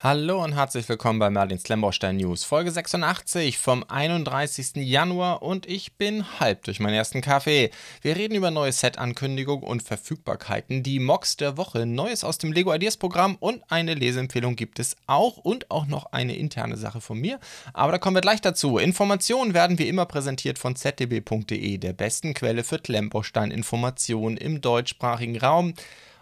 Hallo 0.00 0.44
und 0.44 0.52
herzlich 0.54 0.88
willkommen 0.88 1.18
bei 1.18 1.28
Merlins 1.28 1.64
Klemmbaustein 1.64 2.18
News, 2.18 2.44
Folge 2.44 2.70
86 2.70 3.58
vom 3.58 3.82
31. 3.82 4.76
Januar 4.76 5.42
und 5.42 5.66
ich 5.66 5.96
bin 5.96 6.24
halb 6.38 6.62
durch 6.62 6.78
meinen 6.78 6.94
ersten 6.94 7.20
Kaffee. 7.20 7.72
Wir 8.00 8.14
reden 8.14 8.36
über 8.36 8.52
neue 8.52 8.70
Set-Ankündigungen 8.70 9.64
und 9.64 9.82
Verfügbarkeiten, 9.82 10.84
die 10.84 11.00
Mocks 11.00 11.36
der 11.36 11.56
Woche, 11.56 11.84
Neues 11.84 12.22
aus 12.22 12.38
dem 12.38 12.52
Lego 12.52 12.72
Ideas 12.72 12.96
Programm 12.96 13.38
und 13.40 13.60
eine 13.72 13.94
Leseempfehlung 13.94 14.54
gibt 14.54 14.78
es 14.78 14.94
auch 15.08 15.36
und 15.36 15.68
auch 15.68 15.88
noch 15.88 16.12
eine 16.12 16.36
interne 16.36 16.76
Sache 16.76 17.00
von 17.00 17.18
mir. 17.18 17.40
Aber 17.72 17.90
da 17.90 17.98
kommen 17.98 18.14
wir 18.14 18.20
gleich 18.20 18.40
dazu. 18.40 18.78
Informationen 18.78 19.52
werden 19.52 19.80
wie 19.80 19.88
immer 19.88 20.06
präsentiert 20.06 20.60
von 20.60 20.76
zdb.de, 20.76 21.78
der 21.78 21.92
besten 21.92 22.34
Quelle 22.34 22.62
für 22.62 22.78
Klemmbaustein-Informationen 22.78 24.36
im 24.36 24.60
deutschsprachigen 24.60 25.38
Raum. 25.38 25.74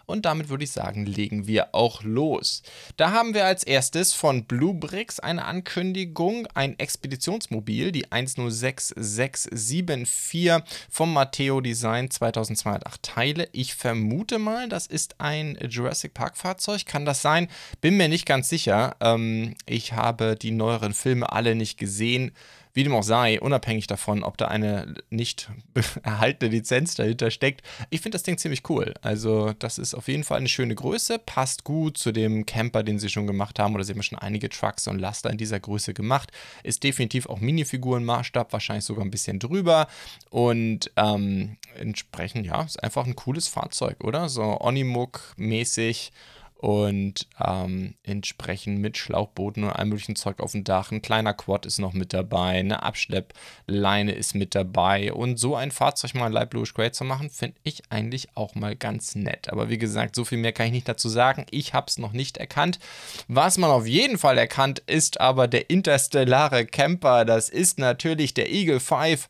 Und 0.09 0.25
damit 0.25 0.47
würde 0.47 0.63
ich 0.63 0.71
sagen, 0.71 1.05
legen 1.05 1.47
wir 1.47 1.75
auch 1.75 2.01
los. 2.01 2.63
Da 2.95 3.11
haben 3.11 3.33
wir 3.33 3.43
als 3.43 3.65
erstes 3.65 4.13
von 4.13 4.45
Bluebricks 4.45 5.19
eine 5.19 5.43
Ankündigung, 5.43 6.47
ein 6.53 6.79
Expeditionsmobil, 6.79 7.91
die 7.91 8.09
106674 8.09 10.63
vom 10.89 11.11
Matteo 11.11 11.59
Design 11.59 12.09
2208 12.09 13.03
Teile. 13.03 13.49
Ich 13.51 13.75
vermute 13.75 14.39
mal, 14.39 14.69
das 14.69 14.87
ist 14.87 15.19
ein 15.19 15.57
Jurassic 15.69 16.13
Park 16.13 16.37
Fahrzeug. 16.37 16.85
Kann 16.85 17.03
das 17.03 17.21
sein? 17.21 17.49
Bin 17.81 17.97
mir 17.97 18.07
nicht 18.07 18.25
ganz 18.25 18.47
sicher. 18.47 18.95
Ähm, 19.01 19.55
ich 19.65 19.91
habe 19.91 20.37
die 20.37 20.51
neueren 20.51 20.93
Filme 20.93 21.33
alle 21.33 21.53
nicht 21.53 21.77
gesehen. 21.77 22.31
Wie 22.77 22.83
dem 22.83 22.93
auch 22.93 23.01
sei, 23.01 23.41
unabhängig 23.41 23.87
davon, 23.87 24.23
ob 24.23 24.37
da 24.37 24.49
eine 24.49 24.93
nicht 25.09 25.49
erhaltene 26.03 26.51
Lizenz 26.51 26.93
dahinter 26.93 27.31
steckt, 27.31 27.63
ich 27.89 28.01
finde 28.01 28.17
das 28.17 28.21
Ding 28.21 28.37
ziemlich 28.37 28.69
cool. 28.69 28.93
Also, 29.01 29.53
das 29.57 29.79
ist 29.79 29.95
auf 29.95 30.07
jeden 30.07 30.23
Fall 30.23 30.37
eine 30.37 30.47
schöne 30.47 30.75
Größe, 30.75 31.17
passt 31.17 31.63
gut 31.63 31.97
zu 31.97 32.11
dem 32.11 32.45
Camper, 32.45 32.83
den 32.83 32.99
sie 32.99 33.09
schon 33.09 33.25
gemacht 33.25 33.57
haben. 33.57 33.73
Oder 33.73 33.83
sie 33.83 33.93
haben 33.93 34.03
schon 34.03 34.19
einige 34.19 34.47
Trucks 34.49 34.87
und 34.87 34.99
Laster 34.99 35.31
in 35.31 35.39
dieser 35.39 35.59
Größe 35.59 35.95
gemacht. 35.95 36.31
Ist 36.61 36.83
definitiv 36.83 37.25
auch 37.25 37.39
Minifigurenmaßstab, 37.39 38.53
wahrscheinlich 38.53 38.85
sogar 38.85 39.03
ein 39.03 39.09
bisschen 39.09 39.39
drüber. 39.39 39.87
Und 40.29 40.91
ähm, 40.97 41.57
entsprechend, 41.79 42.45
ja, 42.45 42.61
ist 42.61 42.83
einfach 42.83 43.07
ein 43.07 43.15
cooles 43.15 43.47
Fahrzeug, 43.47 44.03
oder? 44.03 44.29
So 44.29 44.43
Onimuk-mäßig 44.61 46.11
und 46.57 47.27
ähm, 47.39 47.95
entsprechend 48.03 48.79
mit 48.79 48.97
Schlauchbooten 48.97 49.63
und 49.63 49.69
allem 49.69 49.89
möglichen 49.89 50.15
Zeug 50.15 50.39
auf 50.39 50.53
dem 50.53 50.63
Dach. 50.63 50.91
Ein 50.91 51.01
kleiner 51.01 51.33
Quad 51.33 51.65
ist 51.65 51.77
noch 51.77 51.93
mit 51.93 52.13
dabei, 52.13 52.59
eine 52.59 52.83
Abschleppleine 52.83 54.11
ist 54.11 54.33
mit 54.33 54.55
dabei 54.55 55.13
und 55.13 55.37
so 55.37 55.55
ein 55.55 55.71
Fahrzeug 55.71 56.15
mal 56.15 56.31
Light 56.31 56.51
Grey 56.51 56.91
zu 56.91 57.03
machen, 57.03 57.29
finde 57.29 57.57
ich 57.63 57.83
eigentlich 57.89 58.29
auch 58.35 58.55
mal 58.55 58.75
ganz 58.75 59.15
nett. 59.15 59.49
Aber 59.49 59.69
wie 59.69 59.77
gesagt, 59.77 60.15
so 60.15 60.25
viel 60.25 60.39
mehr 60.39 60.53
kann 60.53 60.67
ich 60.67 60.71
nicht 60.71 60.89
dazu 60.89 61.09
sagen. 61.09 61.45
Ich 61.51 61.73
habe 61.73 61.87
es 61.87 61.99
noch 61.99 62.13
nicht 62.13 62.37
erkannt. 62.37 62.79
Was 63.27 63.57
man 63.57 63.69
auf 63.69 63.85
jeden 63.85 64.17
Fall 64.17 64.37
erkannt, 64.37 64.79
ist 64.87 65.21
aber 65.21 65.47
der 65.47 65.69
interstellare 65.69 66.65
Camper. 66.65 67.25
Das 67.25 67.49
ist 67.49 67.77
natürlich 67.77 68.33
der 68.33 68.51
Eagle 68.51 68.79
5 68.79 69.29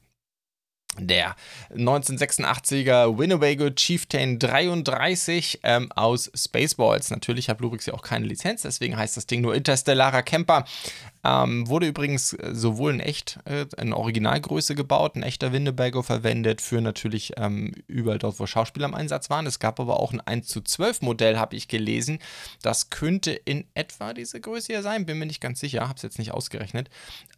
der 1.00 1.36
1986er 1.76 3.18
Winnebago 3.18 3.70
Chieftain 3.70 4.40
33 4.40 5.60
ähm, 5.64 5.92
aus 5.92 6.32
Spaceballs. 6.34 7.12
Natürlich 7.12 7.50
hat 7.50 7.62
Lubrix 7.62 7.86
ja 7.86 7.94
auch 7.94 8.02
keine 8.02 8.26
Lizenz, 8.26 8.64
deswegen 8.64 8.98
heißt 8.98 9.18
das 9.18 9.28
Ding 9.28 9.42
nur 9.42 9.56
Interstellarer 9.56 10.24
Camper. 10.24 10.66
Ähm, 11.24 11.68
wurde 11.68 11.88
übrigens 11.88 12.34
äh, 12.34 12.54
sowohl 12.54 12.94
in 12.94 13.00
echt, 13.00 13.40
äh, 13.46 13.66
in 13.78 13.92
Originalgröße 13.92 14.76
gebaut, 14.76 15.16
ein 15.16 15.24
echter 15.24 15.52
Winnebago 15.52 16.02
verwendet, 16.02 16.62
für 16.62 16.80
natürlich 16.80 17.34
ähm, 17.38 17.74
überall 17.88 18.18
dort, 18.18 18.40
wo 18.40 18.46
Schauspieler 18.46 18.86
im 18.86 18.96
Einsatz 18.96 19.30
waren. 19.30 19.46
Es 19.46 19.60
gab 19.60 19.80
aber 19.80 20.00
auch 20.00 20.14
ein 20.14 20.22
1 20.22 20.48
zu 20.48 20.62
12 20.62 21.02
Modell, 21.02 21.38
habe 21.38 21.56
ich 21.56 21.68
gelesen. 21.68 22.20
Das 22.62 22.90
könnte 22.90 23.32
in 23.32 23.66
etwa 23.74 24.14
diese 24.14 24.40
Größe 24.40 24.68
hier 24.68 24.84
sein, 24.84 25.06
bin 25.06 25.20
mir 25.20 25.26
nicht 25.26 25.42
ganz 25.42 25.60
sicher, 25.60 25.82
habe 25.82 25.96
es 25.98 26.04
jetzt 26.04 26.20
nicht 26.20 26.32
ausgerechnet. 26.32 26.90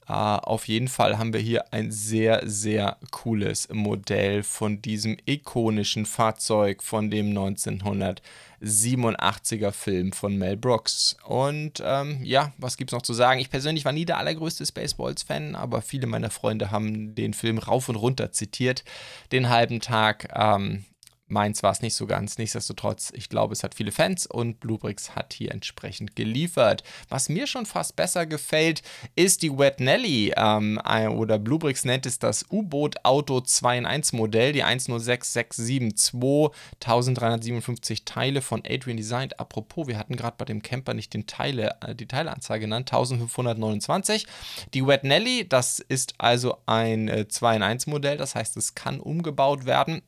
Äh, 0.09 0.13
auf 0.13 0.67
jeden 0.67 0.87
Fall 0.87 1.17
haben 1.17 1.33
wir 1.33 1.39
hier 1.39 1.71
ein 1.71 1.91
sehr, 1.91 2.41
sehr 2.45 2.97
cooles 3.11 3.69
Modell 3.71 4.43
von 4.43 4.81
diesem 4.81 5.17
ikonischen 5.25 6.05
Fahrzeug 6.05 6.81
von 6.83 7.11
dem 7.11 7.29
1900. 7.29 8.21
87er 8.61 9.71
Film 9.71 10.11
von 10.11 10.37
Mel 10.37 10.57
Brooks. 10.57 11.15
Und 11.25 11.81
ähm, 11.83 12.19
ja, 12.23 12.51
was 12.57 12.77
gibt 12.77 12.91
es 12.91 12.93
noch 12.93 13.01
zu 13.01 13.13
sagen? 13.13 13.39
Ich 13.39 13.49
persönlich 13.49 13.85
war 13.85 13.91
nie 13.91 14.05
der 14.05 14.17
allergrößte 14.17 14.65
Spaceballs-Fan, 14.65 15.55
aber 15.55 15.81
viele 15.81 16.07
meiner 16.07 16.29
Freunde 16.29 16.71
haben 16.71 17.15
den 17.15 17.33
Film 17.33 17.57
rauf 17.57 17.89
und 17.89 17.95
runter 17.95 18.31
zitiert, 18.31 18.83
den 19.31 19.49
halben 19.49 19.79
Tag. 19.79 20.29
Ähm, 20.35 20.83
Meins 21.29 21.61
war 21.61 21.71
es 21.71 21.81
nicht 21.81 21.93
so 21.93 22.07
ganz. 22.07 22.39
Nichtsdestotrotz, 22.39 23.13
ich 23.15 23.29
glaube, 23.29 23.53
es 23.53 23.63
hat 23.63 23.75
viele 23.75 23.91
Fans 23.91 24.25
und 24.25 24.59
Bluebricks 24.59 25.15
hat 25.15 25.33
hier 25.33 25.51
entsprechend 25.51 26.15
geliefert. 26.15 26.83
Was 27.07 27.29
mir 27.29 27.45
schon 27.45 27.67
fast 27.67 27.95
besser 27.95 28.25
gefällt, 28.25 28.81
ist 29.15 29.43
die 29.43 29.55
Wet 29.55 29.79
Nelly 29.79 30.33
ähm, 30.35 30.81
oder 31.15 31.37
Bluebricks 31.37 31.85
nennt 31.85 32.07
es 32.07 32.17
das 32.17 32.45
U-Boot 32.51 33.05
Auto 33.05 33.41
2 33.41 33.77
in 33.77 33.85
1 33.85 34.13
Modell, 34.13 34.53
die 34.53 34.63
106672, 34.63 36.51
1357 36.81 38.05
Teile 38.05 38.41
von 38.41 38.63
Adrian 38.67 38.97
Designed. 38.97 39.39
Apropos, 39.39 39.87
wir 39.87 39.99
hatten 39.99 40.15
gerade 40.15 40.35
bei 40.35 40.45
dem 40.45 40.63
Camper 40.63 40.95
nicht 40.95 41.13
den 41.13 41.27
Teile, 41.27 41.75
äh, 41.81 41.93
die 41.93 42.07
Teileanzahl 42.07 42.59
genannt, 42.59 42.91
1529. 42.91 44.25
Die 44.73 44.87
Wet 44.87 45.03
Nelly, 45.03 45.47
das 45.47 45.79
ist 45.79 46.15
also 46.17 46.57
ein 46.65 47.07
äh, 47.07 47.27
2 47.27 47.57
in 47.57 47.63
1 47.63 47.85
Modell, 47.85 48.17
das 48.17 48.33
heißt, 48.33 48.57
es 48.57 48.73
kann 48.73 48.99
umgebaut 48.99 49.67
werden 49.67 50.01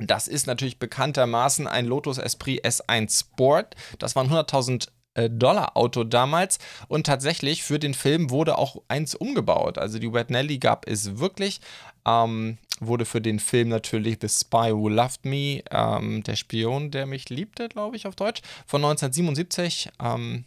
das 0.00 0.28
ist 0.28 0.46
natürlich 0.46 0.78
bekanntermaßen 0.78 1.66
ein 1.66 1.86
Lotus 1.86 2.18
Esprit 2.18 2.64
S1 2.64 3.20
Sport. 3.20 3.74
Das 3.98 4.16
war 4.16 4.24
ein 4.24 4.30
100.000 4.30 4.88
äh, 5.14 5.28
Dollar 5.28 5.76
Auto 5.76 6.04
damals 6.04 6.58
und 6.88 7.06
tatsächlich 7.06 7.62
für 7.62 7.78
den 7.78 7.94
Film 7.94 8.30
wurde 8.30 8.56
auch 8.56 8.82
eins 8.88 9.14
umgebaut. 9.14 9.78
Also 9.78 9.98
die 9.98 10.12
Wet 10.12 10.30
Nelly 10.30 10.58
gab 10.58 10.88
es 10.88 11.18
wirklich. 11.18 11.60
Ähm, 12.06 12.58
wurde 12.80 13.04
für 13.04 13.20
den 13.20 13.38
Film 13.38 13.68
natürlich 13.68 14.18
The 14.20 14.28
Spy 14.28 14.72
Who 14.72 14.88
Loved 14.88 15.24
Me, 15.24 15.62
ähm, 15.70 16.22
der 16.24 16.34
Spion, 16.34 16.90
der 16.90 17.06
mich 17.06 17.28
liebte, 17.28 17.68
glaube 17.68 17.96
ich, 17.96 18.06
auf 18.06 18.16
Deutsch, 18.16 18.42
von 18.66 18.82
1977. 18.84 19.90
Ähm, 20.02 20.44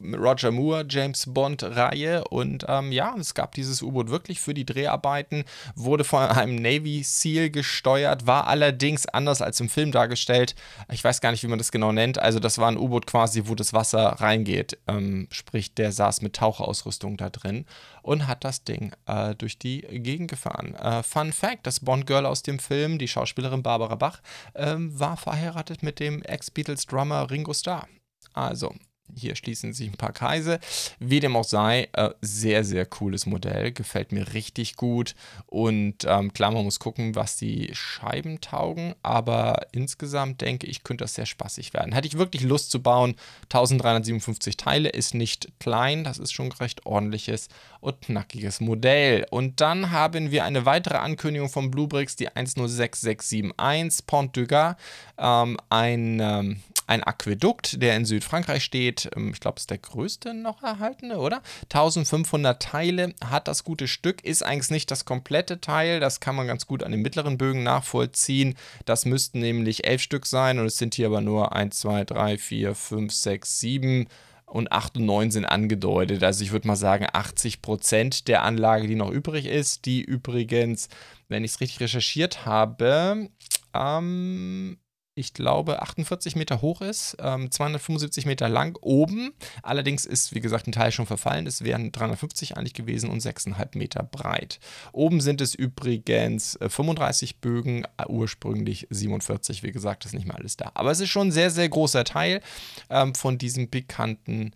Roger 0.00 0.50
Moore, 0.50 0.84
James 0.88 1.26
Bond-Reihe. 1.26 2.24
Und 2.28 2.64
ähm, 2.68 2.92
ja, 2.92 3.14
es 3.18 3.34
gab 3.34 3.54
dieses 3.54 3.82
U-Boot 3.82 4.10
wirklich 4.10 4.40
für 4.40 4.54
die 4.54 4.66
Dreharbeiten, 4.66 5.44
wurde 5.74 6.04
von 6.04 6.22
einem 6.22 6.56
Navy 6.56 7.02
SEAL 7.02 7.50
gesteuert, 7.50 8.26
war 8.26 8.46
allerdings 8.46 9.06
anders 9.06 9.42
als 9.42 9.60
im 9.60 9.68
Film 9.68 9.92
dargestellt. 9.92 10.54
Ich 10.90 11.02
weiß 11.02 11.20
gar 11.20 11.30
nicht, 11.30 11.42
wie 11.42 11.48
man 11.48 11.58
das 11.58 11.72
genau 11.72 11.92
nennt. 11.92 12.18
Also, 12.18 12.40
das 12.40 12.58
war 12.58 12.68
ein 12.68 12.78
U-Boot 12.78 13.06
quasi, 13.06 13.42
wo 13.46 13.54
das 13.54 13.72
Wasser 13.72 14.06
reingeht. 14.20 14.78
Ähm, 14.86 15.28
sprich, 15.30 15.74
der 15.74 15.92
saß 15.92 16.22
mit 16.22 16.36
Tauchausrüstung 16.36 17.16
da 17.16 17.30
drin 17.30 17.64
und 18.02 18.26
hat 18.26 18.44
das 18.44 18.64
Ding 18.64 18.94
äh, 19.06 19.34
durch 19.34 19.58
die 19.58 19.80
Gegend 19.80 20.30
gefahren. 20.30 20.74
Äh, 20.74 21.02
Fun 21.02 21.32
Fact: 21.32 21.66
Das 21.66 21.80
Bond-Girl 21.80 22.26
aus 22.26 22.42
dem 22.42 22.58
Film, 22.58 22.98
die 22.98 23.08
Schauspielerin 23.08 23.62
Barbara 23.62 23.94
Bach, 23.94 24.20
äh, 24.54 24.74
war 24.76 25.16
verheiratet 25.16 25.82
mit 25.82 26.00
dem 26.00 26.22
Ex-Beatles-Drummer 26.22 27.30
Ringo 27.30 27.54
Starr. 27.54 27.88
Also, 28.32 28.74
hier 29.14 29.36
schließen 29.36 29.72
sich 29.72 29.88
ein 29.88 29.96
paar 29.96 30.12
Kreise. 30.12 30.58
Wie 30.98 31.20
dem 31.20 31.36
auch 31.36 31.44
sei, 31.44 31.88
äh, 31.92 32.10
sehr, 32.20 32.64
sehr 32.64 32.86
cooles 32.86 33.26
Modell. 33.26 33.72
Gefällt 33.72 34.12
mir 34.12 34.34
richtig 34.34 34.76
gut. 34.76 35.14
Und 35.46 36.04
ähm, 36.06 36.32
klar, 36.32 36.50
man 36.50 36.64
muss 36.64 36.78
gucken, 36.78 37.14
was 37.14 37.36
die 37.36 37.70
Scheiben 37.72 38.40
taugen. 38.40 38.94
Aber 39.02 39.66
insgesamt 39.72 40.40
denke 40.40 40.66
ich, 40.66 40.84
könnte 40.84 41.04
das 41.04 41.14
sehr 41.14 41.26
spaßig 41.26 41.74
werden. 41.74 41.92
Hätte 41.92 42.08
ich 42.08 42.18
wirklich 42.18 42.42
Lust 42.42 42.70
zu 42.70 42.82
bauen. 42.82 43.14
1357 43.44 44.56
Teile 44.56 44.88
ist 44.88 45.14
nicht 45.14 45.48
klein. 45.60 46.04
Das 46.04 46.18
ist 46.18 46.32
schon 46.32 46.50
recht 46.52 46.86
ordentliches 46.86 47.48
und 47.80 48.00
knackiges 48.00 48.60
Modell. 48.60 49.26
Und 49.30 49.60
dann 49.60 49.90
haben 49.90 50.30
wir 50.30 50.44
eine 50.44 50.66
weitere 50.66 50.98
Ankündigung 50.98 51.48
von 51.48 51.70
Bluebricks, 51.70 52.16
die 52.16 52.28
106671 52.28 54.06
Pont 54.06 54.36
de 54.36 54.46
Gare. 54.46 54.76
Ähm, 55.18 55.56
ein 55.68 56.20
ähm, 56.20 56.62
ein 56.86 57.02
Aquädukt, 57.02 57.82
der 57.82 57.96
in 57.96 58.04
Südfrankreich 58.04 58.64
steht. 58.64 59.10
Ähm, 59.16 59.30
ich 59.32 59.40
glaube, 59.40 59.56
es 59.56 59.62
ist 59.62 59.70
der 59.70 59.78
größte 59.78 60.34
noch 60.34 60.62
erhaltene, 60.62 61.18
oder? 61.18 61.42
1500 61.64 62.62
Teile 62.62 63.14
hat 63.24 63.48
das 63.48 63.64
gute 63.64 63.88
Stück, 63.88 64.24
ist 64.24 64.42
eigentlich 64.42 64.70
nicht 64.70 64.90
das 64.90 65.04
komplette 65.04 65.60
Teil. 65.60 66.00
Das 66.00 66.20
kann 66.20 66.36
man 66.36 66.46
ganz 66.46 66.66
gut 66.66 66.82
an 66.82 66.92
den 66.92 67.02
mittleren 67.02 67.38
Bögen 67.38 67.62
nachvollziehen. 67.62 68.54
Das 68.84 69.04
müssten 69.04 69.40
nämlich 69.40 69.86
elf 69.86 70.02
Stück 70.02 70.26
sein 70.26 70.58
und 70.58 70.66
es 70.66 70.76
sind 70.76 70.94
hier 70.94 71.06
aber 71.06 71.20
nur 71.20 71.54
1, 71.54 71.78
2, 71.78 72.04
3, 72.04 72.38
4, 72.38 72.74
5, 72.74 73.12
6, 73.12 73.60
7 73.60 74.08
und 74.46 74.70
8 74.70 74.98
und 74.98 75.06
9 75.06 75.30
sind 75.30 75.44
angedeutet. 75.46 76.22
Also 76.22 76.44
ich 76.44 76.52
würde 76.52 76.68
mal 76.68 76.76
sagen, 76.76 77.06
80 77.12 77.62
Prozent 77.62 78.28
der 78.28 78.42
Anlage, 78.42 78.86
die 78.86 78.94
noch 78.94 79.10
übrig 79.10 79.46
ist, 79.46 79.84
die 79.86 80.02
übrigens, 80.02 80.88
wenn 81.28 81.44
ich 81.44 81.52
es 81.52 81.60
richtig 81.60 81.80
recherchiert 81.80 82.46
habe, 82.46 83.30
ähm, 83.74 84.78
ich 85.16 85.32
glaube, 85.32 85.80
48 85.80 86.34
Meter 86.34 86.60
hoch 86.60 86.80
ist, 86.80 87.16
ähm, 87.20 87.50
275 87.50 88.26
Meter 88.26 88.48
lang 88.48 88.76
oben. 88.80 89.32
Allerdings 89.62 90.04
ist, 90.06 90.34
wie 90.34 90.40
gesagt, 90.40 90.66
ein 90.66 90.72
Teil 90.72 90.90
schon 90.90 91.06
verfallen. 91.06 91.46
Es 91.46 91.62
wären 91.62 91.92
350 91.92 92.56
eigentlich 92.56 92.74
gewesen 92.74 93.10
und 93.10 93.22
6,5 93.22 93.78
Meter 93.78 94.02
breit. 94.02 94.58
Oben 94.92 95.20
sind 95.20 95.40
es 95.40 95.54
übrigens 95.54 96.58
35 96.60 97.30
äh, 97.30 97.34
Bögen, 97.40 97.84
äh, 97.96 98.06
ursprünglich 98.08 98.88
47. 98.90 99.62
Wie 99.62 99.72
gesagt, 99.72 100.04
ist 100.04 100.14
nicht 100.14 100.26
mehr 100.26 100.36
alles 100.36 100.56
da. 100.56 100.72
Aber 100.74 100.90
es 100.90 101.00
ist 101.00 101.10
schon 101.10 101.28
ein 101.28 101.32
sehr, 101.32 101.50
sehr 101.50 101.68
großer 101.68 102.04
Teil 102.04 102.40
ähm, 102.90 103.14
von 103.14 103.38
diesem 103.38 103.70
bekannten 103.70 104.52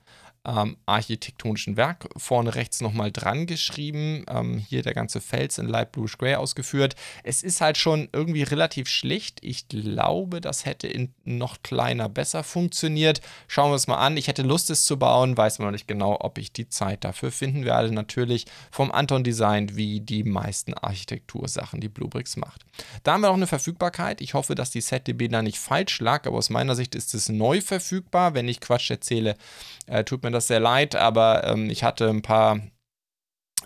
ähm, 0.48 0.76
architektonischen 0.86 1.76
Werk 1.76 2.08
vorne 2.16 2.54
rechts 2.54 2.80
nochmal 2.80 3.12
dran 3.12 3.46
geschrieben. 3.46 4.24
Ähm, 4.28 4.58
hier 4.58 4.82
der 4.82 4.94
ganze 4.94 5.20
Fels 5.20 5.58
in 5.58 5.66
Light 5.66 5.92
Blue 5.92 6.08
Gray 6.18 6.36
ausgeführt. 6.36 6.96
Es 7.22 7.42
ist 7.42 7.60
halt 7.60 7.76
schon 7.76 8.08
irgendwie 8.12 8.42
relativ 8.42 8.88
schlicht. 8.88 9.40
Ich 9.42 9.68
glaube, 9.68 10.40
das 10.40 10.64
hätte 10.64 10.86
in 10.86 11.12
noch 11.24 11.62
kleiner 11.62 12.08
besser 12.08 12.42
funktioniert. 12.42 13.20
Schauen 13.46 13.70
wir 13.70 13.76
es 13.76 13.86
mal 13.86 13.98
an. 13.98 14.16
Ich 14.16 14.28
hätte 14.28 14.42
Lust, 14.42 14.70
es 14.70 14.84
zu 14.84 14.98
bauen, 14.98 15.36
weiß 15.36 15.58
man 15.58 15.68
noch 15.68 15.72
nicht 15.72 15.88
genau, 15.88 16.16
ob 16.20 16.38
ich 16.38 16.52
die 16.52 16.68
Zeit 16.68 17.04
dafür 17.04 17.30
finden 17.30 17.64
werde. 17.64 17.92
Natürlich 17.92 18.46
vom 18.70 18.90
Anton 18.90 19.24
Design 19.24 19.76
wie 19.76 20.00
die 20.00 20.24
meisten 20.24 20.72
Architektursachen, 20.72 21.80
die 21.80 21.88
Bluebricks 21.88 22.36
macht. 22.36 22.64
Da 23.02 23.12
haben 23.12 23.20
wir 23.20 23.28
noch 23.28 23.34
eine 23.34 23.46
Verfügbarkeit. 23.46 24.20
Ich 24.22 24.34
hoffe, 24.34 24.54
dass 24.54 24.70
die 24.70 24.80
ZDB 24.80 25.28
da 25.28 25.42
nicht 25.42 25.58
falsch 25.58 26.00
lag, 26.00 26.26
aber 26.26 26.38
aus 26.38 26.48
meiner 26.48 26.74
Sicht 26.74 26.94
ist 26.94 27.14
es 27.14 27.28
neu 27.28 27.60
verfügbar. 27.60 28.34
Wenn 28.34 28.48
ich 28.48 28.60
Quatsch 28.60 28.90
erzähle, 28.90 29.36
äh, 29.86 30.04
tut 30.04 30.22
mir 30.22 30.30
das 30.30 30.37
sehr 30.46 30.60
leid, 30.60 30.94
aber 30.94 31.44
ähm, 31.44 31.70
ich 31.70 31.84
hatte 31.84 32.08
ein 32.08 32.22
paar 32.22 32.60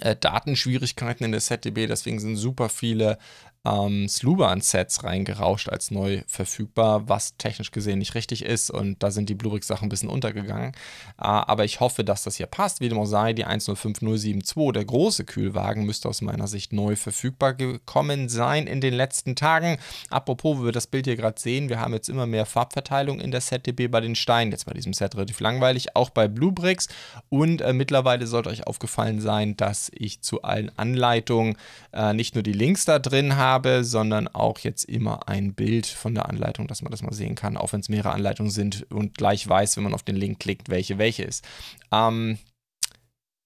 äh, 0.01 0.17
Datenschwierigkeiten 0.17 1.25
in 1.25 1.33
der 1.33 1.41
ZDB, 1.41 1.87
deswegen 1.87 2.19
sind 2.19 2.37
super 2.37 2.69
viele 2.69 3.19
ähm, 3.65 4.09
Sluban-Sets 4.09 5.05
reingerauscht 5.05 5.69
als 5.69 5.91
neu 5.91 6.23
verfügbar, 6.27 7.09
was 7.09 7.37
technisch 7.37 7.71
gesehen 7.71 7.99
nicht 8.01 8.15
richtig 8.15 8.45
ist 8.45 8.71
und 8.71 9.03
da 9.03 9.11
sind 9.11 9.29
die 9.29 9.35
Bluebricks-Sachen 9.35 9.87
ein 9.87 9.89
bisschen 9.89 10.09
untergegangen. 10.09 10.73
Äh, 11.19 11.25
aber 11.25 11.65
ich 11.65 11.81
hoffe, 11.81 12.05
dass 12.05 12.25
das 12.25 12.37
hier 12.37 12.47
passt. 12.47 12.81
Wie 12.81 12.89
dem 12.89 12.99
auch 12.99 13.07
sei, 13.07 13.33
die 13.33 13.45
105072, 13.45 14.73
der 14.73 14.85
große 14.85 15.25
Kühlwagen, 15.25 15.87
müsste 15.87 16.09
aus 16.09 16.23
meiner 16.23 16.49
Sicht 16.49 16.73
neu 16.73 16.97
verfügbar 16.97 17.55
gekommen 17.55 18.29
sein 18.29 18.67
in 18.67 18.81
den 18.81 18.95
letzten 18.95 19.37
Tagen. 19.37 19.79
Apropos, 20.11 20.59
wo 20.59 20.65
wir 20.65 20.73
das 20.73 20.89
Bild 20.89 21.07
hier 21.07 21.17
gerade 21.17 21.41
sehen, 21.41 21.69
wir 21.69 21.81
haben 21.81 21.95
jetzt 21.95 22.09
immer 22.09 22.27
mehr 22.27 22.47
Farbverteilung 22.47 23.21
in 23.21 23.31
der 23.31 23.41
ZDB 23.41 23.89
bei 23.89 24.01
den 24.01 24.17
Steinen. 24.17 24.51
Jetzt 24.51 24.67
bei 24.67 24.75
diesem 24.75 24.93
Set 24.93 25.15
relativ 25.15 25.39
langweilig, 25.41 25.95
auch 25.95 26.11
bei 26.11 26.27
Bluebricks. 26.27 26.89
Und 27.29 27.61
äh, 27.61 27.73
mittlerweile 27.73 28.27
sollte 28.27 28.51
euch 28.51 28.67
aufgefallen 28.67 29.21
sein, 29.21 29.57
dass 29.57 29.91
ich 29.95 30.21
zu 30.21 30.43
allen 30.43 30.71
Anleitungen 30.77 31.57
äh, 31.93 32.13
nicht 32.13 32.35
nur 32.35 32.43
die 32.43 32.53
Links 32.53 32.85
da 32.85 32.99
drin 32.99 33.37
habe, 33.37 33.52
habe, 33.53 33.85
sondern 33.85 34.29
auch 34.29 34.59
jetzt 34.61 34.85
immer 34.85 35.29
ein 35.29 35.55
Bild 35.55 35.87
von 35.87 36.15
der 36.15 36.29
Anleitung, 36.29 36.67
dass 36.67 36.83
man 36.83 36.91
das 36.91 37.03
mal 37.03 37.13
sehen 37.13 37.35
kann, 37.35 37.57
auch 37.57 37.73
wenn 37.73 37.81
es 37.81 37.89
mehrere 37.89 38.13
Anleitungen 38.13 38.51
sind 38.51 38.91
und 38.91 39.17
gleich 39.17 39.47
weiß, 39.49 39.77
wenn 39.77 39.85
man 39.85 39.95
auf 39.95 40.03
den 40.03 40.17
Link 40.17 40.41
klickt, 40.41 40.69
welche 40.69 40.99
welche 40.99 41.25
ist. 41.25 41.45
Ähm, 41.93 42.39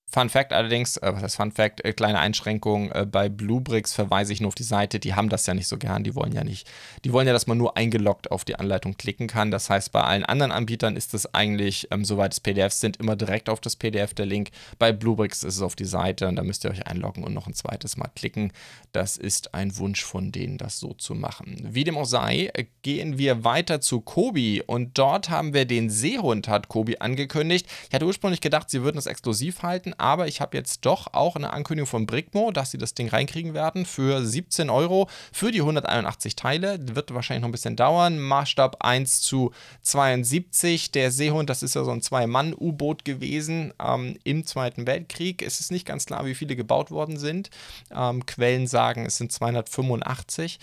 Fun 0.09 0.29
Fact 0.31 0.53
allerdings, 0.53 0.97
äh, 0.99 1.13
was 1.13 1.23
heißt 1.23 1.37
Fun 1.37 1.51
Fact, 1.51 1.85
äh, 1.85 1.93
kleine 1.93 2.21
Einschränkung, 2.21 2.93
äh, 2.93 3.05
bei 3.05 3.29
Bluebricks 3.29 3.93
verweise 3.93 4.33
ich 4.33 4.41
nur 4.41 4.49
auf 4.49 4.55
die 4.55 4.63
Seite, 4.63 5.01
die 5.01 5.15
haben 5.15 5.29
das 5.29 5.47
ja 5.47 5.55
nicht 5.55 5.67
so 5.67 5.79
gern, 5.79 6.05
die 6.05 6.15
wollen 6.15 6.33
ja 6.33 6.45
nicht, 6.45 6.71
die 7.05 7.13
wollen 7.13 7.27
ja, 7.27 7.33
dass 7.33 7.49
man 7.49 7.59
nur 7.59 7.77
eingeloggt 7.77 8.31
auf 8.31 8.45
die 8.45 8.55
Anleitung 8.55 8.97
klicken 8.97 9.27
kann. 9.27 9.51
Das 9.51 9.69
heißt, 9.69 9.91
bei 9.91 10.03
allen 10.03 10.25
anderen 10.25 10.53
Anbietern 10.53 10.95
ist 10.97 11.13
es 11.13 11.35
eigentlich, 11.35 11.89
ähm, 11.91 12.05
soweit 12.05 12.33
es 12.33 12.41
PDFs 12.41 12.81
sind, 12.81 12.99
immer 12.99 13.17
direkt 13.17 13.49
auf 13.49 13.61
das 13.61 13.75
PDF 13.75 14.15
der 14.15 14.27
Link. 14.27 14.51
Bei 14.79 14.93
Bluebricks 14.93 15.43
ist 15.43 15.57
es 15.57 15.63
auf 15.63 15.75
die 15.75 15.85
Seite 15.85 16.29
und 16.29 16.37
da 16.37 16.45
müsst 16.45 16.65
ihr 16.65 16.71
euch 16.71 16.87
einloggen 16.87 17.25
und 17.25 17.35
noch 17.35 17.49
ein 17.49 17.55
zweites 17.55 17.97
Mal 17.97 18.11
klicken. 18.15 18.53
Das 18.93 19.17
ist 19.17 19.55
ein 19.55 19.77
Wunsch 19.77 20.05
von 20.05 20.31
denen, 20.31 20.57
das 20.57 20.79
so 20.79 20.95
zu 20.95 21.17
machen. 21.17 21.59
Wie 21.69 21.83
dem 21.83 21.99
auch 21.99 22.07
sei, 22.07 22.51
äh, 22.55 22.67
gehen 22.83 23.19
wir 23.19 23.43
weiter 23.43 23.81
zu 23.81 24.03
Kobi 24.03 24.63
und 24.65 24.97
dort 24.99 25.31
haben 25.31 25.53
wir 25.53 25.65
den 25.65 25.91
Seehund, 25.91 26.47
hat 26.47 26.69
Kobi 26.69 26.99
angekündigt. 26.99 27.67
Ich 27.89 27.95
hatte 27.95 28.07
ursprünglich 28.07 28.41
gedacht, 28.41 28.71
sie 28.71 28.83
würden 28.83 28.99
es 28.99 29.07
exklusiv 29.07 29.65
halten, 29.65 29.95
aber 29.99 30.27
ich 30.27 30.41
habe 30.41 30.57
jetzt 30.57 30.85
doch 30.87 31.13
auch 31.13 31.37
eine 31.37 31.53
Ankündigung 31.53 31.87
von 31.87 32.07
Bricmo, 32.07 32.51
dass 32.51 32.71
sie 32.71 32.79
das 32.79 32.95
Ding 32.95 33.09
reinkriegen 33.09 33.55
werden 33.55 33.87
für 33.87 34.25
17 34.25 34.71
Euro 34.71 35.09
für 35.33 35.53
die 35.53 35.61
181 35.61 36.37
Teile. 36.37 36.79
Wird 36.95 37.15
wahrscheinlich 37.15 37.43
noch 37.43 37.49
ein 37.49 37.53
bisschen 37.53 37.77
dauern. 37.77 38.19
Maßstab 38.19 38.85
1 38.85 39.23
zu 39.23 39.53
72. 39.83 40.93
Der 40.93 41.11
Seehund, 41.11 41.51
das 41.51 41.63
ist 41.63 41.75
ja 41.75 41.85
so 41.85 41.91
ein 41.91 42.03
Zwei-Mann-U-Boot 42.03 43.05
gewesen 43.05 43.73
ähm, 43.83 44.19
im 44.25 44.47
Zweiten 44.47 44.87
Weltkrieg. 44.87 45.43
Es 45.43 45.61
ist 45.61 45.71
nicht 45.71 45.87
ganz 45.87 46.07
klar, 46.07 46.27
wie 46.27 46.35
viele 46.35 46.57
gebaut 46.57 46.91
worden 46.91 47.19
sind. 47.19 47.51
Ähm, 47.95 48.27
Quellen 48.27 48.67
sagen, 48.67 49.07
es 49.07 49.17
sind 49.17 49.33
285. 49.33 50.59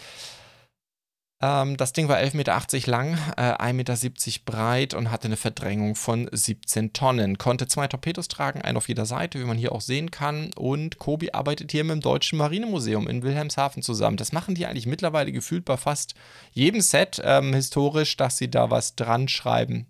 Ähm, 1.44 1.76
das 1.76 1.92
Ding 1.92 2.08
war 2.08 2.20
11,80 2.20 2.36
Meter 2.38 2.90
lang, 2.90 3.18
äh, 3.36 3.42
1,70 3.42 3.74
Meter 3.74 4.42
breit 4.46 4.94
und 4.94 5.12
hatte 5.12 5.26
eine 5.26 5.36
Verdrängung 5.36 5.96
von 5.96 6.30
17 6.32 6.94
Tonnen. 6.94 7.38
Konnte 7.38 7.68
zwei 7.68 7.88
Torpedos 7.88 8.30
tragen, 8.30 8.62
einen 8.62 8.78
auf 8.78 8.88
jeder 8.88 9.06
Seite, 9.06 9.42
wie 9.42 9.44
man 9.44 9.58
hier 9.58 9.74
auch 9.74 9.82
sehen 9.82 10.10
kann. 10.10 10.52
Und 10.56 11.00
Kobi 11.00 11.32
arbeitet 11.34 11.74
hier 11.74 11.84
mit 11.84 11.96
dem 11.96 12.00
Deutschen 12.00 12.38
Marinemuseum 12.38 13.10
in 13.10 13.24
Wilhelmshaven 13.24 13.84
zusammen. 13.84 14.16
Das 14.16 14.32
machen 14.32 14.56
die 14.56 14.66
eigentlich 14.66 14.86
mittlerweile 14.86 15.34
gefühlt 15.34 15.66
bei 15.66 15.76
fast 15.76 16.16
jedem 16.54 16.80
Set 16.80 17.22
ähm, 17.26 17.54
historisch, 17.54 18.16
dass 18.16 18.38
sie 18.38 18.50
da 18.50 18.70
was 18.70 18.96
dran 18.96 19.28
schreiben. 19.28 19.88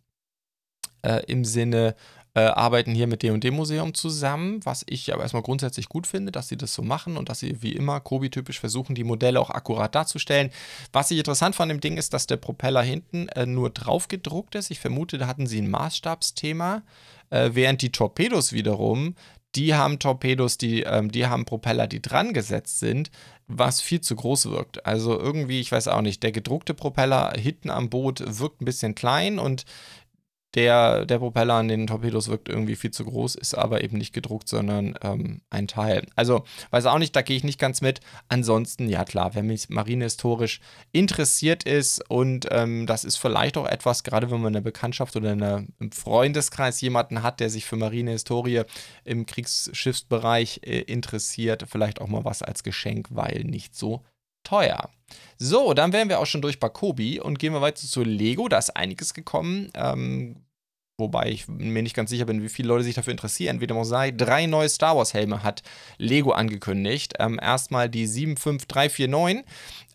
Äh, 1.03 1.21
Im 1.27 1.45
Sinne 1.45 1.95
äh, 2.35 2.41
arbeiten 2.41 2.93
hier 2.95 3.07
mit 3.07 3.21
dem 3.21 3.35
und 3.35 3.43
dem 3.43 3.55
Museum 3.55 3.93
zusammen, 3.93 4.59
was 4.63 4.83
ich 4.87 5.13
aber 5.13 5.23
erstmal 5.23 5.43
grundsätzlich 5.43 5.87
gut 5.87 6.07
finde, 6.07 6.31
dass 6.31 6.47
sie 6.47 6.57
das 6.57 6.73
so 6.73 6.81
machen 6.81 7.17
und 7.17 7.29
dass 7.29 7.39
sie 7.39 7.61
wie 7.61 7.73
immer 7.73 7.99
Kobi-typisch 7.99 8.59
versuchen, 8.59 8.95
die 8.95 9.03
Modelle 9.03 9.39
auch 9.39 9.49
akkurat 9.49 9.93
darzustellen. 9.93 10.49
Was 10.91 11.11
ich 11.11 11.19
interessant 11.19 11.55
fand 11.55 11.71
dem 11.71 11.79
Ding 11.79 11.97
ist, 11.97 12.13
dass 12.13 12.27
der 12.27 12.37
Propeller 12.37 12.81
hinten 12.81 13.27
äh, 13.29 13.45
nur 13.45 13.69
drauf 13.69 14.07
gedruckt 14.07 14.55
ist. 14.55 14.71
Ich 14.71 14.79
vermute, 14.79 15.17
da 15.17 15.27
hatten 15.27 15.47
sie 15.47 15.61
ein 15.61 15.69
Maßstabsthema, 15.69 16.81
äh, 17.29 17.51
während 17.53 17.81
die 17.81 17.91
Torpedos 17.91 18.53
wiederum 18.53 19.15
die 19.55 19.75
haben 19.75 19.99
Torpedos, 19.99 20.57
die, 20.57 20.81
ähm, 20.81 21.11
die 21.11 21.27
haben 21.27 21.45
Propeller, 21.45 21.87
die 21.87 22.01
dran 22.01 22.33
gesetzt 22.33 22.79
sind, 22.79 23.11
was 23.47 23.81
viel 23.81 24.01
zu 24.01 24.15
groß 24.15 24.49
wirkt. 24.49 24.85
Also 24.85 25.19
irgendwie, 25.19 25.59
ich 25.59 25.71
weiß 25.71 25.89
auch 25.89 26.01
nicht, 26.01 26.23
der 26.23 26.31
gedruckte 26.31 26.73
Propeller 26.73 27.33
hinten 27.37 27.69
am 27.69 27.89
Boot 27.89 28.23
wirkt 28.25 28.61
ein 28.61 28.65
bisschen 28.65 28.95
klein 28.95 29.37
und 29.37 29.65
der, 30.55 31.05
der 31.05 31.19
Propeller 31.19 31.55
an 31.55 31.67
den 31.67 31.87
Torpedos 31.87 32.27
wirkt 32.27 32.47
irgendwie 32.47 32.75
viel 32.75 32.91
zu 32.91 33.05
groß, 33.05 33.35
ist 33.35 33.55
aber 33.55 33.83
eben 33.83 33.97
nicht 33.97 34.13
gedruckt, 34.13 34.47
sondern 34.47 34.95
ähm, 35.01 35.41
ein 35.49 35.67
Teil. 35.67 36.05
Also, 36.15 36.43
weiß 36.69 36.85
auch 36.85 36.99
nicht, 36.99 37.15
da 37.15 37.21
gehe 37.23 37.35
ich 37.35 37.43
nicht 37.43 37.59
ganz 37.59 37.81
mit. 37.81 38.01
Ansonsten, 38.27 38.87
ja 38.87 39.03
klar, 39.03 39.33
wenn 39.33 39.47
mich 39.47 39.69
marinehistorisch 39.69 40.59
interessiert 40.91 41.63
ist 41.63 42.07
und 42.09 42.47
ähm, 42.51 42.85
das 42.85 43.03
ist 43.03 43.17
vielleicht 43.17 43.57
auch 43.57 43.67
etwas, 43.67 44.03
gerade 44.03 44.29
wenn 44.29 44.41
man 44.41 44.55
eine 44.55 44.61
Bekanntschaft 44.61 45.15
oder 45.15 45.31
eine, 45.31 45.67
im 45.79 45.91
Freundeskreis 45.91 46.81
jemanden 46.81 47.23
hat, 47.23 47.39
der 47.39 47.49
sich 47.49 47.65
für 47.65 47.75
Marinehistorie 47.75 48.63
im 49.03 49.25
Kriegsschiffsbereich 49.25 50.61
äh, 50.63 50.81
interessiert, 50.81 51.65
vielleicht 51.67 51.99
auch 51.99 52.07
mal 52.07 52.25
was 52.25 52.43
als 52.43 52.63
Geschenk, 52.63 53.07
weil 53.11 53.43
nicht 53.43 53.75
so 53.75 54.03
teuer. 54.43 54.89
So, 55.37 55.73
dann 55.73 55.93
wären 55.93 56.09
wir 56.09 56.19
auch 56.19 56.25
schon 56.25 56.41
durch 56.41 56.59
bei 56.59 56.69
Kobi 56.69 57.19
und 57.19 57.39
gehen 57.39 57.53
wir 57.53 57.61
weiter 57.61 57.85
zu 57.85 58.03
Lego. 58.03 58.47
Da 58.47 58.57
ist 58.57 58.75
einiges 58.75 59.13
gekommen. 59.13 59.71
Ähm, 59.73 60.42
wobei 60.97 61.29
ich 61.29 61.47
mir 61.47 61.81
nicht 61.81 61.95
ganz 61.95 62.09
sicher 62.09 62.25
bin, 62.25 62.43
wie 62.43 62.49
viele 62.49 62.67
Leute 62.67 62.83
sich 62.83 62.95
dafür 62.95 63.11
interessieren. 63.11 63.61
Wie 63.61 63.67
dem 63.67 63.77
auch 63.77 63.83
sei, 63.83 64.11
drei 64.11 64.45
neue 64.45 64.69
Star 64.69 64.95
Wars 64.95 65.13
Helme 65.13 65.43
hat 65.43 65.63
Lego 65.97 66.31
angekündigt. 66.31 67.13
Ähm, 67.19 67.39
erstmal 67.41 67.89
die 67.89 68.05
75349 68.05 69.39
äh, 69.39 69.43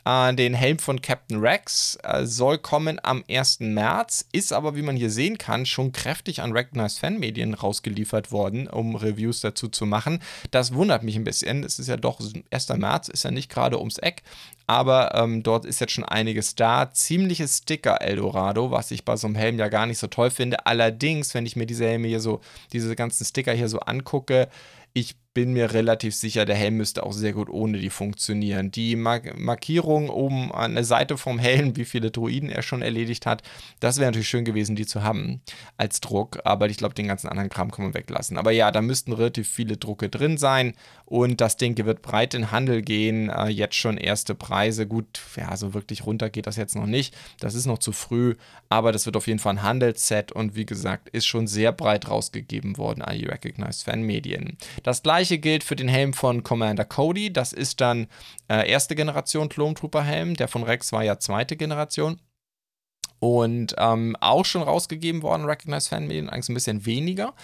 den 0.09 0.55
Helm 0.55 0.79
von 0.79 1.03
Captain 1.03 1.38
Rex 1.38 1.99
äh, 2.03 2.25
soll 2.25 2.57
kommen 2.57 2.99
am 3.03 3.23
1. 3.29 3.61
März, 3.61 4.25
ist 4.33 4.55
aber, 4.55 4.75
wie 4.75 4.81
man 4.81 4.97
hier 4.97 5.11
sehen 5.11 5.37
kann, 5.37 5.67
schon 5.67 5.93
kräftig 5.93 6.41
an 6.41 6.53
Recognized 6.53 6.99
Fanmedien 6.99 7.53
rausgeliefert 7.53 8.33
worden, 8.33 8.69
um 8.69 8.97
Reviews 8.97 9.43
dazu 9.43 9.69
zu 9.69 9.85
machen. 9.85 10.23
Das 10.50 10.73
wundert 10.73 11.03
mich 11.03 11.17
ein 11.17 11.25
bisschen. 11.25 11.62
Es 11.62 11.79
ist 11.79 11.88
ja 11.88 11.99
doch, 11.99 12.21
1. 12.50 12.69
März 12.71 13.09
ist 13.09 13.25
ja 13.25 13.31
nicht 13.31 13.50
gerade 13.50 13.79
ums 13.79 13.99
Eck, 13.99 14.23
aber 14.67 15.15
ähm, 15.15 15.43
dort 15.43 15.67
ist 15.67 15.79
jetzt 15.81 15.93
schon 15.93 16.05
einiges 16.05 16.55
da. 16.55 16.91
Ziemliches 16.91 17.59
Sticker 17.59 18.00
Eldorado, 18.00 18.71
was 18.71 18.91
ich 18.91 19.05
bei 19.05 19.17
so 19.17 19.27
einem 19.27 19.37
Helm 19.37 19.59
ja 19.59 19.69
gar 19.69 19.85
nicht 19.85 19.99
so 19.99 20.07
toll 20.07 20.31
finde. 20.31 20.65
Allerdings, 20.65 21.35
wenn 21.35 21.45
ich 21.45 21.55
mir 21.55 21.67
diese 21.67 21.85
Helme 21.85 22.09
hier 22.09 22.21
so, 22.21 22.41
diese 22.73 22.97
ganzen 22.97 23.27
Sticker 23.27 23.53
hier 23.53 23.69
so 23.69 23.81
angucke, 23.81 24.49
ich 24.95 25.17
bin 25.38 25.52
mir 25.52 25.73
relativ 25.73 26.16
sicher, 26.16 26.45
der 26.45 26.57
Helm 26.57 26.78
müsste 26.78 27.04
auch 27.04 27.12
sehr 27.12 27.33
gut 27.33 27.49
ohne 27.49 27.78
die 27.78 27.90
funktionieren. 27.90 28.73
Die 28.73 28.97
Mark 28.97 29.38
Markierung 29.38 30.09
oben 30.09 30.50
an 30.50 30.75
der 30.75 30.83
Seite 30.83 31.16
vom 31.16 31.38
Helm, 31.38 31.76
wie 31.76 31.85
viele 31.85 32.11
Druiden 32.11 32.50
er 32.50 32.62
schon 32.62 32.83
erledigt 32.83 33.25
hat, 33.25 33.45
das 33.78 33.99
wäre 33.99 34.11
natürlich 34.11 34.28
schön 34.28 34.45
gewesen, 34.45 34.75
die 34.75 34.85
zu 34.85 35.04
haben 35.04 35.40
als 35.76 36.00
Druck. 36.00 36.40
Aber 36.42 36.66
ich 36.68 36.76
glaube, 36.76 36.97
den 36.97 37.07
ganzen 37.07 37.28
anderen 37.28 37.50
Kram 37.50 37.71
kann 37.71 37.85
man 37.85 37.95
weglassen. 37.95 38.37
Aber 38.37 38.50
ja, 38.50 38.73
da 38.73 38.83
müssten 38.83 39.12
relativ 39.12 39.49
viele 39.49 39.76
Drucke 39.76 40.09
drin 40.09 40.38
sein. 40.38 40.75
Und 41.04 41.40
das 41.40 41.57
Ding 41.57 41.78
wird 41.87 42.02
breit 42.02 42.35
in 42.35 42.50
Handel 42.50 42.83
gehen. 42.83 43.30
Äh, 43.30 43.47
jetzt 43.47 43.76
schon 43.76 43.97
erste 43.97 44.35
Preise. 44.35 44.88
Gut, 44.88 45.21
ja, 45.37 45.57
so 45.57 45.73
wirklich 45.73 46.04
runter 46.04 46.30
geht 46.30 46.49
das 46.49 46.57
jetzt 46.57 46.75
noch 46.75 46.87
nicht. 46.87 47.16
Das 47.38 47.54
ist 47.54 47.66
noch 47.66 47.78
zu 47.78 47.92
früh. 47.92 48.35
Aber 48.68 48.90
das 48.90 49.07
wird 49.07 49.16
auf 49.16 49.28
jeden 49.28 49.38
Fall 49.38 49.54
ein 49.54 49.62
Handelsset. 49.62 50.33
Und 50.33 50.57
wie 50.57 50.66
gesagt, 50.66 51.09
ist 51.11 51.26
schon 51.26 51.47
sehr 51.47 51.71
breit 51.71 52.11
rausgegeben 52.11 52.76
worden 52.76 53.02
an 53.02 53.16
die 53.16 53.25
Recognized 53.25 53.85
Fan-Medien. 53.85 54.59
Das 54.83 55.02
gleiche 55.02 55.28
gleiche 55.29 55.39
gilt 55.39 55.65
für 55.65 55.77
den 55.77 55.89
Helm 55.89 56.15
von 56.15 56.43
Commander 56.43 56.87
Cody. 56.87 57.33
Das 57.33 57.53
ist 57.53 57.83
dann 57.83 58.07
äh, 58.49 58.69
erste 58.69 58.95
Generation 58.95 59.49
Clone 59.51 59.75
Helm. 60.03 60.35
Der 60.35 60.49
von 60.49 60.63
Rex 60.63 60.93
war 60.93 61.05
ja 61.05 61.19
zweite 61.19 61.57
Generation. 61.57 62.19
Und 63.21 63.75
ähm, 63.79 64.17
auch 64.21 64.45
schon 64.45 64.63
rausgegeben 64.63 65.23
worden, 65.23 65.45
Recognized 65.45 65.89
Fanmedien, 65.89 66.31
eigentlich 66.31 66.49
ein 66.49 66.55
bisschen 66.55 66.87
weniger. 66.87 67.35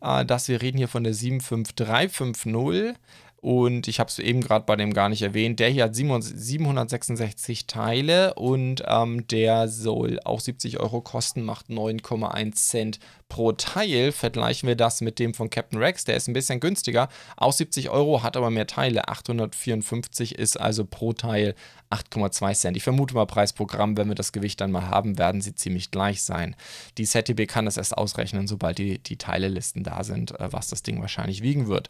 Äh, 0.00 0.24
dass 0.24 0.46
wir 0.48 0.62
reden 0.62 0.78
hier 0.78 0.88
von 0.88 1.02
der 1.02 1.14
75350. 1.14 2.94
Und 3.42 3.88
ich 3.88 3.98
habe 3.98 4.08
es 4.08 4.20
eben 4.20 4.40
gerade 4.40 4.64
bei 4.66 4.76
dem 4.76 4.94
gar 4.94 5.08
nicht 5.08 5.20
erwähnt. 5.22 5.58
Der 5.58 5.68
hier 5.68 5.84
hat 5.84 5.96
766 5.96 7.66
Teile 7.66 8.34
und 8.34 8.84
ähm, 8.86 9.26
der 9.26 9.66
soll 9.66 10.20
auch 10.24 10.38
70 10.38 10.78
Euro 10.78 11.00
kosten, 11.00 11.42
macht 11.42 11.66
9,1 11.66 12.54
Cent 12.54 12.98
pro 13.32 13.50
Teil 13.52 14.12
vergleichen 14.12 14.68
wir 14.68 14.76
das 14.76 15.00
mit 15.00 15.18
dem 15.18 15.32
von 15.32 15.48
Captain 15.48 15.78
Rex, 15.78 16.04
der 16.04 16.18
ist 16.18 16.28
ein 16.28 16.34
bisschen 16.34 16.60
günstiger, 16.60 17.08
auch 17.38 17.54
70 17.54 17.88
Euro, 17.88 18.22
hat 18.22 18.36
aber 18.36 18.50
mehr 18.50 18.66
Teile, 18.66 19.08
854 19.08 20.38
ist 20.38 20.60
also 20.60 20.84
pro 20.84 21.14
Teil 21.14 21.54
8,2 21.90 22.54
Cent. 22.54 22.76
Ich 22.76 22.82
vermute 22.82 23.14
mal 23.14 23.24
Preisprogramm, 23.24 23.96
wenn 23.96 24.08
wir 24.08 24.14
das 24.14 24.32
Gewicht 24.32 24.60
dann 24.60 24.70
mal 24.70 24.86
haben, 24.86 25.16
werden 25.16 25.40
sie 25.40 25.54
ziemlich 25.54 25.90
gleich 25.90 26.22
sein. 26.22 26.54
Die 26.98 27.06
ZTB 27.06 27.48
kann 27.48 27.64
das 27.64 27.78
erst 27.78 27.96
ausrechnen, 27.96 28.46
sobald 28.46 28.76
die, 28.76 28.98
die 28.98 29.16
Teilelisten 29.16 29.82
da 29.82 30.04
sind, 30.04 30.38
äh, 30.38 30.52
was 30.52 30.68
das 30.68 30.82
Ding 30.82 31.00
wahrscheinlich 31.00 31.42
wiegen 31.42 31.68
wird. 31.68 31.88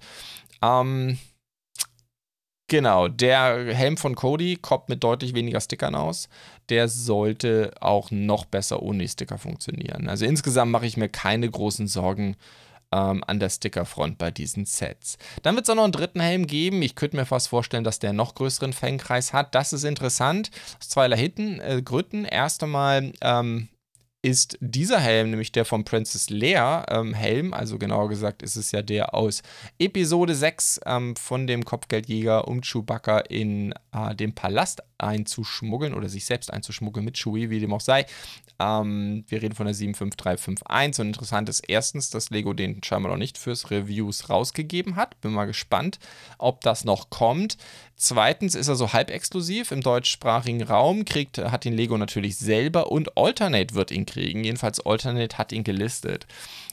Ähm, 0.62 1.18
Genau, 2.72 3.06
der 3.06 3.74
Helm 3.74 3.98
von 3.98 4.14
Cody 4.14 4.56
kommt 4.56 4.88
mit 4.88 5.04
deutlich 5.04 5.34
weniger 5.34 5.60
Stickern 5.60 5.94
aus. 5.94 6.30
Der 6.70 6.88
sollte 6.88 7.70
auch 7.82 8.10
noch 8.10 8.46
besser 8.46 8.82
ohne 8.82 9.06
Sticker 9.06 9.36
funktionieren. 9.36 10.08
Also 10.08 10.24
insgesamt 10.24 10.72
mache 10.72 10.86
ich 10.86 10.96
mir 10.96 11.10
keine 11.10 11.50
großen 11.50 11.86
Sorgen 11.86 12.34
ähm, 12.90 13.22
an 13.26 13.40
der 13.40 13.50
Stickerfront 13.50 14.16
bei 14.16 14.30
diesen 14.30 14.64
Sets. 14.64 15.18
Dann 15.42 15.54
wird 15.54 15.66
es 15.66 15.70
auch 15.70 15.74
noch 15.74 15.84
einen 15.84 15.92
dritten 15.92 16.20
Helm 16.20 16.46
geben. 16.46 16.80
Ich 16.80 16.94
könnte 16.94 17.18
mir 17.18 17.26
fast 17.26 17.48
vorstellen, 17.48 17.84
dass 17.84 17.98
der 17.98 18.14
noch 18.14 18.34
größeren 18.34 18.72
Fangkreis 18.72 19.34
hat. 19.34 19.54
Das 19.54 19.74
ist 19.74 19.84
interessant. 19.84 20.50
Aus 20.80 20.88
zweierlei 20.88 21.24
äh, 21.26 21.82
Gründen. 21.82 22.24
Erst 22.24 22.62
einmal 22.62 23.12
ähm, 23.20 23.68
ist 24.22 24.56
dieser 24.60 25.00
Helm, 25.00 25.30
nämlich 25.30 25.50
der 25.50 25.64
von 25.64 25.84
Princess 25.84 26.30
Leia 26.30 26.86
ähm, 26.88 27.12
Helm, 27.12 27.52
also 27.52 27.76
genauer 27.76 28.08
gesagt 28.08 28.42
ist 28.42 28.54
es 28.54 28.70
ja 28.70 28.80
der 28.80 29.14
aus 29.14 29.42
Episode 29.80 30.36
6 30.36 30.80
ähm, 30.86 31.16
von 31.16 31.48
dem 31.48 31.64
Kopfgeldjäger, 31.64 32.46
um 32.46 32.60
Chewbacca 32.60 33.18
in 33.18 33.74
äh, 33.92 34.14
den 34.14 34.32
Palast 34.32 34.82
einzuschmuggeln 35.02 35.94
oder 35.94 36.08
sich 36.08 36.24
selbst 36.24 36.52
einzuschmuggeln 36.52 37.04
mit 37.04 37.16
Chewie, 37.16 37.50
wie 37.50 37.60
dem 37.60 37.72
auch 37.72 37.80
sei. 37.80 38.06
Ähm, 38.58 39.24
wir 39.28 39.42
reden 39.42 39.54
von 39.54 39.66
der 39.66 39.74
75351 39.74 41.00
und 41.00 41.06
interessant 41.08 41.48
ist 41.48 41.60
erstens, 41.68 42.10
dass 42.10 42.30
Lego 42.30 42.52
den 42.52 42.82
scheinbar 42.82 43.12
noch 43.12 43.18
nicht 43.18 43.38
fürs 43.38 43.70
Reviews 43.70 44.30
rausgegeben 44.30 44.96
hat. 44.96 45.20
Bin 45.20 45.32
mal 45.32 45.46
gespannt, 45.46 45.98
ob 46.38 46.60
das 46.60 46.84
noch 46.84 47.10
kommt. 47.10 47.56
Zweitens 47.96 48.54
ist 48.54 48.68
er 48.68 48.74
so 48.74 48.92
halb 48.92 49.10
exklusiv 49.10 49.70
im 49.70 49.80
deutschsprachigen 49.80 50.62
Raum, 50.62 51.04
kriegt, 51.04 51.38
hat 51.38 51.64
ihn 51.66 51.72
Lego 51.72 51.96
natürlich 51.96 52.36
selber 52.36 52.90
und 52.90 53.16
Alternate 53.16 53.74
wird 53.74 53.90
ihn 53.90 54.06
kriegen. 54.06 54.42
Jedenfalls 54.42 54.84
Alternate 54.84 55.38
hat 55.38 55.52
ihn 55.52 55.62
gelistet. 55.62 56.26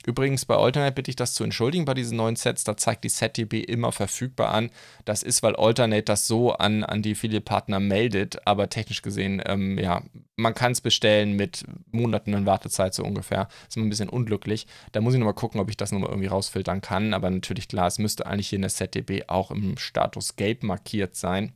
Übrigens 0.05 0.45
bei 0.45 0.55
Alternate 0.55 0.93
bitte 0.93 1.11
ich 1.11 1.15
das 1.15 1.35
zu 1.35 1.43
entschuldigen 1.43 1.85
bei 1.85 1.93
diesen 1.93 2.17
neuen 2.17 2.35
Sets, 2.35 2.63
da 2.63 2.77
zeigt 2.77 3.03
die 3.03 3.09
SetDB 3.09 3.59
immer 3.59 3.91
verfügbar 3.91 4.49
an. 4.49 4.71
Das 5.05 5.21
ist, 5.21 5.43
weil 5.43 5.55
Alternate 5.55 6.01
das 6.03 6.25
so 6.25 6.53
an, 6.53 6.83
an 6.83 7.03
die 7.03 7.11
Affiliate-Partner 7.11 7.79
meldet, 7.79 8.18
aber 8.45 8.69
technisch 8.69 9.01
gesehen, 9.01 9.41
ähm, 9.45 9.77
ja, 9.77 10.01
man 10.35 10.53
kann 10.53 10.71
es 10.71 10.81
bestellen 10.81 11.35
mit 11.35 11.63
Monaten 11.91 12.33
in 12.33 12.45
Wartezeit 12.45 12.93
so 12.93 13.03
ungefähr. 13.03 13.47
Ist 13.67 13.77
immer 13.77 13.85
ein 13.85 13.89
bisschen 13.89 14.09
unglücklich. 14.09 14.67
Da 14.91 15.01
muss 15.01 15.13
ich 15.13 15.19
nochmal 15.19 15.33
gucken, 15.33 15.59
ob 15.59 15.69
ich 15.69 15.77
das 15.77 15.91
nochmal 15.91 16.09
irgendwie 16.09 16.27
rausfiltern 16.27 16.81
kann, 16.81 17.13
aber 17.13 17.29
natürlich 17.29 17.67
klar, 17.67 17.87
es 17.87 17.99
müsste 17.99 18.25
eigentlich 18.25 18.49
hier 18.49 18.57
in 18.57 18.63
der 18.63 18.69
SetDB 18.69 19.23
auch 19.27 19.51
im 19.51 19.77
Status 19.77 20.35
Gelb 20.35 20.63
markiert 20.63 21.15
sein 21.15 21.53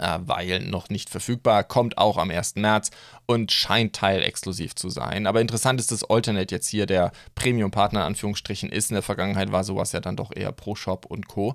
äh, 0.00 0.18
weil 0.22 0.60
noch 0.60 0.88
nicht 0.88 1.10
verfügbar, 1.10 1.62
kommt 1.62 1.98
auch 1.98 2.16
am 2.16 2.30
1. 2.30 2.56
März 2.56 2.90
und 3.26 3.52
scheint 3.52 3.94
teilexklusiv 3.94 4.74
zu 4.74 4.88
sein. 4.88 5.26
Aber 5.26 5.40
interessant 5.40 5.78
ist, 5.80 5.92
dass 5.92 6.08
Alternate 6.08 6.54
jetzt 6.54 6.68
hier 6.68 6.86
der 6.86 7.12
Premium-Partner 7.34 8.00
in 8.00 8.06
Anführungsstrichen 8.06 8.70
ist. 8.70 8.90
In 8.90 8.94
der 8.94 9.02
Vergangenheit 9.02 9.52
war 9.52 9.62
sowas 9.62 9.92
ja 9.92 10.00
dann 10.00 10.16
doch 10.16 10.30
eher 10.34 10.52
Pro-Shop 10.52 11.06
und 11.06 11.28
Co. 11.28 11.54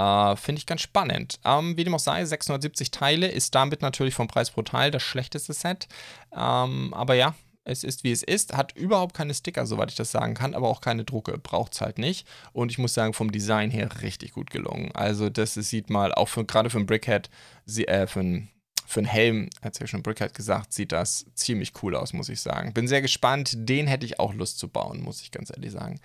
Äh, 0.00 0.36
Finde 0.36 0.58
ich 0.58 0.66
ganz 0.66 0.80
spannend. 0.80 1.38
Ähm, 1.44 1.76
wie 1.76 1.84
dem 1.84 1.94
auch 1.94 2.00
sei, 2.00 2.24
670 2.24 2.90
Teile 2.90 3.28
ist 3.28 3.54
damit 3.54 3.82
natürlich 3.82 4.14
vom 4.14 4.28
Preis 4.28 4.50
pro 4.50 4.62
Teil 4.62 4.90
das 4.90 5.02
schlechteste 5.02 5.52
Set. 5.52 5.88
Ähm, 6.32 6.94
aber 6.94 7.14
ja, 7.14 7.34
es 7.64 7.84
ist 7.84 8.02
wie 8.02 8.12
es 8.12 8.22
ist, 8.22 8.56
hat 8.56 8.74
überhaupt 8.76 9.14
keine 9.14 9.34
Sticker, 9.34 9.66
soweit 9.66 9.90
ich 9.90 9.96
das 9.96 10.10
sagen 10.10 10.34
kann, 10.34 10.54
aber 10.54 10.68
auch 10.68 10.80
keine 10.80 11.04
Drucke, 11.04 11.36
braucht 11.36 11.74
es 11.74 11.82
halt 11.82 11.98
nicht. 11.98 12.26
Und 12.52 12.70
ich 12.70 12.78
muss 12.78 12.94
sagen, 12.94 13.12
vom 13.12 13.30
Design 13.30 13.70
her 13.70 14.00
richtig 14.00 14.32
gut 14.32 14.50
gelungen. 14.50 14.90
Also 14.94 15.28
das 15.28 15.54
sieht 15.54 15.90
mal, 15.90 16.14
auch 16.14 16.28
für, 16.28 16.44
gerade 16.44 16.70
für 16.70 16.78
ein 16.78 16.86
Brickhead, 16.86 17.28
äh, 17.66 18.06
für 18.06 18.20
ein 18.20 18.48
für 18.86 18.98
einen 18.98 19.06
Helm, 19.06 19.50
hat 19.62 19.78
ja 19.78 19.86
schon 19.86 20.02
Brickhead 20.02 20.34
gesagt, 20.34 20.72
sieht 20.72 20.90
das 20.90 21.24
ziemlich 21.34 21.72
cool 21.80 21.94
aus, 21.94 22.12
muss 22.12 22.28
ich 22.28 22.40
sagen. 22.40 22.74
Bin 22.74 22.88
sehr 22.88 23.00
gespannt. 23.00 23.52
Den 23.54 23.86
hätte 23.86 24.04
ich 24.04 24.18
auch 24.18 24.34
Lust 24.34 24.58
zu 24.58 24.66
bauen, 24.66 25.00
muss 25.00 25.22
ich 25.22 25.30
ganz 25.30 25.50
ehrlich 25.50 25.70
sagen. 25.70 26.00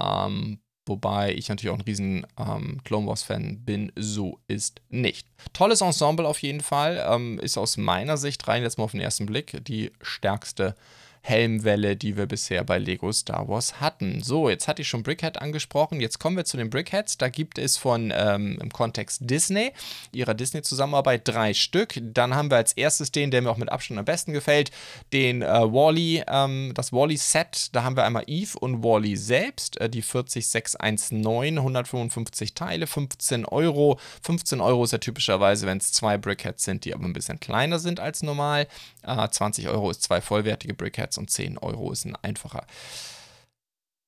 Ähm, 0.00 0.58
wobei 0.86 1.32
ich 1.32 1.48
natürlich 1.48 1.72
auch 1.72 1.78
ein 1.78 1.84
riesen 1.84 2.26
ähm, 2.38 2.80
Clone 2.84 3.06
Wars-Fan 3.06 3.64
bin. 3.64 3.92
So 3.96 4.38
ist 4.48 4.80
nicht. 4.88 5.26
Tolles 5.52 5.80
Ensemble 5.80 6.26
auf 6.26 6.40
jeden 6.40 6.60
Fall. 6.60 7.04
Ähm, 7.08 7.38
ist 7.38 7.58
aus 7.58 7.76
meiner 7.76 8.16
Sicht 8.16 8.46
rein 8.48 8.62
jetzt 8.62 8.78
mal 8.78 8.84
auf 8.84 8.92
den 8.92 9.00
ersten 9.00 9.26
Blick 9.26 9.64
die 9.64 9.92
stärkste 10.00 10.74
Helmwelle, 11.24 11.96
die 11.96 12.16
wir 12.16 12.26
bisher 12.26 12.64
bei 12.64 12.78
Lego 12.78 13.12
Star 13.12 13.48
Wars 13.48 13.80
hatten. 13.80 14.22
So, 14.22 14.50
jetzt 14.50 14.66
hatte 14.66 14.82
ich 14.82 14.88
schon 14.88 15.04
Brickhead 15.04 15.40
angesprochen. 15.40 16.00
Jetzt 16.00 16.18
kommen 16.18 16.36
wir 16.36 16.44
zu 16.44 16.56
den 16.56 16.68
Brickheads. 16.68 17.16
Da 17.16 17.28
gibt 17.28 17.58
es 17.58 17.76
von 17.76 18.12
ähm, 18.14 18.58
im 18.60 18.72
Kontext 18.72 19.20
Disney, 19.22 19.72
ihrer 20.10 20.34
Disney-Zusammenarbeit, 20.34 21.22
drei 21.24 21.54
Stück. 21.54 22.00
Dann 22.02 22.34
haben 22.34 22.50
wir 22.50 22.56
als 22.56 22.72
erstes 22.72 23.12
den, 23.12 23.30
der 23.30 23.40
mir 23.40 23.50
auch 23.50 23.56
mit 23.56 23.70
Abstand 23.70 24.00
am 24.00 24.04
besten 24.04 24.32
gefällt, 24.32 24.72
den 25.12 25.42
äh, 25.42 25.46
Wally, 25.46 26.24
ähm, 26.26 26.72
das 26.74 26.92
Wally-Set. 26.92 27.68
Da 27.72 27.84
haben 27.84 27.96
wir 27.96 28.04
einmal 28.04 28.24
Eve 28.26 28.58
und 28.58 28.82
Wally 28.82 29.16
selbst, 29.16 29.80
äh, 29.80 29.88
die 29.88 30.02
40619, 30.02 31.58
155 31.58 32.54
Teile, 32.54 32.88
15 32.88 33.44
Euro. 33.44 34.00
15 34.22 34.60
Euro 34.60 34.82
ist 34.82 34.92
ja 34.92 34.98
typischerweise, 34.98 35.68
wenn 35.68 35.78
es 35.78 35.92
zwei 35.92 36.18
Brickheads 36.18 36.64
sind, 36.64 36.84
die 36.84 36.94
aber 36.94 37.04
ein 37.04 37.12
bisschen 37.12 37.38
kleiner 37.38 37.78
sind 37.78 38.00
als 38.00 38.24
normal. 38.24 38.66
Äh, 39.04 39.28
20 39.28 39.68
Euro 39.68 39.88
ist 39.88 40.02
zwei 40.02 40.20
vollwertige 40.20 40.74
Brickheads 40.74 41.11
März 41.12 41.18
und 41.18 41.30
10 41.30 41.58
Euro 41.58 41.92
ist 41.92 42.04
ein 42.04 42.16
einfacher. 42.22 42.66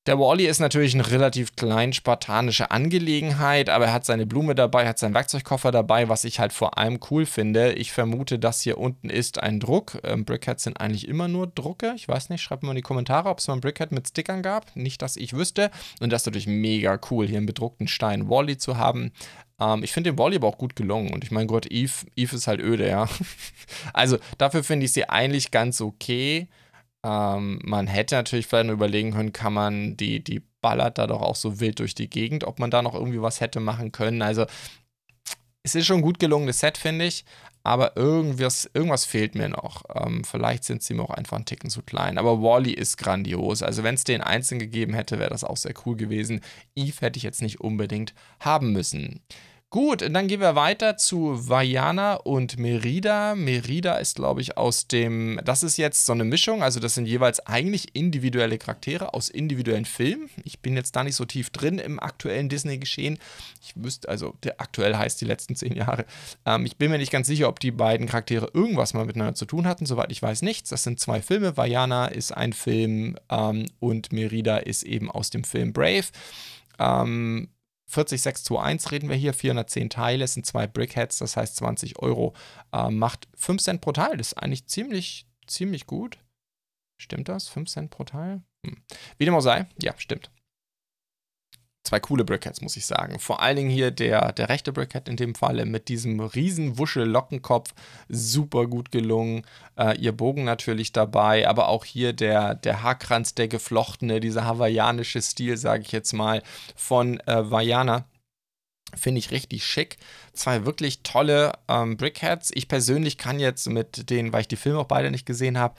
Der 0.07 0.19
Wally 0.19 0.45
ist 0.45 0.59
natürlich 0.59 0.93
eine 0.93 1.09
relativ 1.09 1.55
klein 1.55 1.91
spartanische 1.91 2.69
Angelegenheit, 2.69 3.71
aber 3.71 3.85
er 3.85 3.93
hat 3.93 4.05
seine 4.05 4.27
Blume 4.27 4.53
dabei, 4.53 4.87
hat 4.87 4.99
seinen 4.99 5.15
Werkzeugkoffer 5.15 5.71
dabei, 5.71 6.09
was 6.09 6.25
ich 6.25 6.39
halt 6.39 6.53
vor 6.53 6.77
allem 6.77 6.99
cool 7.09 7.25
finde. 7.25 7.73
Ich 7.73 7.91
vermute, 7.91 8.37
das 8.37 8.61
hier 8.61 8.77
unten 8.77 9.09
ist 9.09 9.41
ein 9.41 9.59
Druck. 9.59 9.97
Ähm, 10.03 10.23
Brickheads 10.23 10.63
sind 10.63 10.79
eigentlich 10.79 11.07
immer 11.07 11.27
nur 11.27 11.47
Drucke. 11.47 11.93
Ich 11.95 12.07
weiß 12.07 12.29
nicht, 12.29 12.43
schreibt 12.43 12.61
mal 12.61 12.73
in 12.73 12.75
die 12.75 12.81
Kommentare, 12.83 13.29
ob 13.29 13.39
es 13.39 13.47
mal 13.47 13.55
ein 13.55 13.61
Brickhead 13.61 13.91
mit 13.91 14.07
Stickern 14.07 14.43
gab. 14.43 14.75
Nicht, 14.75 15.01
dass 15.01 15.17
ich 15.17 15.33
wüsste. 15.33 15.71
Und 15.99 16.11
das 16.11 16.21
ist 16.21 16.27
natürlich 16.27 16.45
mega 16.45 16.99
cool, 17.09 17.25
hier 17.25 17.37
einen 17.37 17.47
bedruckten 17.47 17.87
Stein 17.87 18.29
Wally 18.29 18.59
zu 18.59 18.77
haben. 18.77 19.11
Ähm, 19.59 19.83
ich 19.83 19.91
finde 19.91 20.11
den 20.11 20.19
Wally 20.19 20.35
aber 20.35 20.49
auch 20.49 20.59
gut 20.59 20.75
gelungen. 20.75 21.13
Und 21.13 21.23
ich 21.23 21.31
meine, 21.31 21.47
Gott, 21.47 21.65
Eve, 21.71 22.05
Eve 22.15 22.35
ist 22.35 22.45
halt 22.45 22.61
öde, 22.61 22.87
ja. 22.87 23.09
also 23.93 24.17
dafür 24.37 24.63
finde 24.63 24.85
ich 24.85 24.93
sie 24.93 25.09
eigentlich 25.09 25.49
ganz 25.49 25.81
okay. 25.81 26.47
Ähm, 27.05 27.59
man 27.63 27.85
hätte 27.85 28.15
natürlich 28.15 28.47
vielleicht 28.47 28.65
noch 28.65 28.73
überlegen 28.73 29.11
können, 29.11 29.31
kann 29.31 29.53
man 29.53 29.95
die, 29.95 30.23
die 30.23 30.41
ballert 30.61 30.97
da 30.97 31.05
doch 31.05 31.21
auch 31.21 31.35
so 31.35 31.59
wild 31.59 31.79
durch 31.79 31.93
die 31.93 32.09
Gegend, 32.09 32.43
ob 32.43 32.57
man 32.57 32.71
da 32.71 32.81
noch 32.81 32.95
irgendwie 32.95 33.21
was 33.21 33.41
hätte 33.41 33.59
machen 33.59 33.91
können. 33.91 34.23
Also 34.23 34.45
es 35.61 35.75
ist 35.75 35.85
schon 35.85 35.97
ein 35.97 36.01
gut 36.01 36.19
gelungenes 36.19 36.59
Set, 36.59 36.79
finde 36.79 37.05
ich, 37.05 37.23
aber 37.63 37.95
irgendwas, 37.95 38.69
irgendwas 38.73 39.05
fehlt 39.05 39.35
mir 39.35 39.49
noch. 39.49 39.83
Ähm, 39.93 40.23
vielleicht 40.23 40.63
sind 40.63 40.81
sie 40.81 40.95
mir 40.95 41.03
auch 41.03 41.11
einfach 41.11 41.37
einen 41.37 41.45
Ticken 41.45 41.69
zu 41.69 41.83
klein. 41.83 42.17
Aber 42.17 42.41
Wally 42.41 42.71
ist 42.71 42.97
grandios. 42.97 43.61
Also 43.61 43.83
wenn 43.83 43.95
es 43.95 44.03
den 44.03 44.21
einzeln 44.21 44.59
gegeben 44.59 44.93
hätte, 44.93 45.19
wäre 45.19 45.31
das 45.31 45.43
auch 45.43 45.57
sehr 45.57 45.73
cool 45.85 45.95
gewesen. 45.95 46.41
Eve 46.75 47.01
hätte 47.01 47.17
ich 47.17 47.23
jetzt 47.23 47.41
nicht 47.41 47.61
unbedingt 47.61 48.13
haben 48.39 48.71
müssen. 48.73 49.21
Gut, 49.71 50.01
dann 50.01 50.27
gehen 50.27 50.39
wir 50.39 50.55
weiter 50.55 50.95
zu 50.95 51.49
Vajana 51.49 52.13
und 52.13 52.57
Merida. 52.57 53.35
Merida 53.35 53.95
ist, 53.95 54.15
glaube 54.15 54.39
ich, 54.39 54.55
aus 54.55 54.87
dem. 54.87 55.37
Das 55.43 55.63
ist 55.63 55.75
jetzt 55.75 56.05
so 56.05 56.13
eine 56.13 56.23
Mischung. 56.23 56.63
Also, 56.63 56.79
das 56.79 56.93
sind 56.93 57.07
jeweils 57.07 57.45
eigentlich 57.45 57.93
individuelle 57.93 58.57
Charaktere 58.57 59.13
aus 59.13 59.27
individuellen 59.27 59.83
Filmen. 59.83 60.29
Ich 60.45 60.59
bin 60.61 60.77
jetzt 60.77 60.95
da 60.95 61.03
nicht 61.03 61.15
so 61.15 61.25
tief 61.25 61.49
drin 61.49 61.79
im 61.79 61.99
aktuellen 61.99 62.47
Disney-Geschehen. 62.47 63.17
Ich 63.61 63.73
wüsste, 63.75 64.07
also, 64.07 64.35
der 64.43 64.61
aktuell 64.61 64.95
heißt 64.95 65.19
die 65.19 65.25
letzten 65.25 65.57
zehn 65.57 65.75
Jahre. 65.75 66.05
Ähm, 66.45 66.65
ich 66.65 66.77
bin 66.77 66.89
mir 66.89 66.97
nicht 66.97 67.11
ganz 67.11 67.27
sicher, 67.27 67.49
ob 67.49 67.59
die 67.59 67.71
beiden 67.71 68.07
Charaktere 68.07 68.49
irgendwas 68.53 68.93
mal 68.93 69.05
miteinander 69.05 69.35
zu 69.35 69.45
tun 69.45 69.67
hatten. 69.67 69.85
Soweit 69.85 70.11
ich 70.11 70.21
weiß, 70.21 70.41
nichts. 70.43 70.69
Das 70.69 70.83
sind 70.83 71.01
zwei 71.01 71.21
Filme. 71.21 71.57
Vajana 71.57 72.05
ist 72.05 72.31
ein 72.31 72.53
Film 72.53 73.17
ähm, 73.29 73.65
und 73.81 74.13
Merida 74.13 74.55
ist 74.55 74.83
eben 74.83 75.11
aus 75.11 75.31
dem 75.31 75.43
Film 75.43 75.73
Brave. 75.73 76.05
Ähm, 76.79 77.49
40621 77.87 78.91
reden 78.91 79.09
wir 79.09 79.15
hier, 79.15 79.33
410 79.33 79.89
Teile, 79.89 80.27
sind 80.27 80.45
zwei 80.45 80.67
Brickheads, 80.67 81.19
das 81.19 81.37
heißt 81.37 81.57
20 81.57 81.99
Euro. 81.99 82.33
Äh, 82.71 82.89
macht 82.89 83.27
5 83.35 83.61
Cent 83.61 83.81
pro 83.81 83.91
Teil, 83.91 84.17
das 84.17 84.27
ist 84.27 84.37
eigentlich 84.37 84.67
ziemlich, 84.67 85.27
ziemlich 85.47 85.85
gut. 85.85 86.17
Stimmt 86.97 87.29
das? 87.29 87.47
5 87.47 87.69
Cent 87.69 87.91
pro 87.91 88.03
Teil? 88.03 88.41
Hm. 88.65 88.81
Wie 89.17 89.25
dem 89.25 89.35
auch 89.35 89.41
sei, 89.41 89.67
ja, 89.81 89.93
stimmt 89.97 90.31
zwei 91.85 91.99
coole 91.99 92.25
Brickheads, 92.25 92.61
muss 92.61 92.75
ich 92.75 92.85
sagen. 92.85 93.19
Vor 93.19 93.41
allen 93.41 93.55
Dingen 93.55 93.69
hier 93.69 93.91
der, 93.91 94.33
der 94.33 94.49
rechte 94.49 94.73
Brickhead 94.73 95.07
in 95.07 95.15
dem 95.15 95.35
Falle 95.35 95.65
mit 95.65 95.87
diesem 95.87 96.19
riesen 96.19 96.77
Wuschel-Lockenkopf, 96.77 97.73
super 98.09 98.67
gut 98.67 98.91
gelungen. 98.91 99.43
Äh, 99.77 99.97
ihr 99.97 100.11
Bogen 100.11 100.43
natürlich 100.43 100.91
dabei, 100.91 101.47
aber 101.47 101.69
auch 101.69 101.85
hier 101.85 102.13
der, 102.13 102.55
der 102.55 102.83
Haarkranz, 102.83 103.35
der 103.35 103.47
geflochtene, 103.47 104.19
dieser 104.19 104.45
hawaiianische 104.45 105.21
Stil, 105.21 105.57
sage 105.57 105.83
ich 105.83 105.91
jetzt 105.91 106.13
mal, 106.13 106.41
von 106.75 107.19
äh, 107.21 107.49
Vajana. 107.49 108.05
Finde 108.95 109.19
ich 109.19 109.31
richtig 109.31 109.65
schick. 109.65 109.97
Zwei 110.33 110.65
wirklich 110.65 111.03
tolle 111.03 111.53
ähm, 111.67 111.97
Brickheads. 111.97 112.51
Ich 112.53 112.67
persönlich 112.67 113.17
kann 113.17 113.39
jetzt 113.39 113.67
mit 113.67 114.09
denen, 114.09 114.31
weil 114.33 114.41
ich 114.41 114.47
die 114.47 114.55
Filme 114.55 114.79
auch 114.79 114.85
beide 114.85 115.11
nicht 115.11 115.25
gesehen 115.25 115.57
habe, 115.57 115.75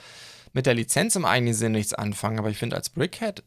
mit 0.52 0.66
der 0.66 0.74
Lizenz 0.74 1.16
im 1.16 1.24
eigenen 1.24 1.54
Sinn 1.54 1.72
nichts 1.72 1.94
anfangen, 1.94 2.38
aber 2.38 2.50
ich 2.50 2.58
finde 2.58 2.76
als 2.76 2.88
Brickhead 2.88 3.42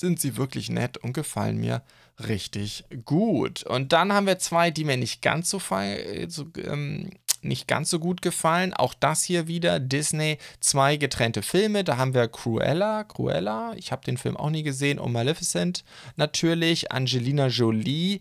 sind 0.00 0.20
sie 0.20 0.36
wirklich 0.36 0.70
nett 0.70 0.96
und 0.98 1.12
gefallen 1.12 1.58
mir 1.58 1.82
richtig 2.26 2.84
gut. 3.04 3.62
Und 3.62 3.92
dann 3.92 4.12
haben 4.12 4.26
wir 4.26 4.38
zwei, 4.38 4.70
die 4.70 4.84
mir 4.84 4.96
nicht 4.96 5.22
ganz 5.22 5.50
so, 5.50 5.60
so 6.28 6.46
ähm, 6.56 7.10
nicht 7.42 7.68
ganz 7.68 7.90
so 7.90 7.98
gut 7.98 8.22
gefallen. 8.22 8.74
Auch 8.74 8.94
das 8.94 9.22
hier 9.22 9.46
wieder 9.46 9.80
Disney, 9.80 10.38
zwei 10.60 10.96
getrennte 10.96 11.42
Filme. 11.42 11.84
Da 11.84 11.96
haben 11.96 12.14
wir 12.14 12.28
Cruella, 12.28 13.04
Cruella, 13.04 13.74
ich 13.76 13.92
habe 13.92 14.04
den 14.04 14.16
Film 14.16 14.36
auch 14.36 14.50
nie 14.50 14.62
gesehen, 14.62 14.98
und 14.98 15.12
Maleficent 15.12 15.84
natürlich, 16.16 16.92
Angelina 16.92 17.46
Jolie. 17.46 18.20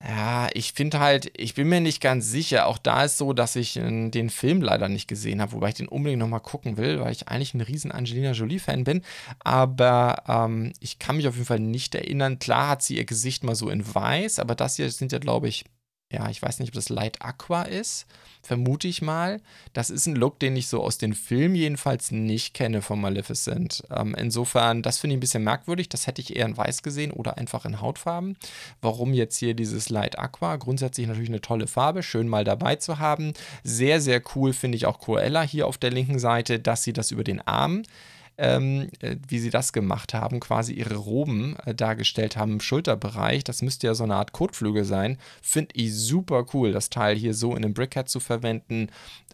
Ja, 0.00 0.48
ich 0.54 0.74
finde 0.74 1.00
halt, 1.00 1.32
ich 1.36 1.54
bin 1.54 1.68
mir 1.68 1.80
nicht 1.80 2.00
ganz 2.00 2.30
sicher. 2.30 2.66
Auch 2.66 2.78
da 2.78 3.04
ist 3.04 3.18
so, 3.18 3.32
dass 3.32 3.56
ich 3.56 3.76
äh, 3.76 4.10
den 4.10 4.30
Film 4.30 4.62
leider 4.62 4.88
nicht 4.88 5.08
gesehen 5.08 5.40
habe, 5.40 5.52
wobei 5.52 5.70
ich 5.70 5.74
den 5.74 5.88
unbedingt 5.88 6.20
nochmal 6.20 6.40
gucken 6.40 6.76
will, 6.76 7.00
weil 7.00 7.10
ich 7.10 7.26
eigentlich 7.28 7.52
ein 7.54 7.60
riesen 7.60 7.90
Angelina 7.90 8.30
Jolie-Fan 8.30 8.84
bin. 8.84 9.02
Aber 9.40 10.22
ähm, 10.28 10.72
ich 10.78 11.00
kann 11.00 11.16
mich 11.16 11.26
auf 11.26 11.34
jeden 11.34 11.46
Fall 11.46 11.58
nicht 11.58 11.96
erinnern. 11.96 12.38
Klar 12.38 12.68
hat 12.68 12.82
sie 12.82 12.96
ihr 12.96 13.06
Gesicht 13.06 13.42
mal 13.42 13.56
so 13.56 13.70
in 13.70 13.92
weiß, 13.92 14.38
aber 14.38 14.54
das 14.54 14.76
hier 14.76 14.88
sind 14.92 15.10
ja, 15.10 15.18
glaube 15.18 15.48
ich, 15.48 15.64
ja, 16.10 16.30
ich 16.30 16.40
weiß 16.40 16.58
nicht, 16.58 16.70
ob 16.70 16.74
das 16.74 16.88
Light 16.88 17.20
Aqua 17.20 17.62
ist, 17.62 18.06
vermute 18.42 18.88
ich 18.88 19.02
mal. 19.02 19.42
Das 19.74 19.90
ist 19.90 20.06
ein 20.06 20.16
Look, 20.16 20.38
den 20.38 20.56
ich 20.56 20.68
so 20.68 20.82
aus 20.82 20.96
den 20.96 21.12
Filmen 21.12 21.54
jedenfalls 21.54 22.10
nicht 22.10 22.54
kenne 22.54 22.80
von 22.80 22.98
Maleficent. 22.98 23.82
Ähm, 23.94 24.14
insofern, 24.16 24.82
das 24.82 24.98
finde 24.98 25.14
ich 25.14 25.18
ein 25.18 25.20
bisschen 25.20 25.44
merkwürdig. 25.44 25.90
Das 25.90 26.06
hätte 26.06 26.22
ich 26.22 26.34
eher 26.34 26.46
in 26.46 26.56
Weiß 26.56 26.82
gesehen 26.82 27.10
oder 27.10 27.36
einfach 27.36 27.66
in 27.66 27.82
Hautfarben. 27.82 28.38
Warum 28.80 29.12
jetzt 29.12 29.36
hier 29.36 29.52
dieses 29.52 29.90
Light 29.90 30.18
Aqua? 30.18 30.56
Grundsätzlich 30.56 31.06
natürlich 31.06 31.28
eine 31.28 31.42
tolle 31.42 31.66
Farbe, 31.66 32.02
schön 32.02 32.26
mal 32.26 32.44
dabei 32.44 32.76
zu 32.76 32.98
haben. 32.98 33.34
Sehr, 33.62 34.00
sehr 34.00 34.22
cool 34.34 34.54
finde 34.54 34.76
ich 34.76 34.86
auch 34.86 35.00
Cruella 35.00 35.42
hier 35.42 35.66
auf 35.66 35.76
der 35.76 35.90
linken 35.90 36.18
Seite, 36.18 36.58
dass 36.58 36.84
sie 36.84 36.94
das 36.94 37.10
über 37.10 37.24
den 37.24 37.46
Arm 37.46 37.82
ähm, 38.38 38.88
äh, 39.00 39.16
wie 39.26 39.40
sie 39.40 39.50
das 39.50 39.72
gemacht 39.72 40.14
haben, 40.14 40.40
quasi 40.40 40.72
ihre 40.72 40.96
Roben 40.96 41.56
äh, 41.66 41.74
dargestellt 41.74 42.36
haben 42.36 42.52
im 42.54 42.60
Schulterbereich. 42.60 43.44
Das 43.44 43.62
müsste 43.62 43.88
ja 43.88 43.94
so 43.94 44.04
eine 44.04 44.14
Art 44.14 44.32
Kotflügel 44.32 44.84
sein. 44.84 45.18
Finde 45.42 45.74
ich 45.74 45.94
super 45.94 46.46
cool, 46.54 46.72
das 46.72 46.88
Teil 46.88 47.16
hier 47.16 47.34
so 47.34 47.50
in 47.50 47.64
einem 47.64 47.74
Brickhead 47.74 48.08
zu 48.08 48.20
verwenden. 48.20 48.88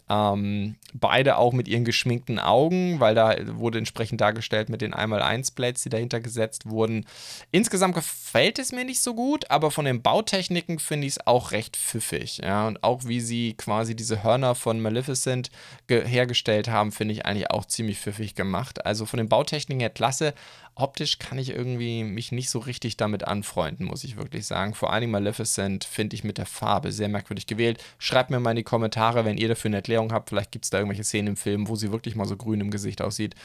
Ähm, 0.07 0.75
beide 0.93 1.37
auch 1.37 1.51
mit 1.51 1.67
ihren 1.67 1.83
geschminkten 1.83 2.39
Augen, 2.39 2.99
weil 2.99 3.15
da 3.15 3.35
wurde 3.57 3.79
entsprechend 3.79 4.21
dargestellt 4.21 4.69
mit 4.69 4.81
den 4.81 4.93
1x1-Blades, 4.93 5.81
die 5.81 5.89
dahinter 5.89 6.19
gesetzt 6.19 6.69
wurden. 6.69 7.05
Insgesamt 7.51 7.95
gefällt 7.95 8.59
es 8.59 8.71
mir 8.71 8.85
nicht 8.85 9.01
so 9.01 9.15
gut, 9.15 9.49
aber 9.49 9.71
von 9.71 9.85
den 9.85 10.03
Bautechniken 10.03 10.77
finde 10.77 11.07
ich 11.07 11.13
es 11.13 11.27
auch 11.27 11.51
recht 11.51 11.75
pfiffig. 11.75 12.37
Ja? 12.43 12.67
Und 12.67 12.83
auch 12.83 13.05
wie 13.05 13.19
sie 13.19 13.55
quasi 13.55 13.95
diese 13.95 14.23
Hörner 14.23 14.53
von 14.53 14.79
Maleficent 14.79 15.49
hergestellt 15.89 16.67
haben, 16.67 16.91
finde 16.91 17.13
ich 17.13 17.25
eigentlich 17.25 17.49
auch 17.49 17.65
ziemlich 17.65 17.99
pfiffig 17.99 18.35
gemacht. 18.35 18.85
Also 18.85 19.05
von 19.07 19.17
den 19.17 19.29
Bautechniken 19.29 19.79
her 19.79 19.89
klasse, 19.89 20.33
optisch 20.75 21.19
kann 21.19 21.37
ich 21.37 21.49
irgendwie 21.49 22.03
mich 22.03 22.31
nicht 22.31 22.49
so 22.49 22.59
richtig 22.59 22.97
damit 22.97 23.23
anfreunden, 23.23 23.85
muss 23.85 24.03
ich 24.03 24.17
wirklich 24.17 24.45
sagen. 24.45 24.73
Vor 24.73 24.91
allem 24.91 25.11
Maleficent 25.11 25.85
finde 25.85 26.15
ich 26.15 26.23
mit 26.23 26.37
der 26.37 26.45
Farbe 26.45 26.91
sehr 26.91 27.07
merkwürdig 27.07 27.47
gewählt. 27.47 27.81
Schreibt 27.97 28.29
mir 28.29 28.39
mal 28.41 28.51
in 28.51 28.57
die 28.57 28.63
Kommentare, 28.63 29.23
wenn 29.23 29.37
ihr 29.37 29.47
dafür 29.47 29.69
eine 29.69 29.77
Erklärung 29.77 30.11
habt. 30.11 30.29
Vielleicht 30.29 30.51
gibt 30.51 30.65
es 30.65 30.71
da 30.71 30.77
irgendwelche 30.77 31.05
Szenen 31.05 31.29
im 31.29 31.37
Film, 31.37 31.69
wo 31.69 31.75
sie 31.75 31.91
wirklich 31.91 32.15
mal 32.15 32.25
so 32.25 32.35
grün 32.35 32.59
im 32.59 32.71
Gesicht 32.71 33.01
aussieht, 33.01 33.35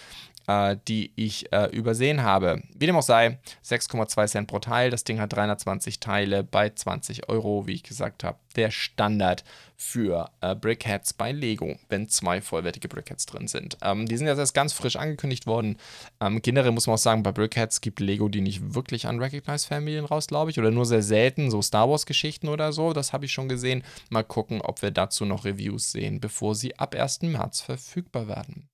äh, 0.47 0.77
die 0.89 1.13
ich 1.17 1.53
äh, 1.53 1.67
übersehen 1.67 2.23
habe. 2.23 2.63
Wie 2.75 2.87
dem 2.87 2.97
auch 2.97 3.03
sei, 3.03 3.39
6,2 3.65 4.27
Cent 4.27 4.49
pro 4.49 4.59
Teil. 4.59 4.91
Das 4.91 5.05
Ding 5.05 5.21
hat 5.21 5.33
320 5.33 6.01
Teile 6.01 6.43
bei 6.45 6.71
20 6.71 7.29
Euro, 7.29 7.67
wie 7.67 7.75
ich 7.75 7.83
gesagt 7.83 8.25
habe. 8.25 8.39
Der 8.57 8.71
Standard 8.71 9.45
für 9.77 10.31
äh, 10.41 10.55
Brickheads 10.55 11.15
bei 11.15 11.33
Lego, 11.33 11.79
wenn 11.89 12.09
zwei 12.09 12.43
vollwertige 12.43 12.89
Brickheads 12.89 13.25
drin 13.27 13.49
sind. 13.49 13.79
Ähm, 13.83 14.07
die 14.07 14.17
sind 14.17 14.27
jetzt 14.27 14.39
erst 14.39 14.55
ganz 14.55 14.73
frisch 14.73 14.97
angekündigt 14.97 15.47
worden. 15.47 15.79
Ähm, 16.21 16.43
generell 16.43 16.73
muss 16.73 16.87
man 16.87 16.95
auch 16.95 16.99
sagen, 16.99 17.23
bei 17.23 17.33
Brickheads 17.33 17.81
gibt 17.81 18.01
Lego 18.01 18.29
die 18.29 18.43
nicht 18.43 18.75
wirklich 18.75 19.07
an 19.07 19.19
Recognized 19.19 19.67
Familien 19.67 20.05
raus, 20.05 20.27
glaube 20.27 20.51
ich, 20.51 20.59
oder 20.59 20.71
nur 20.71 20.85
sehr 20.85 21.03
selten, 21.03 21.51
so 21.51 21.63
Star 21.63 21.89
Wars 21.89 22.05
Geschichten 22.05 22.49
oder 22.49 22.73
so. 22.73 22.93
Das 22.93 23.13
habe 23.13 23.25
ich 23.25 23.33
schon 23.33 23.49
gesehen. 23.49 23.83
Mal 24.11 24.25
gucken, 24.25 24.61
ob 24.61 24.83
wir 24.83 24.91
dazu 24.91 25.25
noch 25.25 25.45
Reviews 25.45 25.93
sehen, 25.93 26.21
bevor 26.21 26.55
sie 26.55 26.79
ab 26.79 26.95
1. 26.95 27.23
März 27.23 27.63
verfügbar 27.63 28.29
werden. 28.29 28.69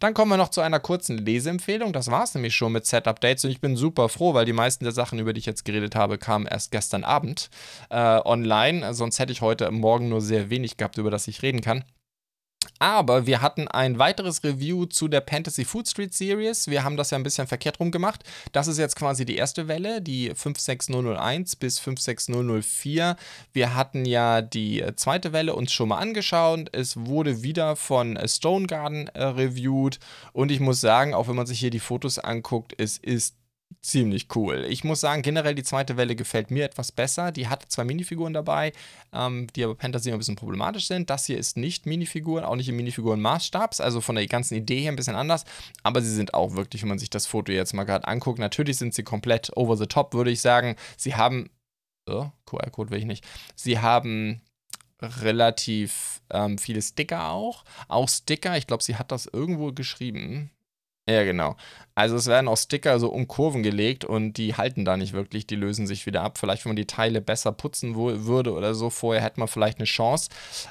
Dann 0.00 0.14
kommen 0.14 0.30
wir 0.30 0.36
noch 0.36 0.50
zu 0.50 0.60
einer 0.60 0.80
kurzen 0.80 1.18
Leseempfehlung. 1.18 1.92
Das 1.92 2.10
war 2.10 2.24
es 2.24 2.34
nämlich 2.34 2.54
schon 2.54 2.72
mit 2.72 2.86
Set-Updates 2.86 3.44
und 3.44 3.50
ich 3.50 3.60
bin 3.60 3.76
super 3.76 4.08
froh, 4.08 4.34
weil 4.34 4.44
die 4.44 4.52
meisten 4.52 4.84
der 4.84 4.92
Sachen, 4.92 5.18
über 5.18 5.32
die 5.32 5.40
ich 5.40 5.46
jetzt 5.46 5.64
geredet 5.64 5.94
habe, 5.94 6.18
kamen 6.18 6.46
erst 6.46 6.70
gestern 6.70 7.04
Abend 7.04 7.50
äh, 7.90 7.96
online. 7.96 8.94
Sonst 8.94 9.18
hätte 9.18 9.32
ich 9.32 9.40
heute 9.40 9.70
Morgen 9.70 10.08
nur 10.08 10.20
sehr 10.20 10.50
wenig 10.50 10.76
gehabt, 10.76 10.98
über 10.98 11.10
das 11.10 11.28
ich 11.28 11.42
reden 11.42 11.60
kann. 11.60 11.84
Aber 12.78 13.26
wir 13.26 13.40
hatten 13.40 13.68
ein 13.68 13.98
weiteres 13.98 14.44
Review 14.44 14.86
zu 14.86 15.08
der 15.08 15.22
Fantasy 15.22 15.64
Food 15.64 15.88
Street 15.88 16.14
Series. 16.14 16.68
Wir 16.68 16.84
haben 16.84 16.96
das 16.96 17.10
ja 17.10 17.18
ein 17.18 17.22
bisschen 17.22 17.46
verkehrt 17.46 17.80
rum 17.80 17.90
gemacht. 17.90 18.24
Das 18.52 18.66
ist 18.66 18.78
jetzt 18.78 18.96
quasi 18.96 19.24
die 19.24 19.36
erste 19.36 19.68
Welle, 19.68 20.02
die 20.02 20.32
56001 20.34 21.56
bis 21.56 21.78
56004. 21.78 23.16
Wir 23.52 23.74
hatten 23.74 24.04
ja 24.04 24.42
die 24.42 24.82
äh, 24.82 24.94
zweite 24.96 25.32
Welle 25.32 25.54
uns 25.54 25.72
schon 25.72 25.88
mal 25.88 25.98
angeschaut. 25.98 26.68
Es 26.72 26.96
wurde 26.96 27.42
wieder 27.42 27.76
von 27.76 28.16
äh, 28.16 28.28
Stone 28.28 28.66
Garden 28.66 29.08
äh, 29.08 29.24
reviewed. 29.24 29.98
Und 30.32 30.50
ich 30.50 30.60
muss 30.60 30.80
sagen, 30.80 31.14
auch 31.14 31.28
wenn 31.28 31.36
man 31.36 31.46
sich 31.46 31.58
hier 31.58 31.70
die 31.70 31.80
Fotos 31.80 32.18
anguckt, 32.18 32.74
es 32.78 32.98
ist 32.98 33.36
ziemlich 33.86 34.34
cool. 34.34 34.66
Ich 34.68 34.84
muss 34.84 35.00
sagen, 35.00 35.22
generell 35.22 35.54
die 35.54 35.62
zweite 35.62 35.96
Welle 35.96 36.16
gefällt 36.16 36.50
mir 36.50 36.64
etwas 36.64 36.92
besser. 36.92 37.30
Die 37.32 37.48
hat 37.48 37.64
zwei 37.68 37.84
Minifiguren 37.84 38.32
dabei, 38.32 38.72
ähm, 39.12 39.46
die 39.54 39.64
aber 39.64 39.76
Fantasy 39.76 40.10
ein 40.10 40.18
bisschen 40.18 40.36
problematisch 40.36 40.86
sind. 40.88 41.08
Das 41.08 41.26
hier 41.26 41.38
ist 41.38 41.56
nicht 41.56 41.86
Minifiguren, 41.86 42.44
auch 42.44 42.56
nicht 42.56 42.68
im 42.68 42.76
Minifiguren-Maßstabs, 42.76 43.80
also 43.80 44.00
von 44.00 44.16
der 44.16 44.26
ganzen 44.26 44.56
Idee 44.56 44.80
her 44.80 44.92
ein 44.92 44.96
bisschen 44.96 45.14
anders. 45.14 45.44
Aber 45.82 46.02
sie 46.02 46.12
sind 46.12 46.34
auch 46.34 46.54
wirklich, 46.54 46.82
wenn 46.82 46.88
man 46.88 46.98
sich 46.98 47.10
das 47.10 47.26
Foto 47.26 47.52
jetzt 47.52 47.74
mal 47.74 47.84
gerade 47.84 48.08
anguckt, 48.08 48.38
natürlich 48.38 48.76
sind 48.76 48.94
sie 48.94 49.04
komplett 49.04 49.56
over 49.56 49.76
the 49.76 49.86
top, 49.86 50.14
würde 50.14 50.30
ich 50.30 50.40
sagen. 50.40 50.76
Sie 50.96 51.14
haben, 51.14 51.50
oh, 52.08 52.26
QR-Code 52.46 52.90
will 52.90 52.98
ich 52.98 53.04
nicht, 53.04 53.24
sie 53.54 53.78
haben 53.78 54.42
relativ 55.00 56.22
ähm, 56.30 56.58
viele 56.58 56.82
Sticker 56.82 57.30
auch. 57.30 57.64
Auch 57.88 58.08
Sticker, 58.08 58.56
ich 58.56 58.66
glaube, 58.66 58.82
sie 58.82 58.96
hat 58.96 59.12
das 59.12 59.26
irgendwo 59.26 59.72
geschrieben. 59.72 60.50
Ja, 61.08 61.22
genau. 61.24 61.56
Also 61.98 62.14
es 62.16 62.26
werden 62.26 62.46
auch 62.46 62.58
Sticker 62.58 63.00
so 63.00 63.08
um 63.08 63.26
Kurven 63.26 63.62
gelegt 63.62 64.04
und 64.04 64.34
die 64.34 64.54
halten 64.54 64.84
da 64.84 64.98
nicht 64.98 65.14
wirklich, 65.14 65.46
die 65.46 65.56
lösen 65.56 65.86
sich 65.86 66.04
wieder 66.04 66.20
ab. 66.22 66.36
Vielleicht, 66.36 66.66
wenn 66.66 66.70
man 66.70 66.76
die 66.76 66.86
Teile 66.86 67.22
besser 67.22 67.52
putzen 67.52 67.96
würde 67.96 68.52
oder 68.52 68.74
so, 68.74 68.90
vorher 68.90 69.22
hätte 69.22 69.40
man 69.40 69.48
vielleicht 69.48 69.78
eine 69.78 69.86
Chance. 69.86 70.28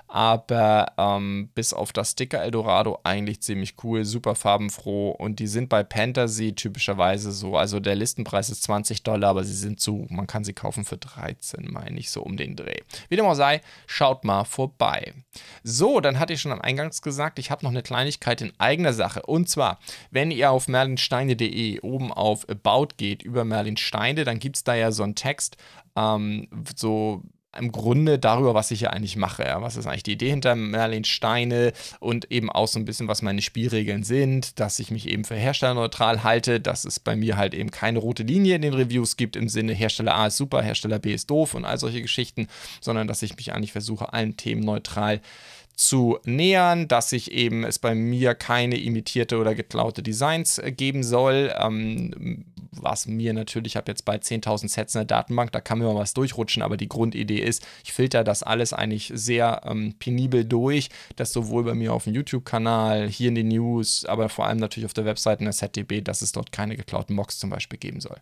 Aber 0.07 0.93
ähm, 0.99 1.49
bis 1.55 1.73
auf 1.73 1.93
das 1.93 2.11
Sticker 2.11 2.43
Eldorado 2.43 2.99
eigentlich 3.03 3.41
ziemlich 3.41 3.73
cool, 3.83 4.05
super 4.05 4.35
farbenfroh 4.35 5.09
und 5.09 5.39
die 5.39 5.47
sind 5.47 5.67
bei 5.67 5.83
Fantasy 5.83 6.53
typischerweise 6.53 7.31
so. 7.31 7.57
Also 7.57 7.79
der 7.79 7.95
Listenpreis 7.95 8.51
ist 8.51 8.61
20 8.61 9.01
Dollar, 9.01 9.31
aber 9.31 9.43
sie 9.43 9.55
sind 9.55 9.81
so, 9.81 10.05
man 10.09 10.27
kann 10.27 10.43
sie 10.43 10.53
kaufen 10.53 10.85
für 10.85 10.97
13, 10.97 11.71
meine 11.71 11.99
ich, 11.99 12.11
so 12.11 12.21
um 12.21 12.37
den 12.37 12.55
Dreh. 12.55 12.81
Wie 13.09 13.15
dem 13.15 13.25
auch 13.25 13.33
sei, 13.33 13.61
schaut 13.87 14.25
mal 14.25 14.43
vorbei. 14.43 15.15
So, 15.63 16.01
dann 16.01 16.19
hatte 16.19 16.33
ich 16.33 16.41
schon 16.41 16.51
am 16.51 16.61
Eingangs 16.61 17.01
gesagt, 17.01 17.39
ich 17.39 17.49
habe 17.49 17.65
noch 17.65 17.71
eine 17.71 17.81
Kleinigkeit 17.81 18.41
in 18.41 18.53
eigener 18.59 18.93
Sache. 18.93 19.23
Und 19.23 19.49
zwar, 19.49 19.79
wenn 20.11 20.24
wenn 20.25 20.31
ihr 20.31 20.49
auf 20.49 20.67
merlinsteine.de 20.67 21.81
oben 21.81 22.11
auf 22.11 22.49
About 22.49 22.95
geht 22.97 23.21
über 23.21 23.45
Merlin 23.45 23.77
Steine, 23.77 24.23
dann 24.23 24.39
gibt 24.39 24.55
es 24.55 24.63
da 24.63 24.73
ja 24.73 24.91
so 24.91 25.03
einen 25.03 25.13
Text, 25.13 25.55
ähm, 25.95 26.47
so 26.75 27.21
im 27.55 27.71
Grunde 27.71 28.17
darüber, 28.17 28.55
was 28.55 28.71
ich 28.71 28.81
ja 28.81 28.89
eigentlich 28.89 29.17
mache. 29.17 29.43
Ja. 29.43 29.61
Was 29.61 29.77
ist 29.77 29.85
eigentlich 29.85 30.01
die 30.01 30.13
Idee 30.13 30.31
hinter 30.31 30.55
Merlin 30.55 31.03
Steine 31.03 31.73
und 31.99 32.31
eben 32.31 32.49
auch 32.49 32.67
so 32.67 32.79
ein 32.79 32.85
bisschen, 32.85 33.07
was 33.07 33.21
meine 33.21 33.43
Spielregeln 33.43 34.01
sind, 34.01 34.59
dass 34.59 34.79
ich 34.79 34.89
mich 34.89 35.07
eben 35.07 35.25
für 35.25 35.35
herstellerneutral 35.35 36.23
halte, 36.23 36.59
dass 36.59 36.85
es 36.85 36.99
bei 36.99 37.15
mir 37.15 37.37
halt 37.37 37.53
eben 37.53 37.69
keine 37.69 37.99
rote 37.99 38.23
Linie 38.23 38.55
in 38.55 38.63
den 38.63 38.73
Reviews 38.73 39.15
gibt 39.15 39.35
im 39.35 39.47
Sinne 39.47 39.73
Hersteller 39.73 40.15
A 40.15 40.27
ist 40.27 40.37
super, 40.37 40.63
Hersteller 40.63 40.97
B 40.97 41.13
ist 41.13 41.29
doof 41.29 41.53
und 41.53 41.65
all 41.65 41.77
solche 41.77 42.01
Geschichten, 42.01 42.47
sondern 42.81 43.07
dass 43.07 43.21
ich 43.21 43.37
mich 43.37 43.53
eigentlich 43.53 43.73
versuche, 43.73 44.11
allen 44.11 44.37
Themen 44.37 44.63
neutral 44.63 45.19
zu 45.19 45.25
zu 45.75 46.19
nähern, 46.23 46.87
dass 46.87 47.09
sich 47.09 47.31
eben 47.31 47.63
es 47.63 47.79
bei 47.79 47.95
mir 47.95 48.33
keine 48.33 48.77
imitierte 48.77 49.37
oder 49.37 49.55
geklaute 49.55 50.01
Designs 50.01 50.57
äh, 50.57 50.71
geben 50.71 51.03
soll. 51.03 51.53
Ähm, 51.57 52.45
was 52.71 53.07
mir 53.07 53.33
natürlich, 53.33 53.73
ich 53.73 53.77
habe 53.77 53.91
jetzt 53.91 54.05
bei 54.05 54.17
10.000 54.17 54.69
Sets 54.69 54.95
in 54.95 54.99
der 54.99 55.05
Datenbank, 55.05 55.51
da 55.51 55.61
kann 55.61 55.79
mir 55.79 55.85
mal 55.85 55.95
was 55.95 56.13
durchrutschen, 56.13 56.61
aber 56.61 56.77
die 56.77 56.89
Grundidee 56.89 57.39
ist, 57.39 57.65
ich 57.83 57.93
filter 57.93 58.23
das 58.23 58.43
alles 58.43 58.73
eigentlich 58.73 59.11
sehr 59.15 59.61
ähm, 59.65 59.95
penibel 59.97 60.45
durch, 60.45 60.89
dass 61.15 61.31
sowohl 61.31 61.63
bei 61.63 61.73
mir 61.73 61.93
auf 61.93 62.03
dem 62.03 62.13
YouTube-Kanal, 62.13 63.07
hier 63.07 63.29
in 63.29 63.35
den 63.35 63.47
News, 63.47 64.05
aber 64.05 64.29
vor 64.29 64.45
allem 64.45 64.57
natürlich 64.57 64.85
auf 64.85 64.93
der 64.93 65.05
Webseite 65.05 65.39
in 65.39 65.45
der 65.45 65.53
ZDB, 65.53 66.01
dass 66.01 66.21
es 66.21 66.31
dort 66.31 66.51
keine 66.51 66.75
geklauten 66.75 67.15
Mocks 67.15 67.39
zum 67.39 67.49
Beispiel 67.49 67.79
geben 67.79 68.01
soll. 68.01 68.17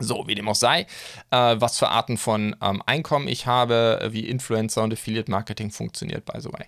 So, 0.00 0.26
wie 0.26 0.34
dem 0.34 0.48
auch 0.48 0.54
sei, 0.54 0.86
äh, 1.30 1.56
was 1.58 1.78
für 1.78 1.88
Arten 1.88 2.16
von 2.16 2.56
ähm, 2.62 2.82
Einkommen 2.86 3.28
ich 3.28 3.46
habe, 3.46 4.00
äh, 4.02 4.12
wie 4.12 4.28
Influencer 4.28 4.82
und 4.82 4.92
Affiliate 4.92 5.30
Marketing 5.30 5.70
funktioniert, 5.70 6.24
by 6.24 6.40
the 6.40 6.52
way. 6.52 6.64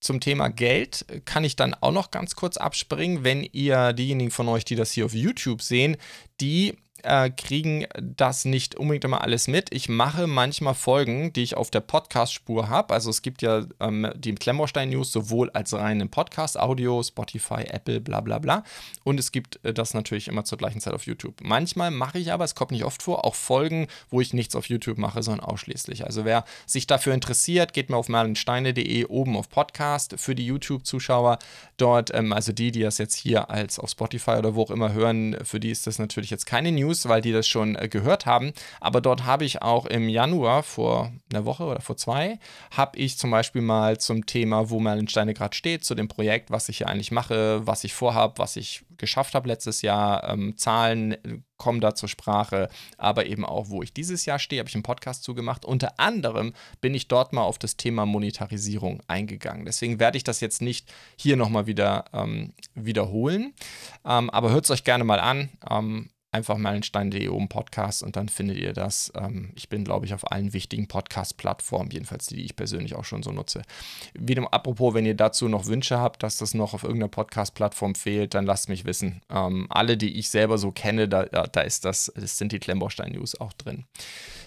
Zum 0.00 0.20
Thema 0.20 0.48
Geld 0.48 1.04
kann 1.26 1.44
ich 1.44 1.56
dann 1.56 1.74
auch 1.74 1.92
noch 1.92 2.10
ganz 2.10 2.34
kurz 2.34 2.56
abspringen, 2.56 3.22
wenn 3.22 3.42
ihr 3.42 3.92
diejenigen 3.92 4.30
von 4.30 4.48
euch, 4.48 4.64
die 4.64 4.76
das 4.76 4.92
hier 4.92 5.04
auf 5.04 5.12
YouTube 5.12 5.60
sehen, 5.60 5.98
die 6.40 6.78
äh, 7.04 7.30
kriegen 7.30 7.86
das 8.00 8.44
nicht 8.44 8.74
unbedingt 8.74 9.04
immer 9.04 9.22
alles 9.22 9.48
mit. 9.48 9.72
Ich 9.72 9.88
mache 9.88 10.26
manchmal 10.26 10.74
Folgen, 10.74 11.32
die 11.32 11.42
ich 11.42 11.56
auf 11.56 11.70
der 11.70 11.80
Podcast-Spur 11.80 12.68
habe. 12.68 12.94
Also 12.94 13.10
es 13.10 13.22
gibt 13.22 13.42
ja 13.42 13.66
ähm, 13.78 14.10
die 14.16 14.34
Klemmbaustein-News 14.34 15.12
sowohl 15.12 15.50
als 15.50 15.72
reinen 15.72 16.10
Podcast, 16.10 16.58
Audio, 16.58 17.02
Spotify, 17.02 17.64
Apple, 17.68 18.00
bla 18.00 18.20
bla 18.20 18.38
bla. 18.38 18.64
Und 19.04 19.20
es 19.20 19.32
gibt 19.32 19.64
äh, 19.64 19.72
das 19.72 19.94
natürlich 19.94 20.28
immer 20.28 20.44
zur 20.44 20.58
gleichen 20.58 20.80
Zeit 20.80 20.94
auf 20.94 21.06
YouTube. 21.06 21.40
Manchmal 21.42 21.90
mache 21.90 22.18
ich 22.18 22.32
aber, 22.32 22.44
es 22.44 22.54
kommt 22.54 22.70
nicht 22.70 22.84
oft 22.84 23.02
vor, 23.02 23.24
auch 23.24 23.34
Folgen, 23.34 23.86
wo 24.10 24.20
ich 24.20 24.34
nichts 24.34 24.56
auf 24.56 24.68
YouTube 24.68 24.98
mache, 24.98 25.22
sondern 25.22 25.44
ausschließlich. 25.44 26.04
Also 26.04 26.24
wer 26.24 26.44
sich 26.66 26.86
dafür 26.86 27.14
interessiert, 27.14 27.72
geht 27.72 27.90
mal 27.90 27.96
auf 27.96 28.08
merlinsteine.de 28.08 29.04
oben 29.06 29.36
auf 29.36 29.48
Podcast 29.48 30.14
für 30.18 30.34
die 30.34 30.46
YouTube-Zuschauer 30.46 31.38
dort. 31.76 32.14
Ähm, 32.14 32.32
also 32.32 32.52
die, 32.52 32.72
die 32.72 32.80
das 32.80 32.98
jetzt 32.98 33.14
hier 33.14 33.50
als 33.50 33.78
auf 33.78 33.90
Spotify 33.90 34.32
oder 34.32 34.54
wo 34.54 34.62
auch 34.62 34.70
immer 34.70 34.92
hören, 34.92 35.36
für 35.44 35.60
die 35.60 35.70
ist 35.70 35.86
das 35.86 35.98
natürlich 35.98 36.30
jetzt 36.30 36.46
keine 36.46 36.72
News 36.72 36.89
News, 36.90 37.08
weil 37.08 37.20
die 37.20 37.32
das 37.32 37.46
schon 37.46 37.76
äh, 37.76 37.88
gehört 37.88 38.26
haben. 38.26 38.52
Aber 38.80 39.00
dort 39.00 39.24
habe 39.24 39.44
ich 39.44 39.62
auch 39.62 39.86
im 39.86 40.08
Januar 40.08 40.62
vor 40.62 41.12
einer 41.32 41.44
Woche 41.44 41.64
oder 41.64 41.80
vor 41.80 41.96
zwei, 41.96 42.38
habe 42.72 42.98
ich 42.98 43.16
zum 43.16 43.30
Beispiel 43.30 43.62
mal 43.62 43.98
zum 43.98 44.26
Thema, 44.26 44.70
wo 44.70 44.80
Merlinsteine 44.80 45.34
gerade 45.34 45.54
steht, 45.54 45.84
zu 45.84 45.94
dem 45.94 46.08
Projekt, 46.08 46.50
was 46.50 46.68
ich 46.68 46.78
hier 46.78 46.88
eigentlich 46.88 47.12
mache, 47.12 47.66
was 47.66 47.84
ich 47.84 47.94
vorhabe, 47.94 48.38
was 48.38 48.56
ich 48.56 48.82
geschafft 48.98 49.34
habe 49.34 49.48
letztes 49.48 49.82
Jahr. 49.82 50.28
Ähm, 50.28 50.56
Zahlen 50.56 51.12
äh, 51.12 51.40
kommen 51.56 51.80
da 51.80 51.94
zur 51.94 52.08
Sprache, 52.08 52.68
aber 52.96 53.26
eben 53.26 53.44
auch, 53.44 53.68
wo 53.68 53.82
ich 53.82 53.92
dieses 53.92 54.24
Jahr 54.26 54.38
stehe, 54.38 54.60
habe 54.60 54.68
ich 54.68 54.74
einen 54.74 54.82
Podcast 54.82 55.24
zugemacht. 55.24 55.64
Unter 55.64 55.98
anderem 55.98 56.54
bin 56.80 56.94
ich 56.94 57.08
dort 57.08 57.32
mal 57.32 57.42
auf 57.42 57.58
das 57.58 57.76
Thema 57.76 58.06
Monetarisierung 58.06 59.02
eingegangen. 59.08 59.66
Deswegen 59.66 60.00
werde 60.00 60.16
ich 60.16 60.24
das 60.24 60.40
jetzt 60.40 60.62
nicht 60.62 60.92
hier 61.16 61.36
nochmal 61.36 61.66
wieder 61.66 62.04
ähm, 62.12 62.52
wiederholen, 62.74 63.54
ähm, 64.04 64.30
aber 64.30 64.50
hört 64.50 64.64
es 64.64 64.70
euch 64.70 64.84
gerne 64.84 65.04
mal 65.04 65.20
an. 65.20 65.50
Ähm, 65.68 66.10
einfach 66.32 66.56
meilenstein.de 66.56 67.28
oben 67.28 67.48
Podcast 67.48 68.02
und 68.02 68.16
dann 68.16 68.28
findet 68.28 68.58
ihr 68.58 68.72
das. 68.72 69.12
Ähm, 69.16 69.50
ich 69.54 69.68
bin, 69.68 69.84
glaube 69.84 70.06
ich, 70.06 70.14
auf 70.14 70.30
allen 70.30 70.52
wichtigen 70.52 70.86
Podcast-Plattformen, 70.88 71.90
jedenfalls 71.90 72.26
die, 72.26 72.36
die 72.36 72.44
ich 72.44 72.56
persönlich 72.56 72.94
auch 72.94 73.04
schon 73.04 73.22
so 73.22 73.32
nutze. 73.32 73.62
Wieder 74.14 74.46
apropos, 74.52 74.94
wenn 74.94 75.06
ihr 75.06 75.16
dazu 75.16 75.48
noch 75.48 75.66
Wünsche 75.66 75.98
habt, 75.98 76.22
dass 76.22 76.38
das 76.38 76.54
noch 76.54 76.74
auf 76.74 76.82
irgendeiner 76.82 77.08
Podcast-Plattform 77.08 77.94
fehlt, 77.94 78.34
dann 78.34 78.46
lasst 78.46 78.68
mich 78.68 78.84
wissen. 78.84 79.22
Ähm, 79.30 79.66
alle, 79.70 79.96
die 79.96 80.18
ich 80.18 80.30
selber 80.30 80.58
so 80.58 80.70
kenne, 80.70 81.08
da, 81.08 81.24
da 81.24 81.60
ist 81.60 81.84
das, 81.84 82.12
das 82.14 82.38
sind 82.38 82.52
die 82.52 82.58
Klemmbaustein-News 82.58 83.40
auch 83.40 83.52
drin. 83.52 83.84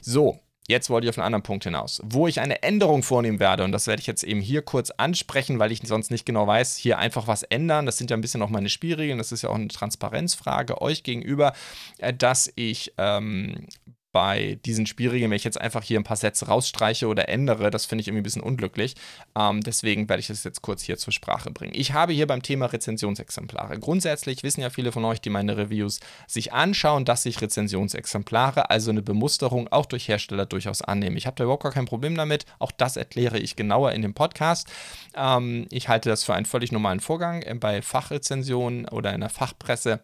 So, 0.01 0.39
Jetzt 0.67 0.89
wollte 0.89 1.05
ich 1.05 1.09
auf 1.09 1.17
einen 1.17 1.25
anderen 1.25 1.43
Punkt 1.43 1.65
hinaus, 1.65 2.01
wo 2.05 2.27
ich 2.27 2.39
eine 2.39 2.63
Änderung 2.63 3.03
vornehmen 3.03 3.39
werde. 3.39 3.63
Und 3.63 3.73
das 3.73 3.87
werde 3.87 3.99
ich 3.99 4.07
jetzt 4.07 4.23
eben 4.23 4.39
hier 4.39 4.61
kurz 4.61 4.91
ansprechen, 4.91 5.59
weil 5.59 5.71
ich 5.71 5.81
sonst 5.83 6.09
nicht 6.09 6.25
genau 6.25 6.47
weiß, 6.47 6.77
hier 6.77 6.99
einfach 6.99 7.27
was 7.27 7.43
ändern. 7.43 7.85
Das 7.85 7.97
sind 7.97 8.09
ja 8.09 8.17
ein 8.17 8.21
bisschen 8.21 8.41
auch 8.41 8.49
meine 8.49 8.69
Spielregeln. 8.69 9.17
Das 9.17 9.31
ist 9.31 9.41
ja 9.41 9.49
auch 9.49 9.55
eine 9.55 9.67
Transparenzfrage 9.67 10.81
euch 10.81 11.03
gegenüber, 11.03 11.53
äh, 11.97 12.13
dass 12.13 12.51
ich 12.55 12.93
ähm, 12.97 13.67
bei 14.13 14.59
diesen 14.63 14.85
Spielregeln, 14.85 15.31
wenn 15.31 15.35
ich 15.35 15.43
jetzt 15.43 15.59
einfach 15.59 15.83
hier 15.83 15.99
ein 15.99 16.03
paar 16.03 16.15
Sätze 16.15 16.45
rausstreiche 16.45 17.07
oder 17.07 17.27
ändere, 17.27 17.71
das 17.71 17.85
finde 17.85 18.01
ich 18.01 18.07
irgendwie 18.07 18.21
ein 18.21 18.23
bisschen 18.23 18.43
unglücklich. 18.43 18.95
Ähm, 19.35 19.61
deswegen 19.61 20.07
werde 20.07 20.21
ich 20.21 20.27
das 20.27 20.43
jetzt 20.43 20.61
kurz 20.61 20.83
hier 20.83 20.97
zur 20.97 21.11
Sprache 21.11 21.49
bringen. 21.49 21.73
Ich 21.75 21.93
habe 21.93 22.13
hier 22.13 22.27
beim 22.27 22.43
Thema 22.43 22.67
Rezensionsexemplare. 22.67 23.77
Grundsätzlich 23.79 24.43
wissen 24.43 24.61
ja 24.61 24.69
viele 24.69 24.91
von 24.91 25.03
euch, 25.03 25.19
die 25.19 25.31
meine 25.31 25.57
Reviews 25.57 25.99
sich 26.27 26.53
anschauen, 26.53 27.05
dass 27.05 27.23
sich 27.23 27.41
Rezensionsexemplare, 27.41 28.69
also 28.69 28.91
eine 28.91 29.01
Bemusterung, 29.01 29.67
auch 29.69 29.87
durch 29.87 30.07
Hersteller 30.07 30.45
durchaus 30.45 30.83
annehmen. 30.83 31.17
Ich 31.17 31.25
habe 31.25 31.35
da 31.35 31.45
überhaupt 31.45 31.63
gar 31.63 31.71
kein 31.71 31.85
Problem 31.85 32.15
damit. 32.15 32.45
Auch 32.59 32.71
das 32.71 32.97
erkläre 32.97 33.39
ich 33.39 33.55
genauer 33.55 33.93
in 33.93 34.03
dem 34.03 34.13
Podcast. 34.13 34.71
Ähm, 35.15 35.65
ich 35.71 35.89
halte 35.89 36.09
das 36.09 36.23
für 36.23 36.35
einen 36.35 36.45
völlig 36.45 36.71
normalen 36.71 36.99
Vorgang 36.99 37.41
äh, 37.41 37.55
bei 37.55 37.81
Fachrezensionen 37.81 38.87
oder 38.87 39.11
in 39.11 39.21
der 39.21 39.29
Fachpresse 39.29 40.01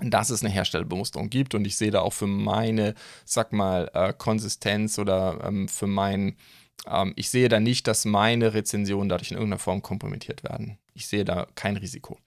dass 0.00 0.30
es 0.30 0.42
eine 0.42 0.52
Herstellerbemusterung 0.52 1.28
gibt 1.28 1.54
und 1.54 1.66
ich 1.66 1.76
sehe 1.76 1.90
da 1.90 2.00
auch 2.00 2.12
für 2.12 2.26
meine, 2.26 2.94
sag 3.24 3.52
mal, 3.52 3.90
äh, 3.94 4.12
Konsistenz 4.12 4.98
oder 4.98 5.40
ähm, 5.44 5.68
für 5.68 5.86
mein, 5.86 6.36
ähm, 6.86 7.12
ich 7.16 7.30
sehe 7.30 7.48
da 7.48 7.60
nicht, 7.60 7.86
dass 7.86 8.04
meine 8.04 8.54
Rezensionen 8.54 9.08
dadurch 9.08 9.30
in 9.30 9.36
irgendeiner 9.36 9.58
Form 9.58 9.82
kompromittiert 9.82 10.44
werden. 10.44 10.78
Ich 10.94 11.06
sehe 11.06 11.24
da 11.24 11.46
kein 11.54 11.76
Risiko. 11.76 12.18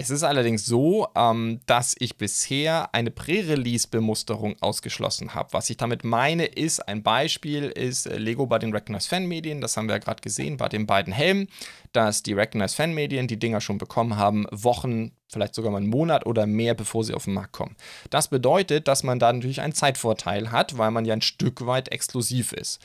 Es 0.00 0.10
ist 0.10 0.22
allerdings 0.22 0.64
so, 0.64 1.08
ähm, 1.16 1.58
dass 1.66 1.96
ich 1.98 2.16
bisher 2.16 2.94
eine 2.94 3.10
Prä-Release-Bemusterung 3.10 4.54
ausgeschlossen 4.60 5.34
habe. 5.34 5.52
Was 5.52 5.68
ich 5.70 5.76
damit 5.76 6.04
meine, 6.04 6.44
ist, 6.44 6.86
ein 6.86 7.02
Beispiel 7.02 7.64
ist 7.64 8.06
äh, 8.06 8.16
Lego 8.16 8.46
bei 8.46 8.60
den 8.60 8.72
Recognized 8.72 9.08
Fan-Medien. 9.08 9.60
Das 9.60 9.76
haben 9.76 9.88
wir 9.88 9.96
ja 9.96 9.98
gerade 9.98 10.22
gesehen 10.22 10.56
bei 10.56 10.68
den 10.68 10.86
beiden 10.86 11.12
Helmen, 11.12 11.48
dass 11.92 12.22
die 12.22 12.32
Recognized 12.32 12.76
Fan-Medien 12.76 13.26
die 13.26 13.40
Dinger 13.40 13.60
schon 13.60 13.78
bekommen 13.78 14.16
haben, 14.16 14.46
Wochen, 14.52 15.10
vielleicht 15.32 15.56
sogar 15.56 15.72
mal 15.72 15.78
einen 15.78 15.90
Monat 15.90 16.26
oder 16.26 16.46
mehr, 16.46 16.74
bevor 16.74 17.02
sie 17.02 17.14
auf 17.14 17.24
den 17.24 17.34
Markt 17.34 17.52
kommen. 17.52 17.74
Das 18.10 18.28
bedeutet, 18.28 18.86
dass 18.86 19.02
man 19.02 19.18
da 19.18 19.32
natürlich 19.32 19.62
einen 19.62 19.74
Zeitvorteil 19.74 20.52
hat, 20.52 20.78
weil 20.78 20.92
man 20.92 21.06
ja 21.06 21.14
ein 21.14 21.22
Stück 21.22 21.66
weit 21.66 21.90
exklusiv 21.90 22.52
ist. 22.52 22.78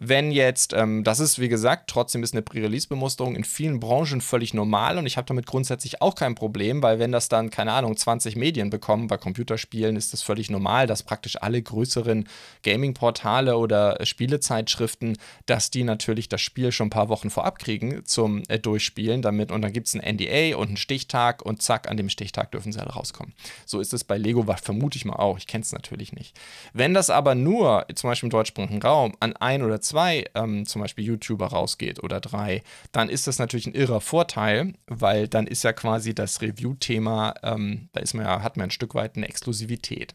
Wenn 0.00 0.30
jetzt, 0.30 0.74
ähm, 0.74 1.02
das 1.02 1.18
ist 1.18 1.40
wie 1.40 1.48
gesagt, 1.48 1.90
trotzdem 1.90 2.22
ist 2.22 2.32
eine 2.32 2.42
Pre-Release-Bemusterung 2.42 3.34
in 3.34 3.42
vielen 3.42 3.80
Branchen 3.80 4.20
völlig 4.20 4.54
normal 4.54 4.96
und 4.96 5.06
ich 5.06 5.16
habe 5.16 5.26
damit 5.26 5.46
grundsätzlich 5.46 6.00
auch 6.00 6.14
kein 6.14 6.36
Problem, 6.36 6.84
weil 6.84 7.00
wenn 7.00 7.10
das 7.10 7.28
dann, 7.28 7.50
keine 7.50 7.72
Ahnung, 7.72 7.96
20 7.96 8.36
Medien 8.36 8.70
bekommen, 8.70 9.08
bei 9.08 9.16
Computerspielen 9.16 9.96
ist 9.96 10.12
das 10.12 10.22
völlig 10.22 10.50
normal, 10.50 10.86
dass 10.86 11.02
praktisch 11.02 11.42
alle 11.42 11.60
größeren 11.60 12.28
Gaming-Portale 12.62 13.56
oder 13.56 13.98
Spielezeitschriften, 14.06 15.18
dass 15.46 15.72
die 15.72 15.82
natürlich 15.82 16.28
das 16.28 16.42
Spiel 16.42 16.70
schon 16.70 16.86
ein 16.86 16.90
paar 16.90 17.08
Wochen 17.08 17.28
vorab 17.28 17.58
kriegen 17.58 18.04
zum 18.04 18.44
äh, 18.46 18.60
Durchspielen 18.60 19.20
damit 19.20 19.50
und 19.50 19.62
dann 19.62 19.72
gibt 19.72 19.88
es 19.88 19.96
ein 19.96 20.14
NDA 20.14 20.56
und 20.56 20.68
einen 20.68 20.76
Stichtag 20.76 21.42
und 21.42 21.60
zack, 21.60 21.90
an 21.90 21.96
dem 21.96 22.08
Stichtag 22.08 22.52
dürfen 22.52 22.70
sie 22.70 22.78
alle 22.78 22.90
rauskommen. 22.90 23.34
So 23.66 23.80
ist 23.80 23.92
es 23.92 24.04
bei 24.04 24.16
Lego, 24.16 24.46
vermute 24.62 24.96
ich 24.96 25.04
mal 25.04 25.16
auch, 25.16 25.38
ich 25.38 25.48
kenne 25.48 25.62
es 25.62 25.72
natürlich 25.72 26.12
nicht. 26.12 26.38
Wenn 26.72 26.94
das 26.94 27.10
aber 27.10 27.34
nur, 27.34 27.84
zum 27.96 28.10
Beispiel 28.10 28.28
im 28.28 28.30
deutschsprachigen 28.30 28.80
Raum, 28.80 29.16
an 29.18 29.34
ein 29.34 29.62
oder 29.62 29.80
zwei 29.88 30.24
ähm, 30.34 30.66
zum 30.66 30.82
Beispiel 30.82 31.04
YouTuber 31.04 31.48
rausgeht 31.48 32.02
oder 32.02 32.20
drei, 32.20 32.62
dann 32.92 33.08
ist 33.08 33.26
das 33.26 33.38
natürlich 33.38 33.66
ein 33.66 33.74
irrer 33.74 34.00
Vorteil, 34.00 34.74
weil 34.86 35.28
dann 35.28 35.46
ist 35.46 35.64
ja 35.64 35.72
quasi 35.72 36.14
das 36.14 36.40
Review-Thema, 36.40 37.34
ähm, 37.42 37.88
da 37.92 38.00
ist 38.00 38.14
man 38.14 38.24
ja, 38.26 38.42
hat 38.42 38.56
man 38.56 38.64
ein 38.64 38.70
Stück 38.70 38.94
weit 38.94 39.16
eine 39.16 39.28
Exklusivität. 39.28 40.14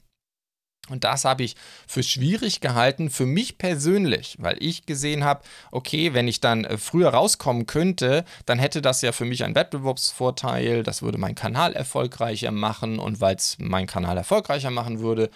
Und 0.89 1.05
das 1.05 1.23
habe 1.23 1.43
ich 1.43 1.55
für 1.87 2.03
schwierig 2.03 2.59
gehalten, 2.59 3.09
für 3.09 3.25
mich 3.25 3.57
persönlich, 3.57 4.35
weil 4.39 4.57
ich 4.59 4.85
gesehen 4.85 5.23
habe, 5.23 5.41
okay, 5.71 6.13
wenn 6.13 6.27
ich 6.27 6.41
dann 6.41 6.65
äh, 6.65 6.77
früher 6.77 7.09
rauskommen 7.09 7.67
könnte, 7.67 8.25
dann 8.45 8.59
hätte 8.59 8.81
das 8.81 9.01
ja 9.01 9.13
für 9.13 9.23
mich 9.23 9.45
einen 9.45 9.55
Wettbewerbsvorteil, 9.55 10.83
das 10.83 11.01
würde 11.01 11.17
meinen 11.17 11.35
Kanal 11.35 11.71
erfolgreicher 11.71 12.51
machen 12.51 12.99
und 12.99 13.21
weil 13.21 13.37
es 13.37 13.57
meinen 13.59 13.87
Kanal 13.87 14.17
erfolgreicher 14.17 14.71
machen 14.71 14.99
würde, 14.99 15.29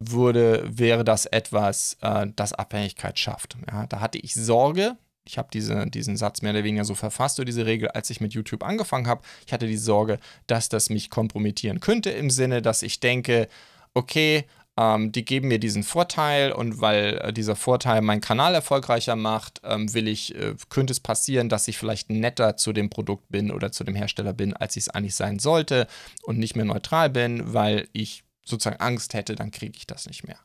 würde, 0.00 0.64
wäre 0.66 1.04
das 1.04 1.26
etwas, 1.26 1.96
äh, 2.00 2.26
das 2.34 2.52
Abhängigkeit 2.52 3.18
schafft. 3.18 3.56
Ja, 3.70 3.86
da 3.86 4.00
hatte 4.00 4.18
ich 4.18 4.34
Sorge. 4.34 4.96
Ich 5.24 5.38
habe 5.38 5.48
diese, 5.52 5.86
diesen 5.86 6.16
Satz 6.16 6.42
mehr 6.42 6.52
oder 6.52 6.64
weniger 6.64 6.84
so 6.84 6.94
verfasst 6.94 7.38
oder 7.38 7.44
diese 7.44 7.66
Regel, 7.66 7.88
als 7.88 8.10
ich 8.10 8.20
mit 8.20 8.32
YouTube 8.32 8.64
angefangen 8.64 9.06
habe. 9.06 9.22
Ich 9.46 9.52
hatte 9.52 9.66
die 9.66 9.76
Sorge, 9.76 10.18
dass 10.46 10.68
das 10.70 10.90
mich 10.90 11.10
kompromittieren 11.10 11.80
könnte 11.80 12.10
im 12.10 12.30
Sinne, 12.30 12.62
dass 12.62 12.82
ich 12.82 12.98
denke, 13.00 13.48
okay, 13.92 14.46
ähm, 14.76 15.12
die 15.12 15.24
geben 15.24 15.48
mir 15.48 15.58
diesen 15.58 15.82
Vorteil 15.82 16.52
und 16.52 16.80
weil 16.80 17.18
äh, 17.18 17.32
dieser 17.32 17.54
Vorteil 17.54 18.00
meinen 18.00 18.22
Kanal 18.22 18.54
erfolgreicher 18.54 19.14
macht, 19.14 19.60
ähm, 19.62 19.92
will 19.92 20.08
ich, 20.08 20.34
äh, 20.34 20.54
könnte 20.70 20.92
es 20.92 21.00
passieren, 21.00 21.50
dass 21.50 21.68
ich 21.68 21.76
vielleicht 21.76 22.08
netter 22.08 22.56
zu 22.56 22.72
dem 22.72 22.88
Produkt 22.88 23.28
bin 23.28 23.50
oder 23.50 23.72
zu 23.72 23.84
dem 23.84 23.94
Hersteller 23.94 24.32
bin, 24.32 24.56
als 24.56 24.76
ich 24.76 24.84
es 24.84 24.88
eigentlich 24.88 25.14
sein 25.14 25.38
sollte 25.38 25.86
und 26.22 26.38
nicht 26.38 26.56
mehr 26.56 26.64
neutral 26.64 27.10
bin, 27.10 27.52
weil 27.52 27.88
ich 27.92 28.24
sozusagen 28.44 28.80
Angst 28.80 29.14
hätte, 29.14 29.34
dann 29.34 29.50
kriege 29.50 29.76
ich 29.76 29.86
das 29.86 30.06
nicht 30.06 30.26
mehr. 30.26 30.38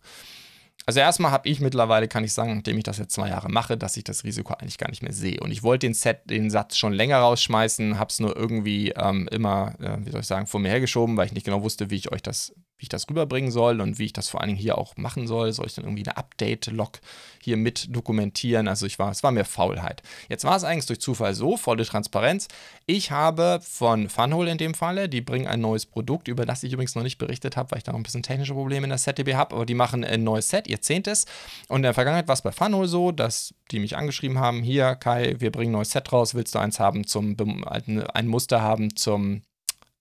Also 0.88 1.00
erstmal 1.00 1.32
habe 1.32 1.50
ich 1.50 1.62
mittlerweile, 1.62 2.08
kann 2.08 2.24
ich 2.24 2.34
sagen, 2.34 2.56
nachdem 2.56 2.78
ich 2.78 2.84
das 2.84 3.00
jetzt 3.00 3.14
zwei 3.14 3.30
Jahre 3.30 3.50
mache, 3.50 3.76
dass 3.76 3.98
ich 3.98 4.04
das 4.04 4.24
Risiko 4.24 4.54
eigentlich 4.54 4.78
gar 4.78 4.90
nicht 4.90 5.02
mehr 5.02 5.14
sehe. 5.14 5.40
Und 5.40 5.50
ich 5.50 5.64
wollte 5.64 5.88
den 5.88 5.96
Set, 5.96 6.30
den 6.30 6.52
Satz 6.52 6.78
schon 6.78 6.94
länger 6.94 7.18
rausschmeißen, 7.18 7.98
habe 7.98 8.10
es 8.12 8.20
nur 8.20 8.36
irgendwie 8.36 8.92
ähm, 8.92 9.28
immer, 9.32 9.74
äh, 9.80 9.98
wie 10.06 10.12
soll 10.12 10.22
ich 10.22 10.28
sagen, 10.28 10.46
vor 10.46 10.60
mir 10.60 10.70
hergeschoben, 10.70 11.18
weil 11.18 11.26
ich 11.26 11.34
nicht 11.34 11.46
genau 11.46 11.64
wusste, 11.64 11.90
wie 11.90 11.96
ich 11.96 12.12
euch 12.12 12.22
das 12.22 12.54
wie 12.78 12.84
ich 12.84 12.90
das 12.90 13.10
rüberbringen 13.10 13.52
soll 13.52 13.80
und 13.80 14.00
wie 14.00 14.06
ich 14.06 14.14
das 14.14 14.28
vor 14.28 14.42
allen 14.42 14.50
Dingen 14.50 14.60
hier 14.60 14.78
auch 14.78 14.98
machen 14.98 15.28
soll. 15.28 15.54
Soll 15.54 15.66
ich 15.66 15.76
dann 15.76 15.86
irgendwie 15.86 16.04
eine 16.06 16.18
Update-Log 16.18 17.00
hier 17.42 17.56
mit 17.56 17.96
dokumentieren? 17.96 18.68
Also 18.68 18.86
ich 18.86 19.00
war, 19.00 19.12
es 19.12 19.24
war 19.24 19.32
mir 19.32 19.46
Faulheit. 19.46 20.02
Jetzt 20.28 20.44
war 20.44 20.58
es 20.58 20.66
eigentlich 20.66 20.86
durch 20.86 21.00
Zufall 21.00 21.34
so, 21.34 21.56
volle 21.56 21.86
Transparenz. 21.86 22.50
Ich 22.86 23.12
habe 23.12 23.60
von 23.64 24.10
Funhole 24.10 24.52
in 24.52 24.58
dem 24.58 24.74
Falle, 24.74 25.08
die 25.08 25.22
bringen 25.22 25.48
ein 25.48 25.62
neues 25.62 25.86
Produkt, 25.86 26.28
über 26.28 26.46
das 26.46 26.64
ich 26.64 26.74
übrigens 26.74 26.96
noch 26.96 27.04
nicht 27.04 27.18
berichtet 27.18 27.56
habe, 27.56 27.72
weil 27.72 27.78
ich 27.78 27.84
da 27.84 27.94
noch 27.94 28.00
ein 28.00 28.04
bisschen 28.04 28.24
technische 28.24 28.54
Probleme 28.54 28.84
in 28.84 28.90
der 28.90 29.00
ZDB 29.00 29.36
habe, 29.36 29.56
aber 29.56 29.66
die 29.66 29.74
machen 29.74 30.04
ein 30.04 30.24
neues 30.24 30.50
Set, 30.50 30.68
ihr 30.68 30.82
zehntes. 30.82 31.26
Und 31.70 31.78
in 31.78 31.84
der 31.84 31.94
Vergangenheit 31.94 32.28
war 32.28 32.34
es 32.34 32.42
bei 32.42 32.52
Funhole 32.52 32.90
so, 32.90 33.14
dass 33.14 33.54
die 33.72 33.80
mich 33.80 33.96
angeschrieben 33.96 34.40
haben, 34.40 34.64
hier 34.64 34.96
Kai, 34.96 35.36
wir 35.40 35.52
bringen 35.52 35.70
ein 35.72 35.78
neues 35.78 35.92
Set 35.92 36.12
raus, 36.12 36.36
willst 36.36 36.56
du 36.56 36.60
eins 36.60 36.80
haben 36.80 37.08
zum, 37.08 37.38
ein 37.38 38.28
Muster 38.28 38.62
haben 38.62 38.96
zum 38.98 39.44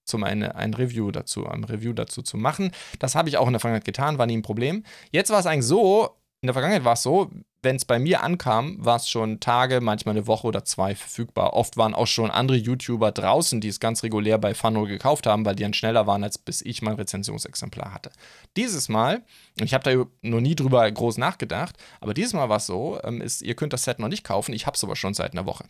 zum 0.05 0.23
eine, 0.23 0.55
ein 0.55 0.73
Review 0.73 1.11
dazu, 1.11 1.47
ein 1.47 1.63
Review 1.63 1.93
dazu 1.93 2.21
zu 2.21 2.37
machen. 2.37 2.71
Das 2.99 3.15
habe 3.15 3.29
ich 3.29 3.37
auch 3.37 3.47
in 3.47 3.53
der 3.53 3.59
Vergangenheit 3.59 3.85
getan, 3.85 4.17
war 4.17 4.25
nie 4.25 4.37
ein 4.37 4.41
Problem. 4.41 4.83
Jetzt 5.11 5.31
war 5.31 5.39
es 5.39 5.45
eigentlich 5.45 5.65
so, 5.65 6.15
in 6.41 6.47
der 6.47 6.53
Vergangenheit 6.53 6.85
war 6.85 6.93
es 6.93 7.01
so, 7.01 7.31
wenn 7.65 7.75
es 7.75 7.85
bei 7.85 7.97
mir 7.97 8.21
ankam, 8.21 8.77
war 8.79 8.97
es 8.97 9.09
schon 9.09 9.39
Tage, 9.39 9.81
manchmal 9.81 10.15
eine 10.15 10.27
Woche 10.27 10.45
oder 10.45 10.63
zwei 10.63 10.93
verfügbar. 10.93 11.53
Oft 11.53 11.75
waren 11.75 11.95
auch 11.95 12.05
schon 12.05 12.29
andere 12.29 12.57
YouTuber 12.57 13.11
draußen, 13.11 13.59
die 13.59 13.67
es 13.67 13.79
ganz 13.79 14.03
regulär 14.03 14.37
bei 14.37 14.53
Funnel 14.53 14.85
gekauft 14.85 15.25
haben, 15.25 15.43
weil 15.43 15.55
die 15.55 15.63
dann 15.63 15.73
schneller 15.73 16.05
waren, 16.05 16.23
als 16.23 16.37
bis 16.37 16.61
ich 16.61 16.83
mein 16.83 16.95
Rezensionsexemplar 16.95 17.91
hatte. 17.93 18.11
Dieses 18.55 18.87
Mal, 18.87 19.23
ich 19.59 19.73
habe 19.73 19.83
da 19.83 20.05
noch 20.21 20.41
nie 20.41 20.55
drüber 20.55 20.89
groß 20.89 21.17
nachgedacht, 21.17 21.75
aber 21.99 22.13
dieses 22.13 22.33
Mal 22.33 22.47
war 22.47 22.57
es 22.57 22.67
so, 22.67 22.99
ähm, 23.03 23.19
ist, 23.19 23.41
ihr 23.41 23.55
könnt 23.55 23.73
das 23.73 23.83
Set 23.83 23.97
noch 23.97 24.09
nicht 24.09 24.23
kaufen, 24.23 24.53
ich 24.53 24.67
habe 24.67 24.75
es 24.75 24.83
aber 24.83 24.95
schon 24.95 25.15
seit 25.15 25.33
einer 25.33 25.47
Woche. 25.47 25.65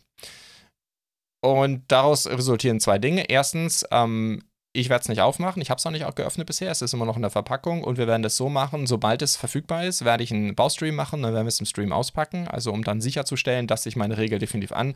Und 1.46 1.84
daraus 1.90 2.26
resultieren 2.26 2.80
zwei 2.80 2.98
Dinge. 2.98 3.30
Erstens, 3.30 3.86
ähm, 3.92 4.42
ich 4.74 4.90
werde 4.90 5.04
es 5.04 5.10
nicht 5.10 5.22
aufmachen. 5.22 5.62
Ich 5.62 5.70
habe 5.70 5.78
es 5.78 5.86
noch 5.86 5.92
nicht 5.92 6.06
auch 6.06 6.16
geöffnet 6.16 6.48
bisher. 6.48 6.72
Es 6.72 6.82
ist 6.82 6.92
immer 6.96 7.06
noch 7.06 7.18
in 7.18 7.22
der 7.22 7.30
Verpackung 7.30 7.84
und 7.84 8.00
wir 8.00 8.08
werden 8.08 8.24
das 8.24 8.36
so 8.36 8.50
machen, 8.50 8.88
sobald 8.88 9.22
es 9.22 9.36
verfügbar 9.36 9.86
ist, 9.86 10.04
werde 10.04 10.24
ich 10.24 10.34
einen 10.34 10.56
Baustream 10.56 10.96
machen, 10.96 11.22
dann 11.22 11.36
werden 11.36 11.46
wir 11.46 11.50
es 11.50 11.60
im 11.60 11.68
Stream 11.68 11.92
auspacken, 11.92 12.48
also 12.48 12.74
um 12.74 12.84
dann 12.84 13.00
sicherzustellen, 13.00 13.68
dass 13.68 13.86
ich 13.86 13.96
meine 13.96 14.18
Regel 14.18 14.40
definitiv 14.40 14.72
an, 14.72 14.96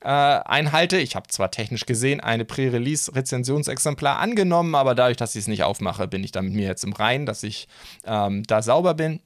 äh, 0.00 0.08
einhalte. 0.08 0.96
Ich 0.96 1.14
habe 1.14 1.28
zwar 1.28 1.50
technisch 1.50 1.84
gesehen 1.84 2.20
eine 2.20 2.46
Pre-Release-Rezensionsexemplar 2.46 4.18
angenommen, 4.18 4.74
aber 4.74 4.94
dadurch, 4.94 5.18
dass 5.18 5.34
ich 5.34 5.40
es 5.40 5.46
nicht 5.46 5.62
aufmache, 5.62 6.08
bin 6.08 6.24
ich 6.24 6.32
da 6.32 6.40
mit 6.40 6.54
mir 6.54 6.68
jetzt 6.68 6.84
im 6.84 6.94
Reinen, 6.94 7.26
dass 7.26 7.42
ich 7.42 7.68
ähm, 8.06 8.44
da 8.44 8.62
sauber 8.62 8.94
bin. 8.94 9.20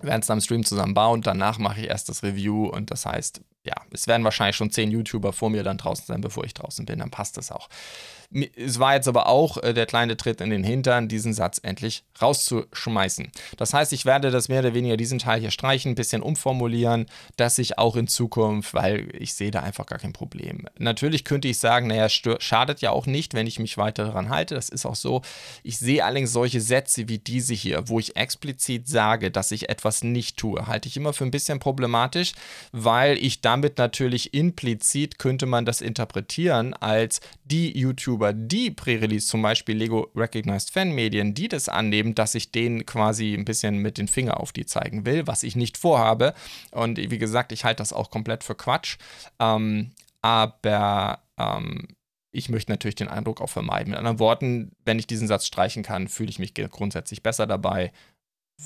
Wir 0.00 0.08
werden 0.08 0.22
es 0.22 0.28
dann 0.28 0.38
im 0.38 0.42
Stream 0.42 0.64
zusammen 0.64 0.94
bauen, 0.94 1.20
danach 1.20 1.58
mache 1.58 1.82
ich 1.82 1.88
erst 1.88 2.08
das 2.08 2.22
Review 2.22 2.68
und 2.68 2.90
das 2.90 3.04
heißt, 3.04 3.42
ja, 3.64 3.74
es 3.90 4.06
werden 4.06 4.24
wahrscheinlich 4.24 4.56
schon 4.56 4.70
zehn 4.70 4.90
YouTuber 4.90 5.32
vor 5.32 5.50
mir 5.50 5.62
dann 5.62 5.78
draußen 5.78 6.06
sein, 6.06 6.20
bevor 6.20 6.44
ich 6.44 6.54
draußen 6.54 6.86
bin, 6.86 6.98
dann 6.98 7.10
passt 7.10 7.36
das 7.36 7.52
auch. 7.52 7.68
Es 8.32 8.78
war 8.78 8.94
jetzt 8.94 9.08
aber 9.08 9.26
auch 9.26 9.56
äh, 9.62 9.74
der 9.74 9.86
kleine 9.86 10.16
Tritt 10.16 10.40
in 10.40 10.50
den 10.50 10.62
Hintern, 10.62 11.08
diesen 11.08 11.32
Satz 11.32 11.60
endlich 11.62 12.04
rauszuschmeißen. 12.22 13.30
Das 13.56 13.74
heißt, 13.74 13.92
ich 13.92 14.04
werde 14.04 14.30
das 14.30 14.48
mehr 14.48 14.60
oder 14.60 14.74
weniger 14.74 14.96
diesen 14.96 15.18
Teil 15.18 15.40
hier 15.40 15.50
streichen, 15.50 15.92
ein 15.92 15.94
bisschen 15.96 16.22
umformulieren, 16.22 17.06
dass 17.36 17.58
ich 17.58 17.78
auch 17.78 17.96
in 17.96 18.06
Zukunft, 18.06 18.72
weil 18.74 19.08
ich 19.18 19.34
sehe 19.34 19.50
da 19.50 19.60
einfach 19.60 19.86
gar 19.86 19.98
kein 19.98 20.12
Problem. 20.12 20.66
Natürlich 20.78 21.24
könnte 21.24 21.48
ich 21.48 21.58
sagen, 21.58 21.88
naja, 21.88 22.08
schadet 22.08 22.80
ja 22.80 22.90
auch 22.90 23.06
nicht, 23.06 23.34
wenn 23.34 23.48
ich 23.48 23.58
mich 23.58 23.76
weiter 23.78 24.04
daran 24.04 24.28
halte. 24.28 24.54
Das 24.54 24.68
ist 24.68 24.86
auch 24.86 24.94
so. 24.94 25.22
Ich 25.64 25.78
sehe 25.78 26.04
allerdings 26.04 26.32
solche 26.32 26.60
Sätze 26.60 27.08
wie 27.08 27.18
diese 27.18 27.54
hier, 27.54 27.88
wo 27.88 27.98
ich 27.98 28.16
explizit 28.16 28.86
sage, 28.86 29.30
dass 29.32 29.50
ich 29.50 29.68
etwas 29.68 30.04
nicht 30.04 30.36
tue, 30.36 30.66
halte 30.66 30.88
ich 30.88 30.96
immer 30.96 31.12
für 31.12 31.24
ein 31.24 31.30
bisschen 31.32 31.58
problematisch, 31.58 32.32
weil 32.70 33.18
ich 33.18 33.40
damit 33.40 33.78
natürlich 33.78 34.34
implizit 34.34 35.18
könnte 35.18 35.46
man 35.46 35.64
das 35.64 35.80
interpretieren 35.80 36.74
als 36.74 37.20
die 37.44 37.76
YouTuber, 37.76 38.19
die 38.32 38.70
Pre-Release, 38.70 39.26
zum 39.26 39.42
Beispiel 39.42 39.76
Lego 39.76 40.10
Recognized 40.14 40.70
Fan 40.70 40.92
Medien, 40.92 41.34
die 41.34 41.48
das 41.48 41.68
annehmen, 41.68 42.14
dass 42.14 42.34
ich 42.34 42.52
denen 42.52 42.86
quasi 42.86 43.34
ein 43.34 43.44
bisschen 43.44 43.78
mit 43.78 43.98
den 43.98 44.08
Finger 44.08 44.40
auf 44.40 44.52
die 44.52 44.66
zeigen 44.66 45.06
will, 45.06 45.26
was 45.26 45.42
ich 45.42 45.56
nicht 45.56 45.78
vorhabe. 45.78 46.34
Und 46.70 46.98
wie 46.98 47.18
gesagt, 47.18 47.52
ich 47.52 47.64
halte 47.64 47.78
das 47.78 47.92
auch 47.92 48.10
komplett 48.10 48.44
für 48.44 48.54
Quatsch. 48.54 48.98
Ähm, 49.38 49.92
aber 50.22 51.22
ähm, 51.38 51.88
ich 52.32 52.48
möchte 52.48 52.70
natürlich 52.70 52.94
den 52.94 53.08
Eindruck 53.08 53.40
auch 53.40 53.48
vermeiden. 53.48 53.90
Mit 53.90 53.98
anderen 53.98 54.18
Worten, 54.18 54.72
wenn 54.84 54.98
ich 54.98 55.06
diesen 55.06 55.26
Satz 55.26 55.46
streichen 55.46 55.82
kann, 55.82 56.08
fühle 56.08 56.30
ich 56.30 56.38
mich 56.38 56.54
grundsätzlich 56.54 57.22
besser 57.22 57.46
dabei, 57.46 57.92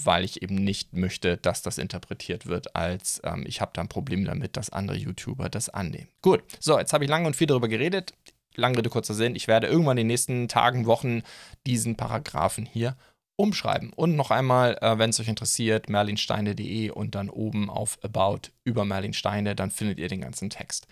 weil 0.02 0.24
ich 0.24 0.42
eben 0.42 0.56
nicht 0.56 0.92
möchte, 0.92 1.36
dass 1.36 1.62
das 1.62 1.78
interpretiert 1.78 2.46
wird 2.46 2.74
als 2.74 3.20
ähm, 3.24 3.44
ich 3.46 3.60
habe 3.60 3.70
da 3.74 3.80
ein 3.80 3.88
Problem 3.88 4.24
damit, 4.24 4.56
dass 4.56 4.70
andere 4.70 4.96
YouTuber 4.96 5.48
das 5.48 5.68
annehmen. 5.68 6.08
Gut, 6.20 6.42
so, 6.58 6.78
jetzt 6.78 6.92
habe 6.92 7.04
ich 7.04 7.10
lange 7.10 7.26
und 7.26 7.36
viel 7.36 7.46
darüber 7.46 7.68
geredet 7.68 8.12
lange 8.56 8.78
Rede, 8.78 8.90
kurzer 8.90 9.14
Sinn, 9.14 9.36
ich 9.36 9.48
werde 9.48 9.66
irgendwann 9.66 9.96
in 9.96 10.02
den 10.02 10.08
nächsten 10.08 10.48
Tagen, 10.48 10.86
Wochen 10.86 11.22
diesen 11.66 11.96
Paragraphen 11.96 12.66
hier 12.66 12.96
umschreiben. 13.36 13.92
Und 13.92 14.14
noch 14.14 14.30
einmal, 14.30 14.78
äh, 14.80 14.98
wenn 14.98 15.10
es 15.10 15.18
euch 15.18 15.28
interessiert, 15.28 15.88
merlinsteine.de 15.88 16.90
und 16.90 17.14
dann 17.14 17.28
oben 17.28 17.68
auf 17.68 17.98
About 18.02 18.50
über 18.62 18.84
Merlin 18.84 19.12
Steine, 19.12 19.56
dann 19.56 19.70
findet 19.70 19.98
ihr 19.98 20.08
den 20.08 20.20
ganzen 20.20 20.50
Text. 20.50 20.86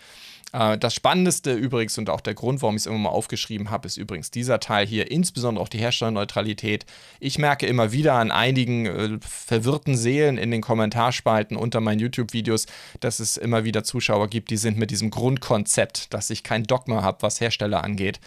Äh, 0.52 0.78
das 0.78 0.94
Spannendste 0.94 1.54
übrigens 1.54 1.98
und 1.98 2.10
auch 2.10 2.20
der 2.20 2.34
Grund, 2.34 2.62
warum 2.62 2.76
ich 2.76 2.82
es 2.82 2.86
immer 2.86 2.98
mal 2.98 3.08
aufgeschrieben 3.10 3.70
habe, 3.70 3.86
ist 3.86 3.96
übrigens 3.96 4.30
dieser 4.30 4.60
Teil 4.60 4.86
hier, 4.86 5.10
insbesondere 5.10 5.62
auch 5.62 5.68
die 5.68 5.78
Herstellerneutralität. 5.78 6.86
Ich 7.20 7.38
merke 7.38 7.66
immer 7.66 7.92
wieder 7.92 8.14
an 8.14 8.30
einigen 8.30 8.86
äh, 8.86 9.18
verwirrten 9.20 9.96
Seelen 9.96 10.38
in 10.38 10.50
den 10.50 10.60
Kommentarspalten 10.60 11.56
unter 11.56 11.80
meinen 11.80 12.00
YouTube-Videos, 12.00 12.66
dass 13.00 13.20
es 13.20 13.36
immer 13.36 13.64
wieder 13.64 13.84
Zuschauer 13.84 14.28
gibt, 14.28 14.50
die 14.50 14.56
sind 14.56 14.78
mit 14.78 14.90
diesem 14.90 15.10
Grundkonzept, 15.10 16.12
dass 16.14 16.30
ich 16.30 16.42
kein 16.42 16.64
Dogma 16.64 17.02
habe, 17.02 17.22
was 17.22 17.40
Hersteller 17.40 17.82
angeht, 17.82 18.20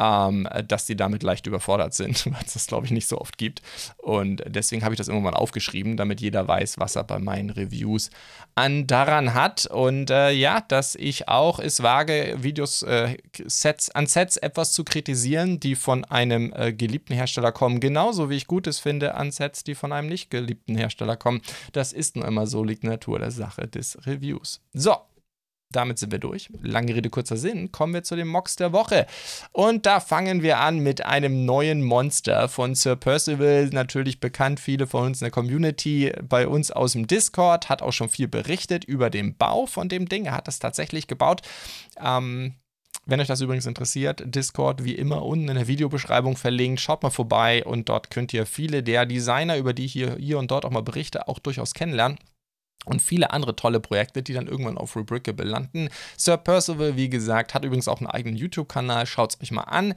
ähm, 0.00 0.48
dass 0.66 0.86
die 0.86 0.96
damit 0.96 1.22
leicht 1.22 1.46
überfordert 1.46 1.92
sind, 1.94 2.26
weil 2.32 2.42
es 2.44 2.54
das, 2.54 2.66
glaube 2.66 2.86
ich, 2.86 2.92
nicht 2.92 3.06
so 3.06 3.18
oft 3.18 3.36
gibt. 3.38 3.60
Und 3.98 4.42
deswegen 4.46 4.82
habe 4.82 4.94
ich 4.94 4.98
das 4.98 5.08
immer 5.08 5.20
mal 5.20 5.34
aufgeschrieben, 5.34 5.96
damit 5.96 6.20
jeder 6.20 6.48
weiß, 6.48 6.78
was 6.78 6.96
er 6.96 7.04
bei 7.04 7.18
meinen 7.18 7.50
Reviews 7.50 8.10
an 8.54 8.86
daran 8.86 9.34
hat. 9.34 9.66
Und 9.66 10.10
äh, 10.10 10.30
ja, 10.30 10.60
dass 10.62 10.94
ich 10.94 11.28
auch 11.28 11.58
es 11.58 11.82
wage, 11.82 12.36
Videos, 12.40 12.82
äh, 12.82 13.18
Sets, 13.44 13.90
an 13.90 14.06
Sets 14.06 14.38
etwas 14.38 14.72
zu 14.72 14.84
kritisieren, 14.84 15.60
die 15.60 15.76
von 15.76 16.04
einem 16.06 16.52
äh, 16.56 16.72
geliebten 16.72 17.14
Hersteller 17.14 17.52
kommen, 17.52 17.80
genauso 17.80 18.30
wie 18.30 18.36
ich 18.36 18.46
Gutes 18.46 18.78
finde 18.78 19.14
an 19.14 19.30
Sets, 19.30 19.64
die 19.64 19.74
von 19.74 19.92
einem 19.92 20.08
nicht 20.08 20.30
geliebten 20.30 20.76
Hersteller 20.76 21.16
kommen. 21.16 21.42
Das 21.72 21.92
ist 21.92 22.16
nun 22.16 22.24
immer 22.24 22.46
so, 22.46 22.64
liegt 22.64 22.84
Natur 22.84 23.18
der 23.18 23.30
Sache 23.30 23.68
des 23.68 23.98
Reviews. 24.06 24.60
So, 24.72 24.96
damit 25.72 25.98
sind 25.98 26.10
wir 26.10 26.18
durch. 26.18 26.50
Lange 26.62 26.94
Rede, 26.94 27.10
kurzer 27.10 27.36
Sinn. 27.36 27.70
Kommen 27.70 27.94
wir 27.94 28.02
zu 28.02 28.16
den 28.16 28.28
Mocks 28.28 28.56
der 28.56 28.72
Woche. 28.72 29.06
Und 29.52 29.86
da 29.86 30.00
fangen 30.00 30.42
wir 30.42 30.58
an 30.58 30.80
mit 30.80 31.04
einem 31.04 31.44
neuen 31.44 31.82
Monster 31.82 32.48
von 32.48 32.74
Sir 32.74 32.96
Percival. 32.96 33.68
Natürlich 33.72 34.20
bekannt, 34.20 34.58
viele 34.58 34.86
von 34.86 35.06
uns 35.06 35.20
in 35.20 35.26
der 35.26 35.30
Community, 35.30 36.12
bei 36.28 36.48
uns 36.48 36.70
aus 36.72 36.92
dem 36.92 37.06
Discord. 37.06 37.68
Hat 37.68 37.82
auch 37.82 37.92
schon 37.92 38.08
viel 38.08 38.26
berichtet 38.26 38.84
über 38.84 39.10
den 39.10 39.36
Bau 39.36 39.66
von 39.66 39.88
dem 39.88 40.08
Ding. 40.08 40.26
Er 40.26 40.32
hat 40.32 40.48
das 40.48 40.58
tatsächlich 40.58 41.06
gebaut. 41.06 41.42
Ähm, 42.02 42.54
wenn 43.06 43.20
euch 43.20 43.28
das 43.28 43.40
übrigens 43.40 43.66
interessiert, 43.66 44.22
Discord 44.26 44.84
wie 44.84 44.94
immer 44.94 45.24
unten 45.24 45.48
in 45.48 45.54
der 45.54 45.68
Videobeschreibung 45.68 46.36
verlinkt. 46.36 46.80
Schaut 46.80 47.02
mal 47.02 47.10
vorbei 47.10 47.64
und 47.64 47.88
dort 47.88 48.10
könnt 48.10 48.32
ihr 48.34 48.44
viele 48.44 48.82
der 48.82 49.06
Designer, 49.06 49.56
über 49.56 49.72
die 49.72 49.84
ich 49.84 49.92
hier, 49.92 50.16
hier 50.16 50.38
und 50.38 50.50
dort 50.50 50.64
auch 50.64 50.70
mal 50.70 50.82
berichte, 50.82 51.28
auch 51.28 51.38
durchaus 51.38 51.74
kennenlernen 51.74 52.18
und 52.86 53.02
viele 53.02 53.30
andere 53.30 53.56
tolle 53.56 53.80
Projekte, 53.80 54.22
die 54.22 54.32
dann 54.32 54.46
irgendwann 54.46 54.78
auf 54.78 54.96
Rebrickable 54.96 55.44
landen. 55.44 55.88
Sir 56.16 56.36
Percival, 56.36 56.96
wie 56.96 57.10
gesagt, 57.10 57.54
hat 57.54 57.64
übrigens 57.64 57.88
auch 57.88 58.00
einen 58.00 58.06
eigenen 58.06 58.36
YouTube-Kanal. 58.36 59.06
Schaut 59.06 59.34
es 59.34 59.40
euch 59.40 59.50
mal 59.50 59.62
an. 59.62 59.94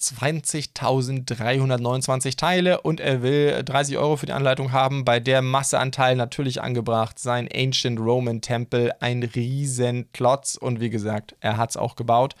20.329 0.00 2.36
Teile 2.36 2.80
und 2.80 3.00
er 3.00 3.22
will 3.22 3.62
30 3.64 3.96
Euro 3.96 4.16
für 4.16 4.26
die 4.26 4.32
Anleitung 4.32 4.72
haben. 4.72 5.04
Bei 5.04 5.20
der 5.20 5.40
Masseanteil 5.40 6.16
natürlich 6.16 6.60
angebracht 6.60 7.16
sein 7.18 7.48
Ancient 7.52 8.00
Roman 8.00 8.40
Tempel, 8.40 8.92
ein 9.00 9.22
riesen 9.22 10.10
Klotz 10.12 10.56
und 10.56 10.80
wie 10.80 10.90
gesagt, 10.90 11.36
er 11.40 11.56
hat 11.56 11.70
es 11.70 11.76
auch 11.76 11.94
gebaut. 11.96 12.34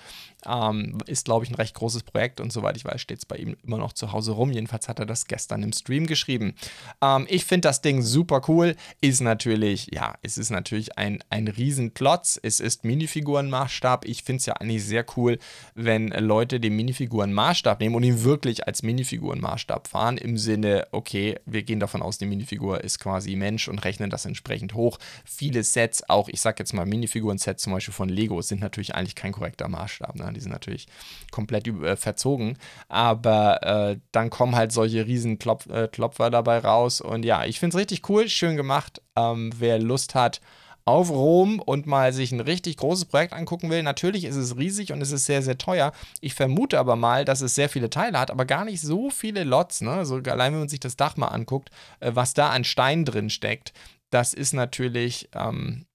Ähm, 0.46 0.98
ist, 1.06 1.24
glaube 1.24 1.44
ich, 1.44 1.50
ein 1.50 1.54
recht 1.54 1.74
großes 1.74 2.02
Projekt 2.02 2.40
und 2.40 2.52
soweit 2.52 2.76
ich 2.76 2.84
weiß, 2.84 3.00
steht 3.00 3.18
es 3.18 3.26
bei 3.26 3.36
ihm 3.36 3.56
immer 3.64 3.78
noch 3.78 3.92
zu 3.92 4.12
Hause 4.12 4.32
rum. 4.32 4.50
Jedenfalls 4.50 4.88
hat 4.88 4.98
er 4.98 5.06
das 5.06 5.26
gestern 5.26 5.62
im 5.62 5.72
Stream 5.72 6.06
geschrieben. 6.06 6.54
Ähm, 7.02 7.26
ich 7.28 7.44
finde 7.44 7.68
das 7.68 7.80
Ding 7.80 8.02
super 8.02 8.42
cool. 8.48 8.76
Ist 9.00 9.20
natürlich, 9.20 9.88
ja, 9.92 10.14
es 10.22 10.38
ist 10.38 10.50
natürlich 10.50 10.98
ein, 10.98 11.22
ein 11.30 11.48
Riesenklotz. 11.48 12.38
Es 12.42 12.60
ist 12.60 12.84
Minifigurenmaßstab. 12.84 14.04
Ich 14.06 14.22
finde 14.22 14.40
es 14.40 14.46
ja 14.46 14.54
eigentlich 14.54 14.84
sehr 14.84 15.04
cool, 15.16 15.38
wenn 15.74 16.08
Leute 16.08 16.60
den 16.60 16.76
Minifigurenmaßstab 16.76 17.80
nehmen 17.80 17.94
und 17.94 18.02
ihn 18.02 18.24
wirklich 18.24 18.66
als 18.66 18.82
Minifigurenmaßstab 18.82 19.88
fahren. 19.88 20.18
Im 20.18 20.36
Sinne, 20.36 20.86
okay, 20.92 21.38
wir 21.46 21.62
gehen 21.62 21.80
davon 21.80 22.02
aus, 22.02 22.18
die 22.18 22.26
Minifigur 22.26 22.82
ist 22.82 22.98
quasi 23.00 23.36
Mensch 23.36 23.68
und 23.68 23.78
rechnen 23.84 24.10
das 24.10 24.24
entsprechend 24.24 24.74
hoch. 24.74 24.98
Viele 25.24 25.62
Sets, 25.62 26.08
auch 26.08 26.28
ich 26.28 26.40
sag 26.40 26.58
jetzt 26.58 26.72
mal 26.72 26.86
Minifiguren-Sets 26.86 27.62
zum 27.62 27.72
Beispiel 27.72 27.94
von 27.94 28.08
Lego, 28.08 28.40
sind 28.42 28.60
natürlich 28.60 28.94
eigentlich 28.94 29.14
kein 29.14 29.32
korrekter 29.32 29.68
Maßstab. 29.68 30.16
Ne? 30.16 30.33
Die 30.34 30.40
sind 30.40 30.52
natürlich 30.52 30.86
komplett 31.30 31.66
äh, 31.68 31.96
verzogen. 31.96 32.58
Aber 32.88 33.62
äh, 33.62 33.98
dann 34.12 34.30
kommen 34.30 34.54
halt 34.54 34.72
solche 34.72 35.06
riesen 35.06 35.38
Klopf, 35.38 35.66
äh, 35.66 35.88
Klopfer 35.88 36.30
dabei 36.30 36.58
raus. 36.58 37.00
Und 37.00 37.24
ja, 37.24 37.44
ich 37.44 37.60
finde 37.60 37.76
es 37.76 37.80
richtig 37.80 38.08
cool, 38.08 38.28
schön 38.28 38.56
gemacht. 38.56 39.00
Ähm, 39.16 39.52
wer 39.58 39.78
Lust 39.78 40.14
hat 40.14 40.40
auf 40.84 41.10
Rom 41.10 41.60
und 41.60 41.86
mal 41.86 42.12
sich 42.12 42.32
ein 42.32 42.40
richtig 42.40 42.76
großes 42.76 43.06
Projekt 43.06 43.32
angucken 43.32 43.70
will, 43.70 43.82
natürlich 43.82 44.24
ist 44.24 44.36
es 44.36 44.56
riesig 44.56 44.92
und 44.92 45.00
es 45.00 45.12
ist 45.12 45.24
sehr, 45.24 45.42
sehr 45.42 45.56
teuer. 45.56 45.92
Ich 46.20 46.34
vermute 46.34 46.78
aber 46.78 46.96
mal, 46.96 47.24
dass 47.24 47.40
es 47.40 47.54
sehr 47.54 47.68
viele 47.68 47.90
Teile 47.90 48.18
hat, 48.18 48.30
aber 48.30 48.44
gar 48.44 48.64
nicht 48.64 48.80
so 48.82 49.10
viele 49.10 49.44
Lots. 49.44 49.80
Ne? 49.80 49.92
Also 49.92 50.16
allein 50.16 50.52
wenn 50.52 50.60
man 50.60 50.68
sich 50.68 50.80
das 50.80 50.96
Dach 50.96 51.16
mal 51.16 51.28
anguckt, 51.28 51.70
äh, 52.00 52.10
was 52.14 52.34
da 52.34 52.50
an 52.50 52.64
Stein 52.64 53.04
drin 53.04 53.30
steckt, 53.30 53.72
das 54.10 54.34
ist 54.34 54.52
natürlich 54.52 55.28
ähm, 55.34 55.86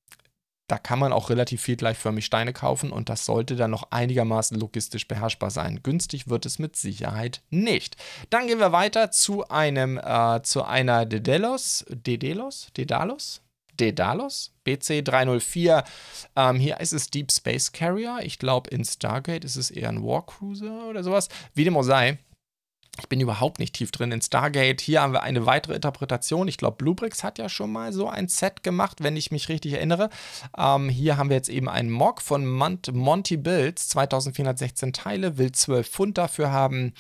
da 0.70 0.78
kann 0.78 1.00
man 1.00 1.12
auch 1.12 1.30
relativ 1.30 1.62
viel 1.62 1.76
gleichförmig 1.76 2.26
Steine 2.26 2.54
kaufen 2.54 2.92
und 2.92 3.10
das 3.10 3.26
sollte 3.26 3.56
dann 3.56 3.72
noch 3.72 3.92
einigermaßen 3.92 4.58
logistisch 4.58 5.08
beherrschbar 5.08 5.50
sein. 5.50 5.82
Günstig 5.82 6.30
wird 6.30 6.46
es 6.46 6.60
mit 6.60 6.76
Sicherheit 6.76 7.42
nicht. 7.50 7.98
Dann 8.30 8.48
gehen 8.48 8.60
wir 8.60 8.72
weiter 8.72 9.10
zu 9.12 9.48
einem, 9.50 9.98
äh, 9.98 10.42
zu 10.44 10.64
einer 10.64 11.06
Dedelos, 11.06 11.86
Dedelos, 11.90 12.68
Dedalos, 12.78 13.42
Dedalos, 13.80 14.54
BC304. 14.66 15.84
Ähm, 16.36 16.58
hier 16.58 16.80
ist 16.80 16.94
es 16.94 17.10
Deep 17.10 17.32
Space 17.32 17.72
Carrier. 17.72 18.20
Ich 18.22 18.38
glaube, 18.38 18.70
in 18.70 18.86
Stargate 18.86 19.46
ist 19.46 19.56
es 19.56 19.72
eher 19.72 19.90
ein 19.90 20.04
Warcruiser 20.04 20.88
oder 20.88 21.04
sowas. 21.04 21.30
Wie 21.56 21.64
dem 21.64 21.78
auch 21.78 21.84
sei. 21.84 22.20
Ich 23.00 23.10
bin 23.10 23.20
überhaupt 23.22 23.60
nicht 23.60 23.76
tief 23.76 23.92
drin 23.92 24.12
in 24.12 24.22
Stargate. 24.22 24.82
Hier 24.82 25.02
haben 25.02 25.14
wir 25.14 25.24
eine 25.24 25.46
weitere 25.46 25.74
Interpretation. 25.74 26.48
Ich 26.48 26.58
glaube, 26.58 26.78
Bluebricks 26.78 27.24
hat 27.24 27.38
ja 27.38 27.50
schon 27.50 27.72
mal 27.72 27.94
so 27.94 28.08
ein 28.08 28.28
Set 28.28 28.64
gemacht, 28.64 28.98
wenn 29.02 29.16
ich 29.16 29.32
mich 29.32 29.50
richtig 29.50 29.74
erinnere. 29.74 30.10
Ähm, 30.58 30.90
hier 30.90 31.18
haben 31.18 31.30
wir 31.30 31.38
jetzt 31.38 31.50
eben 31.50 31.70
einen 31.70 31.90
Mock 31.90 32.22
von 32.22 32.46
Mont 32.46 32.94
Monty 32.94 33.38
Builds, 33.38 33.90
2416 33.90 34.94
Teile, 34.94 35.38
will 35.38 35.52
12 35.52 35.88
Pfund 35.90 36.18
dafür 36.18 36.52
haben. 36.52 36.94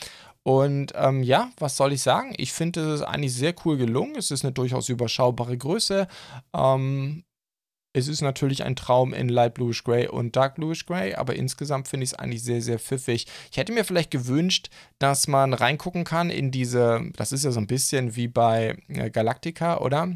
Und 0.44 0.94
ähm, 0.96 1.22
ja, 1.22 1.52
was 1.58 1.78
soll 1.78 1.94
ich 1.94 2.02
sagen? 2.02 2.34
Ich 2.38 2.54
finde 2.54 2.94
es 2.94 3.02
eigentlich 3.02 3.34
sehr 3.34 3.54
cool 3.66 3.78
gelungen. 3.78 4.16
Es 4.16 4.32
ist 4.32 4.44
eine 4.44 4.54
durchaus 4.54 4.90
überschaubare 4.90 5.58
Größe. 5.58 6.08
Ähm, 6.56 7.24
es 7.94 8.08
ist 8.08 8.22
natürlich 8.22 8.64
ein 8.64 8.76
Traum 8.76 9.14
in 9.14 9.30
Light 9.30 9.56
Bluish 9.56 9.84
Gray 9.84 10.08
und 10.08 10.36
Dark 10.36 10.56
Bluish 10.56 10.86
Gray, 10.86 11.16
aber 11.16 11.36
insgesamt 11.36 11.88
finde 11.88 12.04
ich 12.04 12.12
es 12.12 12.20
eigentlich 12.20 12.44
sehr, 12.44 12.62
sehr 12.62 12.80
pfiffig. 12.80 13.26
Ich 13.52 13.58
hätte 13.58 13.74
mir 13.74 13.84
vielleicht 13.84 14.12
gewünscht, 14.12 14.70
dass 15.00 15.28
man 15.28 15.54
reingucken 15.54 16.04
kann 16.04 16.30
in 16.30 16.52
diese, 16.52 17.02
das 17.16 17.32
ist 17.32 17.46
ja 17.46 17.52
so 17.52 17.60
ein 17.60 17.68
bisschen 17.68 18.16
wie 18.16 18.28
bei 18.28 18.78
äh, 18.90 19.10
Galactica, 19.10 19.80
oder? 19.80 20.10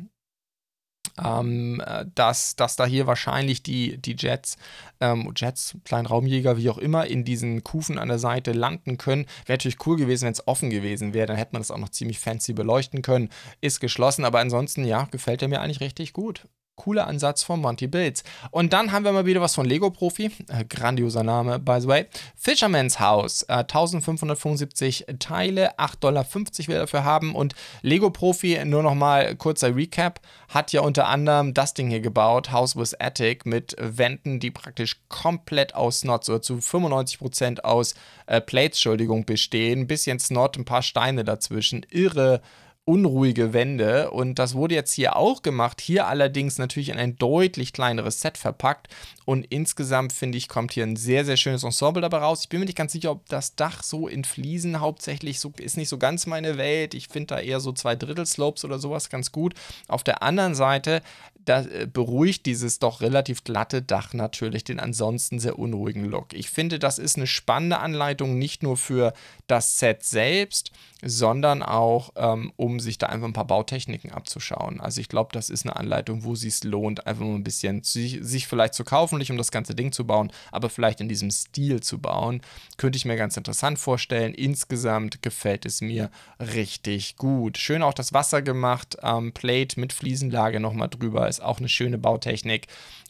Ähm, 1.18 1.82
äh, 1.86 2.06
dass, 2.16 2.56
dass 2.56 2.76
da 2.76 2.86
hier 2.86 3.08
wahrscheinlich 3.08 3.64
die, 3.64 3.98
die 3.98 4.16
Jets, 4.18 4.58
ähm, 5.00 5.32
Jets, 5.36 5.76
Kleinraumjäger, 5.84 6.58
wie 6.58 6.70
auch 6.70 6.78
immer, 6.78 7.08
in 7.08 7.24
diesen 7.24 7.64
Kufen 7.64 7.98
an 7.98 8.08
der 8.08 8.20
Seite 8.20 8.52
landen 8.52 8.98
können. 8.98 9.26
Wäre 9.46 9.58
natürlich 9.58 9.86
cool 9.86 9.98
gewesen, 9.98 10.26
wenn 10.26 10.34
es 10.34 10.48
offen 10.48 10.70
gewesen 10.70 11.14
wäre. 11.14 11.28
Dann 11.28 11.38
hätte 11.38 11.54
man 11.54 11.62
das 11.62 11.72
auch 11.72 11.78
noch 11.78 11.90
ziemlich 11.90 12.20
fancy 12.20 12.54
beleuchten 12.54 13.02
können. 13.02 13.30
Ist 13.62 13.80
geschlossen, 13.80 14.26
aber 14.26 14.40
ansonsten, 14.40 14.86
ja, 14.86 15.06
gefällt 15.12 15.42
er 15.42 15.50
mir 15.50 15.62
eigentlich 15.62 15.82
richtig 15.82 16.14
gut. 16.14 16.48
Cooler 16.76 17.08
Ansatz 17.08 17.44
von 17.44 17.62
Monty 17.62 17.88
Bills. 17.88 18.24
Und 18.52 18.74
dann 18.74 18.92
haben 18.92 19.06
wir 19.06 19.12
mal 19.12 19.26
wieder 19.26 19.42
was 19.42 19.56
von 19.56 19.66
Lego 19.66 19.92
Profi. 19.92 20.32
Äh, 20.48 20.66
grandioser 20.66 21.24
Name, 21.24 21.60
by 21.60 21.80
the 21.80 21.88
way. 21.88 22.06
Fisherman's 22.36 23.00
House. 23.00 23.44
Äh, 23.44 23.60
1575 23.60 25.06
Teile, 25.20 25.78
8,50 25.78 26.00
Dollar 26.00 26.26
will 26.34 26.76
er 26.76 26.80
dafür 26.82 27.04
haben. 27.04 27.36
Und 27.36 27.54
Lego 27.82 28.10
Profi, 28.10 28.60
nur 28.66 28.84
nochmal 28.84 29.36
kurzer 29.36 29.76
Recap, 29.76 30.20
hat 30.50 30.72
ja 30.72 30.82
unter 30.82 31.08
anderem 31.08 31.54
das 31.54 31.74
Ding 31.74 31.90
hier 31.90 32.02
gebaut, 32.02 32.52
House 32.52 32.76
with 32.76 32.96
Attic, 33.00 33.46
mit 33.46 33.76
Wänden, 33.80 34.40
die 34.40 34.52
praktisch 34.52 35.02
komplett 35.10 35.76
aus 35.76 36.00
Snots 36.00 36.30
oder 36.30 36.42
zu 36.42 36.56
95% 36.56 37.62
aus 37.62 37.94
äh, 38.26 38.42
Plates, 38.42 38.78
Entschuldigung, 38.78 39.26
bestehen. 39.26 39.88
bisschen 39.88 40.20
Snot, 40.20 40.58
ein 40.58 40.66
paar 40.66 40.82
Steine 40.82 41.24
dazwischen. 41.24 41.86
Irre 41.90 42.42
unruhige 42.86 43.54
Wände 43.54 44.12
und 44.12 44.40
das 44.40 44.56
wurde 44.56 44.76
jetzt 44.76 44.94
hier 44.94 45.16
auch 45.16 45.42
gemacht, 45.42 45.80
hier 45.80 46.08
allerdings 46.08 46.58
natürlich 46.58 46.90
in 46.90 46.98
ein 46.98 47.18
deutlich 47.18 47.72
kleineres 47.72 48.20
Set 48.20 48.38
verpackt 48.38 48.90
und 49.24 49.46
insgesamt 49.46 50.12
finde 50.12 50.38
ich, 50.38 50.50
kommt 50.50 50.74
hier 50.74 50.84
ein 50.84 50.98
sehr, 50.98 51.24
sehr 51.24 51.38
schönes 51.38 51.64
Ensemble 51.64 52.02
dabei 52.02 52.18
raus. 52.18 52.42
Ich 52.44 52.50
bin 52.50 52.60
mir 52.60 52.66
nicht 52.66 52.78
ganz 52.78 52.92
sicher, 52.92 53.12
ob 53.12 53.26
das 53.30 53.56
Dach 53.56 53.84
so 53.84 54.10
in 54.10 54.26
Fliesen 54.26 54.82
hauptsächlich 54.82 55.40
so 55.40 55.54
ist 55.58 55.78
nicht 55.78 55.88
so 55.88 55.98
ganz 55.98 56.26
meine 56.26 56.58
Welt. 56.58 56.94
Ich 56.94 57.08
finde 57.08 57.36
da 57.36 57.40
eher 57.40 57.62
so 57.62 57.72
zwei 57.72 57.96
Drittel 57.96 58.26
Slopes 58.26 58.66
oder 58.66 58.80
sowas 58.80 59.10
ganz 59.10 59.32
gut. 59.32 59.54
Auf 59.88 60.04
der 60.04 60.22
anderen 60.22 60.56
Seite 60.56 61.02
da 61.46 61.62
äh, 61.62 61.88
beruhigt 61.92 62.46
dieses 62.46 62.80
doch 62.80 63.02
relativ 63.02 63.44
glatte 63.44 63.82
Dach 63.82 64.14
natürlich 64.14 64.64
den 64.64 64.80
ansonsten 64.80 65.40
sehr 65.40 65.60
unruhigen 65.60 66.06
Look. 66.06 66.34
Ich 66.34 66.50
finde, 66.50 66.80
das 66.80 67.00
ist 67.00 67.18
eine 67.18 67.28
spannende 67.28 67.80
Anleitung, 67.80 68.38
nicht 68.38 68.64
nur 68.64 68.78
für 68.78 69.14
das 69.48 69.80
Set 69.80 70.04
selbst, 70.04 70.72
sondern 71.06 71.64
auch, 71.64 72.12
ähm, 72.16 72.54
um 72.56 72.80
sich 72.80 72.98
da 72.98 73.08
einfach 73.08 73.28
ein 73.28 73.34
paar 73.34 73.48
Bautechniken 73.48 74.12
abzuschauen. 74.12 74.80
Also 74.80 75.02
ich 75.02 75.10
glaube, 75.10 75.30
das 75.34 75.50
ist 75.50 75.66
eine 75.66 75.76
Anleitung, 75.76 76.24
wo 76.24 76.34
es 76.34 76.42
sich 76.42 76.64
lohnt, 76.64 77.06
einfach 77.06 77.26
mal 77.26 77.36
ein 77.36 77.44
bisschen 77.44 77.84
sich, 77.84 78.20
sich 78.22 78.48
vielleicht 78.48 78.74
zu 78.74 78.84
kaufen, 78.84 79.18
nicht 79.18 79.32
um 79.32 79.38
das 79.38 79.52
ganze 79.52 79.76
Ding 79.76 79.92
zu 79.92 80.06
bauen, 80.06 80.32
aber 80.52 80.70
vielleicht 80.70 81.02
in 81.02 81.10
diesem 81.10 81.30
Stil 81.30 81.82
zu 81.82 82.00
bauen. 82.00 82.42
Könnte 82.78 82.98
ich 82.98 83.06
mir 83.06 83.18
ganz 83.18 83.36
interessant 83.36 83.80
vorstellen. 83.80 84.34
Insgesamt 84.34 85.22
gefällt 85.22 85.66
es 85.66 85.82
mir 85.82 86.10
richtig 86.40 87.18
gut. 87.18 87.58
Schön 87.58 87.84
auch 87.84 87.94
das 87.94 88.14
Wasser 88.14 88.42
gemacht, 88.42 88.98
ähm, 89.02 89.34
Plate 89.34 89.80
mit 89.80 89.94
Fliesenlage 89.94 90.60
nochmal 90.60 90.90
drüber 90.90 91.28
ist 91.38 91.44
auch 91.44 91.60
eine 91.60 91.70
schöne 91.70 91.98
Bautechnik. 91.98 92.68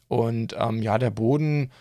Und 0.07 0.55
ähm, 0.59 0.81
ja, 0.81 0.97
der 0.97 1.09
Boden 1.09 1.71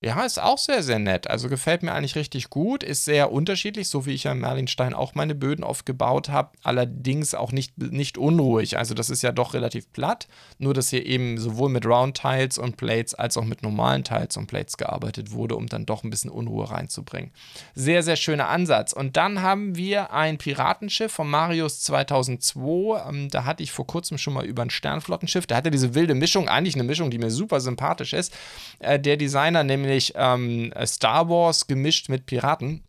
ja, 0.00 0.24
ist 0.24 0.40
auch 0.40 0.58
sehr, 0.58 0.84
sehr 0.84 1.00
nett. 1.00 1.28
Also 1.28 1.48
gefällt 1.48 1.82
mir 1.82 1.92
eigentlich 1.92 2.14
richtig 2.14 2.50
gut. 2.50 2.84
Ist 2.84 3.04
sehr 3.04 3.32
unterschiedlich, 3.32 3.88
so 3.88 4.06
wie 4.06 4.12
ich 4.12 4.24
ja 4.24 4.32
in 4.32 4.38
Merlinstein 4.38 4.94
auch 4.94 5.16
meine 5.16 5.34
Böden 5.34 5.64
oft 5.64 5.86
gebaut 5.86 6.28
habe. 6.28 6.52
Allerdings 6.62 7.34
auch 7.34 7.50
nicht, 7.50 7.76
nicht 7.78 8.16
unruhig. 8.16 8.78
Also 8.78 8.94
das 8.94 9.10
ist 9.10 9.22
ja 9.22 9.32
doch 9.32 9.54
relativ 9.54 9.92
platt. 9.92 10.28
Nur, 10.58 10.72
dass 10.72 10.90
hier 10.90 11.04
eben 11.04 11.36
sowohl 11.38 11.68
mit 11.68 11.84
Round 11.84 12.16
Tiles 12.16 12.58
und 12.58 12.76
Plates 12.76 13.14
als 13.14 13.36
auch 13.36 13.44
mit 13.44 13.64
normalen 13.64 14.04
Tiles 14.04 14.36
und 14.36 14.46
Plates 14.46 14.76
gearbeitet 14.76 15.32
wurde, 15.32 15.56
um 15.56 15.66
dann 15.66 15.84
doch 15.84 16.04
ein 16.04 16.10
bisschen 16.10 16.30
Unruhe 16.30 16.70
reinzubringen. 16.70 17.32
Sehr, 17.74 18.04
sehr 18.04 18.16
schöner 18.16 18.46
Ansatz. 18.46 18.92
Und 18.92 19.16
dann 19.16 19.42
haben 19.42 19.74
wir 19.74 20.12
ein 20.12 20.38
Piratenschiff 20.38 21.10
von 21.10 21.28
Marius 21.28 21.80
2002. 21.80 23.02
Ähm, 23.08 23.30
da 23.30 23.44
hatte 23.44 23.64
ich 23.64 23.72
vor 23.72 23.88
kurzem 23.88 24.16
schon 24.16 24.34
mal 24.34 24.44
über 24.44 24.62
ein 24.62 24.70
Sternflottenschiff. 24.70 25.48
Da 25.48 25.56
hatte 25.56 25.72
diese 25.72 25.96
wilde 25.96 26.14
Mischung, 26.14 26.48
eigentlich 26.48 26.76
eine 26.76 26.84
Mischung, 26.84 27.10
die 27.10 27.18
mir 27.18 27.32
super 27.32 27.58
sympathisch 27.58 28.12
ist. 28.12 28.32
Äh, 28.78 29.00
der 29.00 29.16
Designer 29.16 29.64
nämlich 29.64 29.87
nämlich 29.88 30.12
ähm, 30.16 30.72
Star 30.86 31.28
Wars 31.28 31.66
gemischt 31.66 32.08
mit 32.08 32.26
Piraten 32.26 32.84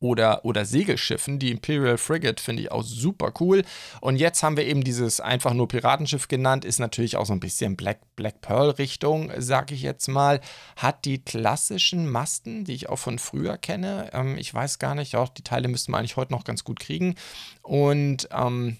oder, 0.00 0.44
oder 0.44 0.64
Segelschiffen. 0.64 1.38
Die 1.38 1.50
Imperial 1.50 1.98
Frigate 1.98 2.42
finde 2.42 2.62
ich 2.62 2.72
auch 2.72 2.82
super 2.82 3.32
cool. 3.40 3.62
Und 4.00 4.16
jetzt 4.16 4.42
haben 4.42 4.56
wir 4.56 4.64
eben 4.66 4.82
dieses 4.82 5.20
einfach 5.20 5.52
nur 5.52 5.68
Piratenschiff 5.68 6.26
genannt, 6.26 6.64
ist 6.64 6.78
natürlich 6.78 7.16
auch 7.16 7.26
so 7.26 7.34
ein 7.34 7.40
bisschen 7.40 7.76
Black, 7.76 8.00
Black 8.16 8.40
Pearl-Richtung, 8.40 9.30
sage 9.36 9.74
ich 9.74 9.82
jetzt 9.82 10.08
mal. 10.08 10.40
Hat 10.76 11.04
die 11.04 11.22
klassischen 11.22 12.08
Masten, 12.08 12.64
die 12.64 12.74
ich 12.74 12.88
auch 12.88 12.98
von 12.98 13.18
früher 13.18 13.58
kenne. 13.58 14.10
Ähm, 14.12 14.36
ich 14.38 14.52
weiß 14.52 14.78
gar 14.78 14.94
nicht, 14.94 15.16
auch 15.16 15.28
die 15.28 15.44
Teile 15.44 15.68
müssten 15.68 15.92
wir 15.92 15.98
eigentlich 15.98 16.16
heute 16.16 16.32
noch 16.32 16.44
ganz 16.44 16.64
gut 16.64 16.80
kriegen. 16.80 17.14
Und 17.62 18.28
ähm, 18.32 18.78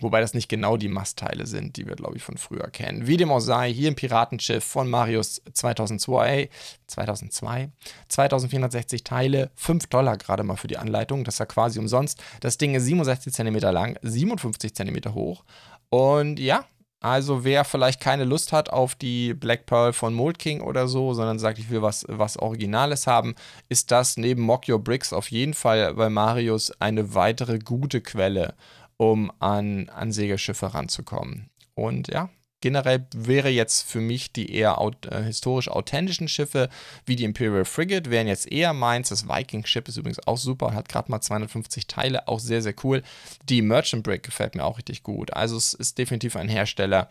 Wobei 0.00 0.20
das 0.20 0.34
nicht 0.34 0.48
genau 0.48 0.76
die 0.76 0.88
Mastteile 0.88 1.46
sind, 1.46 1.76
die 1.76 1.86
wir, 1.86 1.96
glaube 1.96 2.16
ich, 2.16 2.22
von 2.22 2.38
früher 2.38 2.68
kennen. 2.68 3.06
Wie 3.06 3.16
dem 3.16 3.30
auch 3.30 3.40
sei, 3.40 3.72
hier 3.72 3.90
ein 3.90 3.94
Piratenschiff 3.94 4.64
von 4.64 4.88
Marius 4.88 5.42
2002, 5.52 6.48
2002, 6.86 7.70
2460 8.08 9.04
Teile, 9.04 9.50
5 9.54 9.86
Dollar 9.88 10.16
gerade 10.16 10.44
mal 10.44 10.56
für 10.56 10.68
die 10.68 10.78
Anleitung, 10.78 11.24
das 11.24 11.34
ist 11.34 11.40
ja 11.40 11.46
quasi 11.46 11.78
umsonst. 11.78 12.22
Das 12.40 12.58
Ding 12.58 12.74
ist 12.74 12.84
67 12.84 13.32
cm 13.32 13.56
lang, 13.58 13.98
57 14.02 14.74
cm 14.74 15.14
hoch 15.14 15.44
und 15.90 16.40
ja, 16.40 16.64
also 17.02 17.42
wer 17.44 17.64
vielleicht 17.64 18.00
keine 18.00 18.24
Lust 18.24 18.52
hat 18.52 18.70
auf 18.70 18.94
die 18.94 19.34
Black 19.34 19.66
Pearl 19.66 19.92
von 19.92 20.14
Mold 20.14 20.38
King 20.38 20.60
oder 20.60 20.86
so, 20.86 21.14
sondern 21.14 21.40
sagt, 21.40 21.58
ich 21.58 21.68
will 21.68 21.82
was, 21.82 22.06
was 22.08 22.38
Originales 22.38 23.08
haben, 23.08 23.34
ist 23.68 23.90
das 23.90 24.16
neben 24.16 24.42
Mock 24.42 24.68
Your 24.68 24.78
Bricks 24.78 25.12
auf 25.12 25.30
jeden 25.30 25.52
Fall 25.52 25.94
bei 25.94 26.08
Marius 26.08 26.70
eine 26.80 27.12
weitere 27.14 27.58
gute 27.58 28.00
Quelle 28.00 28.54
um 29.02 29.32
an, 29.40 29.88
an 29.88 30.12
Segelschiffe 30.12 30.74
ranzukommen. 30.74 31.50
Und 31.74 32.06
ja, 32.06 32.30
generell 32.60 33.04
wäre 33.12 33.48
jetzt 33.48 33.82
für 33.82 34.00
mich 34.00 34.32
die 34.32 34.54
eher 34.54 34.78
aut 34.78 35.06
äh, 35.06 35.24
historisch 35.24 35.68
authentischen 35.68 36.28
Schiffe 36.28 36.68
wie 37.04 37.16
die 37.16 37.24
Imperial 37.24 37.64
Frigate 37.64 38.12
wären 38.12 38.28
jetzt 38.28 38.52
eher 38.52 38.72
meins. 38.72 39.08
Das 39.08 39.26
Viking 39.26 39.66
Ship 39.66 39.88
ist 39.88 39.96
übrigens 39.96 40.24
auch 40.28 40.38
super, 40.38 40.72
hat 40.72 40.88
gerade 40.88 41.10
mal 41.10 41.20
250 41.20 41.88
Teile, 41.88 42.28
auch 42.28 42.38
sehr, 42.38 42.62
sehr 42.62 42.74
cool. 42.84 43.02
Die 43.48 43.60
Merchant 43.60 44.04
Brick 44.04 44.22
gefällt 44.22 44.54
mir 44.54 44.64
auch 44.64 44.78
richtig 44.78 45.02
gut. 45.02 45.32
Also 45.32 45.56
es 45.56 45.74
ist 45.74 45.98
definitiv 45.98 46.36
ein 46.36 46.48
Hersteller, 46.48 47.08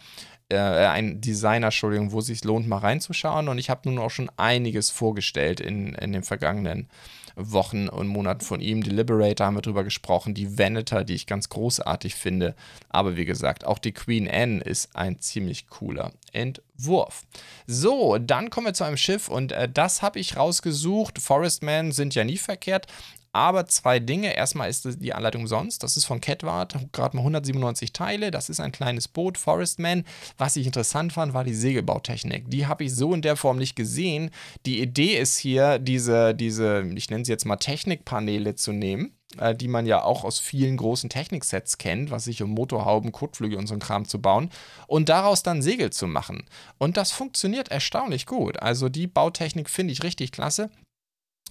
äh, 0.47 0.57
ein 0.57 1.19
Designer, 1.19 1.67
Entschuldigung, 1.67 2.13
wo 2.13 2.19
es 2.19 2.27
sich 2.27 2.45
lohnt, 2.45 2.69
mal 2.69 2.77
reinzuschauen. 2.77 3.49
Und 3.49 3.57
ich 3.57 3.69
habe 3.69 3.89
nun 3.89 3.99
auch 3.99 4.11
schon 4.11 4.31
einiges 4.37 4.91
vorgestellt 4.91 5.59
in, 5.59 5.93
in 5.95 6.13
den 6.13 6.23
vergangenen 6.23 6.87
Wochen 7.35 7.89
und 7.89 8.07
Monaten 8.07 8.41
von 8.41 8.61
ihm. 8.61 8.83
Die 8.83 8.89
Liberator 8.89 9.47
haben 9.47 9.55
wir 9.55 9.61
drüber 9.61 9.83
gesprochen, 9.83 10.33
die 10.33 10.57
Venator, 10.57 11.03
die 11.03 11.15
ich 11.15 11.27
ganz 11.27 11.49
großartig 11.49 12.15
finde. 12.15 12.55
Aber 12.89 13.17
wie 13.17 13.25
gesagt, 13.25 13.65
auch 13.65 13.79
die 13.79 13.91
Queen 13.91 14.29
Anne 14.29 14.61
ist 14.61 14.95
ein 14.95 15.19
ziemlich 15.19 15.67
cooler 15.67 16.11
Entwurf. 16.31 17.23
So, 17.67 18.17
dann 18.17 18.49
kommen 18.49 18.67
wir 18.67 18.73
zu 18.73 18.83
einem 18.83 18.97
Schiff 18.97 19.27
und 19.27 19.51
äh, 19.51 19.69
das 19.71 20.01
habe 20.01 20.19
ich 20.19 20.37
rausgesucht. 20.37 21.19
Forestmen 21.19 21.91
sind 21.91 22.15
ja 22.15 22.23
nie 22.23 22.37
verkehrt. 22.37 22.87
Aber 23.33 23.65
zwei 23.65 23.99
Dinge. 23.99 24.35
Erstmal 24.35 24.69
ist 24.69 25.01
die 25.01 25.13
Anleitung 25.13 25.43
umsonst. 25.43 25.83
Das 25.83 25.95
ist 25.95 26.05
von 26.05 26.19
Catwart, 26.19 26.77
gerade 26.91 27.15
mal 27.15 27.21
197 27.21 27.93
Teile. 27.93 28.31
Das 28.31 28.49
ist 28.49 28.59
ein 28.59 28.71
kleines 28.71 29.07
Boot, 29.07 29.37
Forestman. 29.37 30.03
Was 30.37 30.55
ich 30.57 30.65
interessant 30.65 31.13
fand, 31.13 31.33
war 31.33 31.43
die 31.43 31.53
Segelbautechnik. 31.53 32.49
Die 32.49 32.67
habe 32.67 32.83
ich 32.83 32.93
so 32.93 33.13
in 33.13 33.21
der 33.21 33.37
Form 33.37 33.57
nicht 33.57 33.75
gesehen. 33.75 34.31
Die 34.65 34.81
Idee 34.81 35.17
ist 35.17 35.37
hier, 35.37 35.79
diese, 35.79 36.35
diese 36.35 36.85
ich 36.95 37.09
nenne 37.09 37.23
sie 37.23 37.31
jetzt 37.31 37.45
mal 37.45 37.57
Technikpaneele 37.57 38.55
zu 38.55 38.71
nehmen 38.73 39.11
äh, 39.37 39.55
die 39.55 39.69
man 39.69 39.85
ja 39.85 40.03
auch 40.03 40.25
aus 40.25 40.39
vielen 40.39 40.75
großen 40.75 41.09
Techniksets 41.09 41.77
kennt, 41.77 42.11
was 42.11 42.25
sich 42.25 42.41
um 42.43 42.49
Motorhauben, 42.49 43.13
Kotflügel 43.13 43.57
und 43.57 43.67
so 43.67 43.73
ein 43.73 43.79
Kram 43.79 44.05
zu 44.05 44.21
bauen 44.21 44.49
und 44.87 45.07
daraus 45.07 45.41
dann 45.41 45.61
Segel 45.61 45.91
zu 45.91 46.05
machen. 46.05 46.43
Und 46.77 46.97
das 46.97 47.11
funktioniert 47.11 47.69
erstaunlich 47.69 48.25
gut. 48.25 48.61
Also 48.61 48.89
die 48.89 49.07
Bautechnik 49.07 49.69
finde 49.69 49.93
ich 49.93 50.03
richtig 50.03 50.33
klasse. 50.33 50.69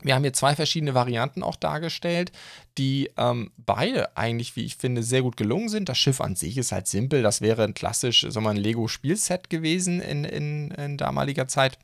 Wir 0.02 0.14
haben 0.14 0.22
hier 0.22 0.32
zwei 0.32 0.54
verschiedene 0.54 0.94
Varianten 0.94 1.42
auch 1.42 1.56
dargestellt, 1.56 2.32
die 2.78 3.10
ähm, 3.16 3.50
beide 3.56 4.16
eigentlich, 4.16 4.56
wie 4.56 4.64
ich 4.64 4.76
finde, 4.76 5.02
sehr 5.02 5.22
gut 5.22 5.36
gelungen 5.36 5.68
sind. 5.68 5.88
Das 5.88 5.98
Schiff 5.98 6.20
an 6.20 6.36
sich 6.36 6.56
ist 6.56 6.72
halt 6.72 6.86
simpel. 6.86 7.22
Das 7.22 7.40
wäre 7.40 7.64
ein 7.64 7.74
klassisch, 7.74 8.22
sagen 8.22 8.44
wir, 8.44 8.50
ein 8.50 8.56
Lego-Spielset 8.56 9.50
gewesen 9.50 10.00
in, 10.00 10.24
in, 10.24 10.70
in 10.72 10.96
damaliger 10.96 11.48
Zeit. 11.48 11.78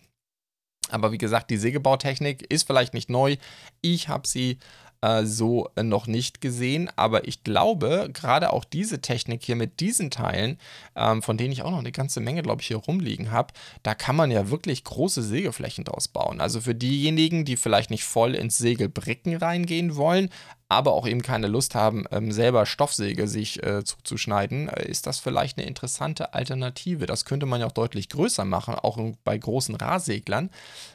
Aber 0.90 1.12
wie 1.12 1.18
gesagt, 1.18 1.50
die 1.50 1.56
Sägebautechnik 1.56 2.42
ist 2.48 2.66
vielleicht 2.66 2.94
nicht 2.94 3.10
neu. 3.10 3.36
Ich 3.80 4.08
habe 4.08 4.26
sie 4.26 4.58
äh, 5.00 5.24
so 5.24 5.68
äh, 5.76 5.82
noch 5.82 6.06
nicht 6.06 6.40
gesehen. 6.40 6.90
Aber 6.96 7.26
ich 7.26 7.44
glaube, 7.44 8.10
gerade 8.12 8.52
auch 8.52 8.64
diese 8.64 9.00
Technik 9.00 9.42
hier 9.42 9.56
mit 9.56 9.80
diesen 9.80 10.10
Teilen, 10.10 10.58
ähm, 10.94 11.22
von 11.22 11.36
denen 11.36 11.52
ich 11.52 11.62
auch 11.62 11.70
noch 11.70 11.78
eine 11.78 11.92
ganze 11.92 12.20
Menge, 12.20 12.42
glaube 12.42 12.62
ich, 12.62 12.68
hier 12.68 12.78
rumliegen 12.78 13.30
habe, 13.30 13.52
da 13.82 13.94
kann 13.94 14.16
man 14.16 14.30
ja 14.30 14.50
wirklich 14.50 14.84
große 14.84 15.22
Sägeflächen 15.22 15.84
draus 15.84 16.08
bauen. 16.08 16.40
Also 16.40 16.60
für 16.60 16.74
diejenigen, 16.74 17.44
die 17.44 17.56
vielleicht 17.56 17.90
nicht 17.90 18.04
voll 18.04 18.34
ins 18.34 18.58
Segelbricken 18.58 19.36
reingehen 19.36 19.96
wollen, 19.96 20.30
aber 20.68 20.92
auch 20.94 21.06
eben 21.06 21.22
keine 21.22 21.46
Lust 21.46 21.74
haben, 21.74 22.06
ähm, 22.10 22.32
selber 22.32 22.66
Stoffsäge 22.66 23.28
sich 23.28 23.62
äh, 23.62 23.84
zuzuschneiden, 23.84 24.68
äh, 24.68 24.88
ist 24.88 25.06
das 25.06 25.20
vielleicht 25.20 25.58
eine 25.58 25.66
interessante 25.66 26.34
Alternative. 26.34 27.06
Das 27.06 27.24
könnte 27.24 27.46
man 27.46 27.60
ja 27.60 27.66
auch 27.66 27.72
deutlich 27.72 28.08
größer 28.08 28.44
machen, 28.44 28.74
auch 28.74 28.98
bei 29.24 29.38
großen 29.38 29.76
Rahseglern. 29.76 30.50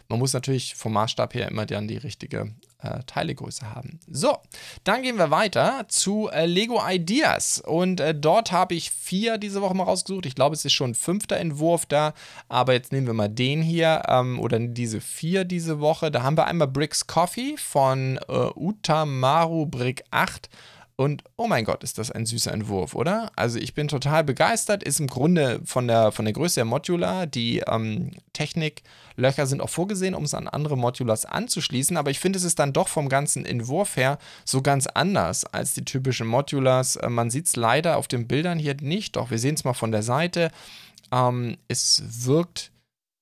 Man 0.10 0.20
muss 0.20 0.34
natürlich 0.34 0.76
vom 0.76 0.94
Maßstab 0.94 1.34
her 1.34 1.48
immer 1.48 1.66
dann 1.66 1.88
die 1.88 1.98
richtige 1.98 2.52
äh, 2.82 3.00
Teilegröße 3.06 3.74
haben. 3.74 4.00
So, 4.10 4.38
dann 4.84 5.02
gehen 5.02 5.18
wir 5.18 5.32
weiter 5.32 5.86
zu 5.88 6.30
äh, 6.30 6.46
Lego 6.46 6.82
Ideas. 6.88 7.62
Und 7.66 8.00
äh, 8.00 8.16
dort 8.16 8.52
habe 8.52 8.76
ich 8.76 8.92
vier 8.92 9.38
diese 9.38 9.62
Woche 9.62 9.76
mal 9.76 9.84
rausgesucht. 9.84 10.26
Ich 10.26 10.36
glaube, 10.36 10.56
es 10.56 10.66
ist 10.66 10.74
schon 10.74 10.92
ein 10.92 10.96
fünfter 10.96 11.38
Entwurf 11.38 11.86
da. 11.86 12.14
Aber 12.50 12.74
jetzt 12.74 12.92
nehmen 12.92 13.08
wir 13.08 13.14
mal 13.14 13.30
den 13.30 13.62
hier 13.62 14.04
ähm, 14.08 14.40
oder 14.40 14.60
diese 14.60 15.02
vier 15.02 15.46
diese 15.46 15.80
Woche. 15.80 16.12
Da 16.12 16.24
haben 16.24 16.38
wir 16.38 16.48
einmal 16.48 16.68
Bricks 16.68 17.08
Coffee 17.08 17.56
von 17.58 18.20
äh, 18.28 18.50
Utamaru 18.56 19.66
Brick 19.66 20.04
8. 20.12 20.50
Und 20.96 21.24
oh 21.36 21.48
mein 21.48 21.66
Gott, 21.66 21.84
ist 21.84 21.98
das 21.98 22.12
ein 22.12 22.26
süßer 22.26 22.52
Entwurf, 22.52 22.94
oder? 22.94 23.32
Also 23.36 23.58
ich 23.58 23.74
bin 23.74 23.88
total 23.88 24.24
begeistert. 24.24 24.84
Ist 24.84 25.00
im 25.00 25.08
Grunde 25.08 25.62
von 25.66 25.88
der, 25.88 26.12
von 26.12 26.26
der 26.26 26.34
Größe 26.34 26.56
der 26.56 26.66
Modular. 26.66 27.26
Die 27.26 27.60
ähm, 27.60 28.12
Techniklöcher 28.34 29.48
sind 29.48 29.62
auch 29.62 29.70
vorgesehen, 29.70 30.14
um 30.14 30.24
es 30.24 30.34
an 30.34 30.48
andere 30.48 30.78
Modulars 30.78 31.26
anzuschließen. 31.26 31.98
Aber 31.98 32.12
ich 32.12 32.20
finde, 32.20 32.38
es 32.38 32.44
ist 32.44 32.60
dann 32.60 32.74
doch 32.74 32.88
vom 32.88 33.10
ganzen 33.10 33.46
Entwurf 33.46 33.98
her 33.98 34.20
so 34.46 34.62
ganz 34.62 34.88
anders 34.88 35.46
als 35.46 35.74
die 35.74 35.86
typischen 35.86 36.28
Modulars. 36.28 36.98
Äh, 36.98 37.10
man 37.10 37.30
sieht 37.30 37.48
es 37.48 37.56
leider 37.56 37.98
auf 37.98 38.08
den 38.08 38.28
Bildern 38.28 38.60
hier 38.60 38.76
nicht, 38.80 39.16
doch 39.16 39.32
wir 39.32 39.40
sehen 39.40 39.56
es 39.56 39.64
mal 39.64 39.74
von 39.74 39.92
der 39.92 40.04
Seite. 40.04 40.52
Ähm, 41.12 41.58
es 41.68 42.04
wirkt 42.26 42.71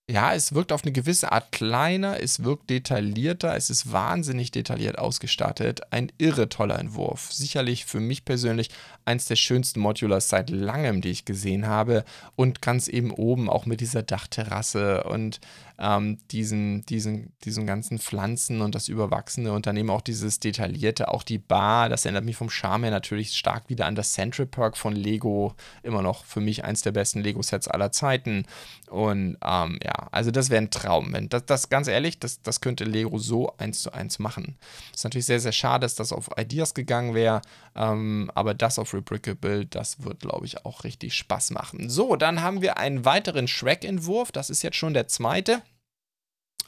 ja, 0.09 0.33
es 0.33 0.55
wirkt 0.55 0.71
auf 0.71 0.83
eine 0.83 0.91
gewisse 0.91 1.31
Art 1.31 1.51
kleiner, 1.51 2.19
es 2.19 2.43
wirkt 2.43 2.71
detaillierter, 2.71 3.55
es 3.55 3.69
ist 3.69 3.91
wahnsinnig 3.91 4.49
detailliert 4.49 4.97
ausgestattet. 4.97 5.81
Ein 5.91 6.11
irre 6.17 6.49
toller 6.49 6.79
Entwurf. 6.79 7.31
Sicherlich 7.31 7.85
für 7.85 7.99
mich 7.99 8.25
persönlich 8.25 8.71
eins 9.05 9.25
der 9.25 9.35
schönsten 9.35 9.79
Modulars 9.79 10.27
seit 10.27 10.49
langem, 10.49 11.01
die 11.01 11.09
ich 11.09 11.25
gesehen 11.25 11.67
habe. 11.67 12.05
Und 12.35 12.63
ganz 12.63 12.87
eben 12.87 13.11
oben 13.11 13.51
auch 13.51 13.67
mit 13.67 13.81
dieser 13.81 14.01
Dachterrasse 14.01 15.03
und 15.03 15.39
ähm, 15.79 16.17
diesen, 16.31 16.85
diesen, 16.85 17.31
diesen 17.45 17.65
ganzen 17.65 17.99
Pflanzen 17.99 18.61
und 18.61 18.75
das 18.75 18.89
überwachsene 18.89 19.53
Unternehmen, 19.53 19.89
auch 19.89 20.01
dieses 20.01 20.39
detaillierte, 20.39 21.07
auch 21.07 21.23
die 21.23 21.37
Bar, 21.37 21.87
das 21.87 22.03
erinnert 22.03 22.25
mich 22.25 22.35
vom 22.35 22.49
Charme 22.49 22.83
her 22.83 22.91
natürlich 22.91 23.31
stark 23.31 23.69
wieder 23.69 23.85
an 23.85 23.95
das 23.95 24.11
Central 24.11 24.45
Park 24.45 24.77
von 24.77 24.93
Lego, 24.93 25.55
immer 25.81 26.01
noch 26.01 26.25
für 26.25 26.41
mich 26.41 26.65
eins 26.65 26.81
der 26.81 26.91
besten 26.91 27.21
Lego-Sets 27.21 27.69
aller 27.69 27.91
Zeiten. 27.93 28.45
Und 28.89 29.37
ähm, 29.41 29.79
ja, 29.81 30.09
also 30.11 30.31
das 30.31 30.49
wäre 30.49 30.61
ein 30.61 30.71
Traum. 30.71 31.13
Wenn 31.13 31.29
das, 31.29 31.45
das 31.45 31.69
ganz 31.69 31.87
ehrlich, 31.87 32.19
das, 32.19 32.41
das 32.41 32.59
könnte 32.59 32.83
Lego 32.83 33.17
so 33.17 33.55
eins 33.57 33.81
zu 33.81 33.93
eins 33.93 34.19
machen. 34.19 34.57
Ist 34.93 35.05
natürlich 35.05 35.27
sehr, 35.27 35.39
sehr 35.39 35.53
schade, 35.53 35.85
dass 35.85 35.95
das 35.95 36.11
auf 36.11 36.29
Ideas 36.37 36.73
gegangen 36.73 37.13
wäre, 37.13 37.41
ähm, 37.75 38.29
aber 38.35 38.53
das 38.53 38.79
auf 38.79 38.93
Rebrickable, 38.93 39.65
das 39.65 40.03
wird, 40.03 40.19
glaube 40.19 40.45
ich, 40.45 40.65
auch 40.65 40.83
richtig 40.83 41.13
Spaß 41.13 41.51
machen. 41.51 41.89
So, 41.89 42.17
dann 42.17 42.41
haben 42.41 42.61
wir 42.61 42.77
einen 42.77 43.05
weiteren 43.05 43.47
Shrek-Entwurf. 43.47 44.33
Das 44.33 44.49
ist 44.49 44.61
jetzt 44.61 44.77
schon 44.77 44.93
der 44.93 45.07
zweite. 45.07 45.61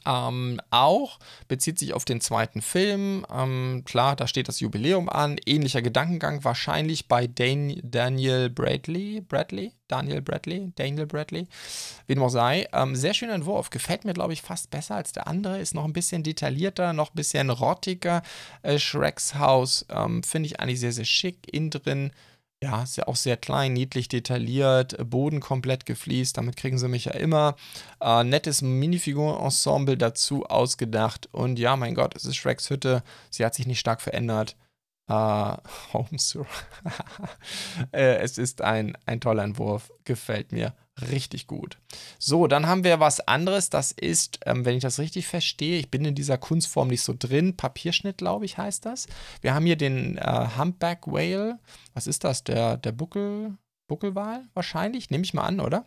Ähm, 0.06 0.60
auch 0.70 1.18
bezieht 1.48 1.78
sich 1.78 1.94
auf 1.94 2.04
den 2.04 2.20
zweiten 2.20 2.62
Film. 2.62 3.26
Ähm, 3.32 3.82
klar, 3.84 4.16
da 4.16 4.26
steht 4.26 4.48
das 4.48 4.60
Jubiläum 4.60 5.08
an. 5.08 5.38
Ähnlicher 5.46 5.82
Gedankengang 5.82 6.44
wahrscheinlich 6.44 7.08
bei 7.08 7.26
Dan 7.26 7.80
Daniel 7.82 8.50
Bradley. 8.50 9.20
Bradley? 9.20 9.72
Daniel 9.88 10.22
Bradley? 10.22 10.72
Daniel 10.74 11.06
Bradley? 11.06 11.46
Wie 12.06 12.14
dem 12.14 12.22
auch 12.22 12.30
sei. 12.30 12.66
Ähm, 12.72 12.96
sehr 12.96 13.14
schöner 13.14 13.34
Entwurf. 13.34 13.70
Gefällt 13.70 14.04
mir, 14.04 14.14
glaube 14.14 14.32
ich, 14.32 14.42
fast 14.42 14.70
besser 14.70 14.96
als 14.96 15.12
der 15.12 15.26
andere. 15.26 15.60
Ist 15.60 15.74
noch 15.74 15.84
ein 15.84 15.92
bisschen 15.92 16.22
detaillierter, 16.22 16.92
noch 16.92 17.10
ein 17.10 17.16
bisschen 17.16 17.50
rottiger. 17.50 18.22
Äh, 18.62 18.78
Shreks 18.78 19.34
Haus 19.34 19.86
ähm, 19.90 20.22
finde 20.22 20.46
ich 20.46 20.60
eigentlich 20.60 20.80
sehr, 20.80 20.92
sehr 20.92 21.04
schick. 21.04 21.52
Innen 21.52 21.70
drin 21.70 22.10
ja, 22.62 22.84
ist 22.84 22.96
ja 22.96 23.08
auch 23.08 23.16
sehr 23.16 23.36
klein, 23.36 23.72
niedlich 23.72 24.06
detailliert, 24.06 24.96
Boden 25.10 25.40
komplett 25.40 25.84
gefliest, 25.84 26.38
damit 26.38 26.56
kriegen 26.56 26.78
sie 26.78 26.86
mich 26.86 27.06
ja 27.06 27.12
immer. 27.12 27.56
Äh, 28.00 28.22
nettes 28.22 28.62
Minifiguren-Ensemble 28.62 29.96
dazu 29.96 30.46
ausgedacht. 30.46 31.28
Und 31.32 31.58
ja, 31.58 31.76
mein 31.76 31.96
Gott, 31.96 32.14
es 32.14 32.24
ist 32.24 32.36
Shreks 32.36 32.70
Hütte, 32.70 33.02
sie 33.30 33.44
hat 33.44 33.56
sich 33.56 33.66
nicht 33.66 33.80
stark 33.80 34.00
verändert. 34.00 34.56
Äh, 35.08 35.56
Homes. 35.92 36.38
äh, 37.92 38.16
es 38.18 38.38
ist 38.38 38.62
ein, 38.62 38.96
ein 39.04 39.20
toller 39.20 39.42
Entwurf, 39.42 39.92
gefällt 40.04 40.52
mir 40.52 40.74
richtig 41.00 41.46
gut. 41.46 41.78
So, 42.18 42.46
dann 42.46 42.66
haben 42.66 42.84
wir 42.84 43.00
was 43.00 43.20
anderes. 43.20 43.70
Das 43.70 43.92
ist, 43.92 44.40
ähm, 44.46 44.64
wenn 44.64 44.76
ich 44.76 44.82
das 44.82 44.98
richtig 44.98 45.26
verstehe, 45.26 45.78
ich 45.78 45.90
bin 45.90 46.04
in 46.04 46.14
dieser 46.14 46.38
Kunstform 46.38 46.88
nicht 46.88 47.02
so 47.02 47.14
drin. 47.18 47.56
Papierschnitt, 47.56 48.18
glaube 48.18 48.44
ich, 48.44 48.58
heißt 48.58 48.86
das. 48.86 49.06
Wir 49.40 49.54
haben 49.54 49.66
hier 49.66 49.76
den 49.76 50.18
äh, 50.18 50.48
Humpback 50.56 51.06
Whale. 51.06 51.58
Was 51.94 52.06
ist 52.06 52.24
das? 52.24 52.44
Der, 52.44 52.76
der 52.76 52.92
Buckel, 52.92 53.56
Buckelwal 53.92 54.44
wahrscheinlich, 54.54 55.10
nehme 55.10 55.22
ich 55.22 55.34
mal 55.34 55.42
an, 55.42 55.60
oder? 55.60 55.84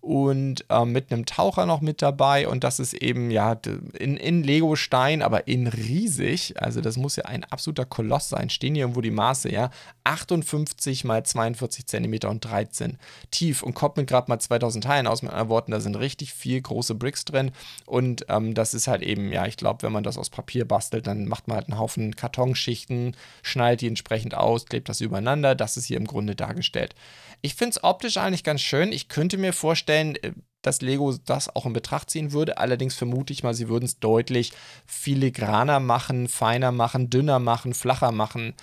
und 0.00 0.64
äh, 0.68 0.84
mit 0.84 1.12
einem 1.12 1.26
Taucher 1.26 1.66
noch 1.66 1.80
mit 1.80 2.02
dabei 2.02 2.48
und 2.48 2.62
das 2.62 2.78
ist 2.78 2.94
eben 2.94 3.30
ja 3.30 3.58
in, 3.98 4.16
in 4.16 4.44
Lego-Stein, 4.44 5.22
aber 5.22 5.48
in 5.48 5.66
riesig, 5.66 6.54
also 6.60 6.80
das 6.80 6.96
muss 6.96 7.16
ja 7.16 7.24
ein 7.24 7.44
absoluter 7.44 7.84
Koloss 7.84 8.28
sein, 8.28 8.48
stehen 8.48 8.74
hier 8.74 8.84
irgendwo 8.84 9.00
die 9.00 9.10
Maße, 9.10 9.50
ja, 9.50 9.70
58 10.04 11.04
mal 11.04 11.24
42 11.24 11.86
Zentimeter 11.86 12.30
und 12.30 12.44
13 12.44 12.96
tief 13.30 13.62
und 13.62 13.74
kommt 13.74 13.96
mit 13.96 14.08
gerade 14.08 14.30
mal 14.30 14.38
2000 14.38 14.84
Teilen 14.84 15.06
aus, 15.06 15.22
mit 15.22 15.32
anderen 15.32 15.50
Worten, 15.50 15.72
da 15.72 15.80
sind 15.80 15.96
richtig 15.96 16.32
viel 16.32 16.60
große 16.60 16.94
Bricks 16.94 17.24
drin. 17.24 17.50
Und 17.84 18.24
ähm, 18.28 18.54
das 18.54 18.74
ist 18.74 18.88
halt 18.88 19.02
eben, 19.02 19.32
ja, 19.32 19.46
ich 19.46 19.56
glaube, 19.56 19.82
wenn 19.82 19.92
man 19.92 20.04
das 20.04 20.16
aus 20.16 20.30
Papier 20.30 20.66
bastelt, 20.66 21.06
dann 21.06 21.26
macht 21.26 21.48
man 21.48 21.56
halt 21.56 21.68
einen 21.68 21.78
Haufen 21.78 22.16
Kartonschichten, 22.16 23.16
schneidet 23.42 23.82
die 23.82 23.88
entsprechend 23.88 24.34
aus, 24.34 24.66
klebt 24.66 24.88
das 24.88 25.00
übereinander, 25.00 25.54
das 25.54 25.76
ist 25.76 25.86
hier 25.86 25.98
im 25.98 26.06
Grunde 26.06 26.34
dargestellt. 26.34 26.94
Ich 27.40 27.54
finde 27.54 27.70
es 27.70 27.84
optisch 27.84 28.16
eigentlich 28.16 28.44
ganz 28.44 28.60
schön, 28.60 28.92
ich 28.92 29.08
könnte 29.08 29.38
mir 29.38 29.52
vorstellen, 29.52 30.16
äh, 30.16 30.32
dass 30.62 30.82
Lego 30.82 31.14
das 31.24 31.54
auch 31.54 31.66
in 31.66 31.72
Betracht 31.72 32.10
ziehen 32.10 32.32
würde. 32.32 32.58
Allerdings 32.58 32.94
vermute 32.94 33.32
ich 33.32 33.42
mal, 33.42 33.54
sie 33.54 33.68
würden 33.68 33.84
es 33.84 34.00
deutlich 34.00 34.52
filigraner 34.86 35.80
machen, 35.80 36.28
feiner 36.28 36.72
machen, 36.72 37.10
dünner 37.10 37.38
machen, 37.38 37.74
flacher 37.74 38.12
machen. 38.12 38.54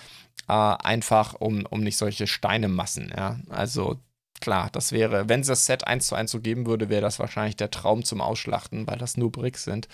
Äh, 0.47 0.53
einfach 0.53 1.35
um, 1.35 1.65
um 1.65 1.79
nicht 1.81 1.97
solche 1.97 2.27
Steinemassen. 2.27 3.13
Ja? 3.15 3.39
Also 3.49 3.99
klar, 4.41 4.69
das 4.71 4.91
wäre, 4.91 5.29
wenn 5.29 5.41
es 5.41 5.47
das 5.47 5.65
Set 5.65 5.87
1 5.87 6.07
zu 6.07 6.15
1 6.15 6.31
so 6.31 6.39
geben 6.39 6.65
würde, 6.65 6.89
wäre 6.89 7.01
das 7.01 7.19
wahrscheinlich 7.19 7.55
der 7.55 7.71
Traum 7.71 8.03
zum 8.03 8.21
Ausschlachten, 8.21 8.87
weil 8.87 8.97
das 8.97 9.17
nur 9.17 9.31
Bricks 9.31 9.63
sind. 9.63 9.87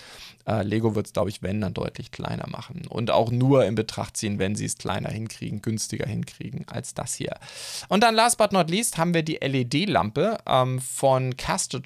Äh, 0.46 0.62
Lego 0.62 0.94
wird 0.94 1.06
es, 1.06 1.12
glaube 1.12 1.30
ich, 1.30 1.42
wenn, 1.42 1.60
dann 1.60 1.74
deutlich 1.74 2.10
kleiner 2.10 2.48
machen. 2.48 2.86
Und 2.88 3.10
auch 3.10 3.30
nur 3.30 3.64
in 3.64 3.74
Betracht 3.74 4.16
ziehen, 4.16 4.38
wenn 4.38 4.54
sie 4.54 4.66
es 4.66 4.78
kleiner 4.78 5.10
hinkriegen, 5.10 5.62
günstiger 5.62 6.06
hinkriegen 6.06 6.66
als 6.68 6.94
das 6.94 7.14
hier. 7.14 7.36
Und 7.88 8.02
dann 8.02 8.14
last 8.14 8.38
but 8.38 8.52
not 8.52 8.70
least 8.70 8.98
haben 8.98 9.14
wir 9.14 9.22
die 9.22 9.38
LED-Lampe 9.40 10.38
ähm, 10.46 10.80
von 10.80 11.36
Castor 11.36 11.80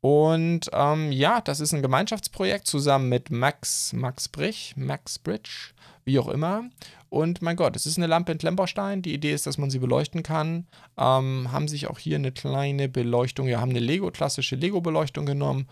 Und 0.00 0.70
ähm, 0.72 1.12
ja, 1.12 1.40
das 1.40 1.60
ist 1.60 1.72
ein 1.72 1.82
Gemeinschaftsprojekt 1.82 2.66
zusammen 2.66 3.08
mit 3.08 3.30
Max, 3.30 3.92
Max 3.92 4.28
Brich, 4.28 4.74
Max 4.76 5.18
Bridge, 5.18 5.72
wie 6.06 6.18
auch 6.18 6.28
immer. 6.28 6.64
Und 7.10 7.42
mein 7.42 7.56
Gott, 7.56 7.76
es 7.76 7.84
ist 7.84 7.98
eine 7.98 8.06
Lampe 8.06 8.32
in 8.32 8.38
Klemmbaustein. 8.38 9.02
Die 9.02 9.12
Idee 9.12 9.32
ist, 9.32 9.46
dass 9.46 9.58
man 9.58 9.70
sie 9.70 9.78
beleuchten 9.78 10.22
kann. 10.22 10.66
Ähm, 10.96 11.52
haben 11.52 11.68
sich 11.68 11.88
auch 11.88 11.98
hier 11.98 12.16
eine 12.16 12.32
kleine 12.32 12.88
Beleuchtung, 12.88 13.48
ja, 13.48 13.60
haben 13.60 13.70
eine 13.70 13.80
Lego, 13.80 14.10
klassische 14.10 14.56
Lego-Beleuchtung 14.56 15.26
genommen. 15.26 15.68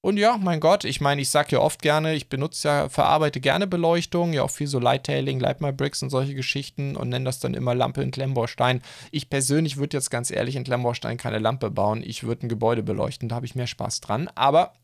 Und 0.00 0.18
ja, 0.18 0.38
mein 0.38 0.60
Gott, 0.60 0.84
ich 0.84 1.00
meine, 1.00 1.20
ich 1.20 1.30
sage 1.30 1.48
ja 1.52 1.58
oft 1.58 1.82
gerne, 1.82 2.14
ich 2.14 2.28
benutze 2.28 2.68
ja, 2.68 2.88
verarbeite 2.88 3.40
gerne 3.40 3.66
Beleuchtung, 3.66 4.32
ja 4.32 4.44
auch 4.44 4.50
viel 4.50 4.68
so 4.68 4.78
Lighttailing, 4.78 5.40
Light 5.40 5.60
My 5.60 5.72
Bricks 5.72 6.02
und 6.02 6.10
solche 6.10 6.34
Geschichten 6.34 6.94
und 6.96 7.08
nenne 7.08 7.24
das 7.24 7.40
dann 7.40 7.54
immer 7.54 7.74
Lampe 7.74 8.02
in 8.02 8.12
Klemmbaustein. 8.12 8.82
Ich 9.10 9.30
persönlich 9.30 9.78
würde 9.78 9.96
jetzt 9.96 10.10
ganz 10.10 10.30
ehrlich 10.30 10.54
in 10.54 10.64
Klemmbaustein 10.64 11.16
keine 11.16 11.40
Lampe 11.40 11.70
bauen. 11.70 12.04
Ich 12.04 12.22
würde 12.22 12.46
ein 12.46 12.48
Gebäude 12.48 12.84
beleuchten, 12.84 13.28
da 13.28 13.36
habe 13.36 13.46
ich 13.46 13.56
mehr 13.56 13.66
Spaß 13.66 14.00
dran. 14.00 14.30
Aber, 14.36 14.74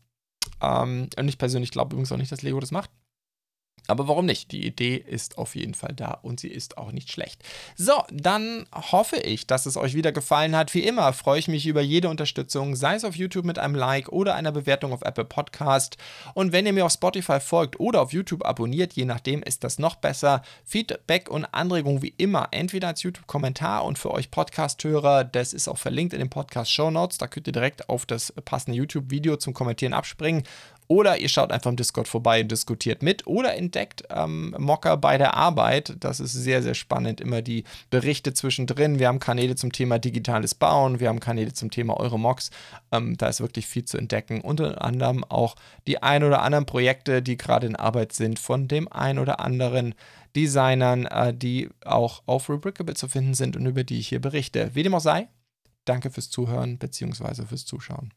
ähm, 0.61 1.07
und 1.17 1.27
ich 1.29 1.37
persönlich 1.37 1.71
glaube 1.71 1.93
übrigens 1.93 2.11
auch 2.11 2.17
nicht, 2.17 2.31
dass 2.31 2.41
Lego 2.41 2.59
das 2.59 2.71
macht. 2.71 2.89
Aber 3.87 4.07
warum 4.07 4.25
nicht? 4.25 4.51
Die 4.53 4.65
Idee 4.65 4.95
ist 4.95 5.37
auf 5.37 5.55
jeden 5.55 5.73
Fall 5.73 5.93
da 5.93 6.11
und 6.21 6.39
sie 6.39 6.47
ist 6.47 6.77
auch 6.77 6.93
nicht 6.93 7.11
schlecht. 7.11 7.43
So, 7.75 8.03
dann 8.11 8.65
hoffe 8.73 9.17
ich, 9.17 9.45
dass 9.45 9.65
es 9.65 9.75
euch 9.75 9.93
wieder 9.93 10.13
gefallen 10.13 10.55
hat. 10.55 10.73
Wie 10.73 10.83
immer 10.83 11.11
freue 11.11 11.39
ich 11.39 11.49
mich 11.49 11.67
über 11.67 11.81
jede 11.81 12.07
Unterstützung, 12.07 12.77
sei 12.77 12.95
es 12.95 13.03
auf 13.03 13.15
YouTube 13.15 13.43
mit 13.43 13.59
einem 13.59 13.75
Like 13.75 14.09
oder 14.09 14.35
einer 14.35 14.53
Bewertung 14.53 14.93
auf 14.93 15.01
Apple 15.01 15.25
Podcast. 15.25 15.97
Und 16.33 16.53
wenn 16.53 16.65
ihr 16.65 16.71
mir 16.71 16.85
auf 16.85 16.93
Spotify 16.93 17.41
folgt 17.41 17.77
oder 17.79 18.01
auf 18.01 18.13
YouTube 18.13 18.45
abonniert, 18.45 18.93
je 18.93 19.03
nachdem 19.03 19.43
ist 19.43 19.65
das 19.65 19.79
noch 19.79 19.95
besser. 19.95 20.43
Feedback 20.63 21.29
und 21.29 21.45
Anregungen 21.45 22.01
wie 22.01 22.13
immer, 22.17 22.47
entweder 22.51 22.87
als 22.87 23.03
YouTube-Kommentar 23.03 23.83
und 23.83 23.99
für 23.99 24.11
euch 24.11 24.31
Podcast-Hörer, 24.31 25.25
das 25.25 25.51
ist 25.51 25.67
auch 25.67 25.77
verlinkt 25.77 26.13
in 26.13 26.19
den 26.19 26.29
Podcast-Show 26.29 26.89
Notes. 26.89 27.17
Da 27.17 27.27
könnt 27.27 27.47
ihr 27.47 27.53
direkt 27.53 27.89
auf 27.89 28.05
das 28.05 28.31
passende 28.45 28.77
YouTube-Video 28.77 29.35
zum 29.35 29.53
Kommentieren 29.53 29.93
abspringen 29.93 30.43
Oder 30.87 31.17
ihr 31.17 31.29
schaut 31.29 31.51
einfach 31.51 31.69
im 31.69 31.75
Discord 31.75 32.07
vorbei 32.07 32.41
und 32.41 32.51
diskutiert 32.51 33.01
mit 33.01 33.25
oder 33.27 33.55
entdeckt 33.55 34.03
ähm, 34.09 34.55
Mocker 34.57 34.97
bei 34.97 35.17
der 35.17 35.35
Arbeit. 35.35 35.95
Das 35.99 36.19
ist 36.19 36.33
sehr, 36.33 36.61
sehr 36.61 36.73
spannend. 36.73 37.21
Immer 37.21 37.41
die 37.41 37.63
Berichte 37.89 38.33
zwischendrin. 38.33 38.99
Wir 38.99 39.07
haben 39.07 39.19
Kanäle 39.19 39.55
zum 39.55 39.71
Thema 39.71 39.99
digitales 39.99 40.55
Bauen, 40.55 40.99
wir 40.99 41.09
haben 41.09 41.19
Kanäle 41.19 41.53
zum 41.53 41.71
Thema 41.71 41.99
Eure 41.99 42.19
Mocks. 42.19 42.51
Ähm, 42.91 43.17
da 43.17 43.27
ist 43.27 43.41
wirklich 43.41 43.67
viel 43.67 43.85
zu 43.85 43.97
entdecken. 43.97 44.41
Unter 44.41 44.83
anderem 44.83 45.23
auch 45.23 45.55
die 45.87 46.01
ein 46.01 46.23
oder 46.23 46.41
anderen 46.41 46.65
Projekte, 46.65 47.21
die 47.21 47.37
gerade 47.37 47.67
in 47.67 47.75
Arbeit 47.75 48.13
sind, 48.13 48.39
von 48.39 48.67
dem 48.67 48.91
ein 48.91 49.19
oder 49.19 49.39
anderen 49.39 49.95
Designern, 50.35 51.05
äh, 51.05 51.33
die 51.33 51.69
auch 51.85 52.23
auf 52.25 52.49
Rubricable 52.49 52.95
zu 52.95 53.07
finden 53.07 53.33
sind 53.33 53.55
und 53.55 53.65
über 53.65 53.83
die 53.83 53.99
ich 53.99 54.07
hier 54.07 54.21
berichte. 54.21 54.71
Wie 54.73 54.83
dem 54.83 54.95
auch 54.95 54.99
sei, 54.99 55.27
danke 55.85 56.09
fürs 56.09 56.29
Zuhören 56.29 56.77
bzw. 56.77 57.45
fürs 57.45 57.65
Zuschauen. 57.65 58.13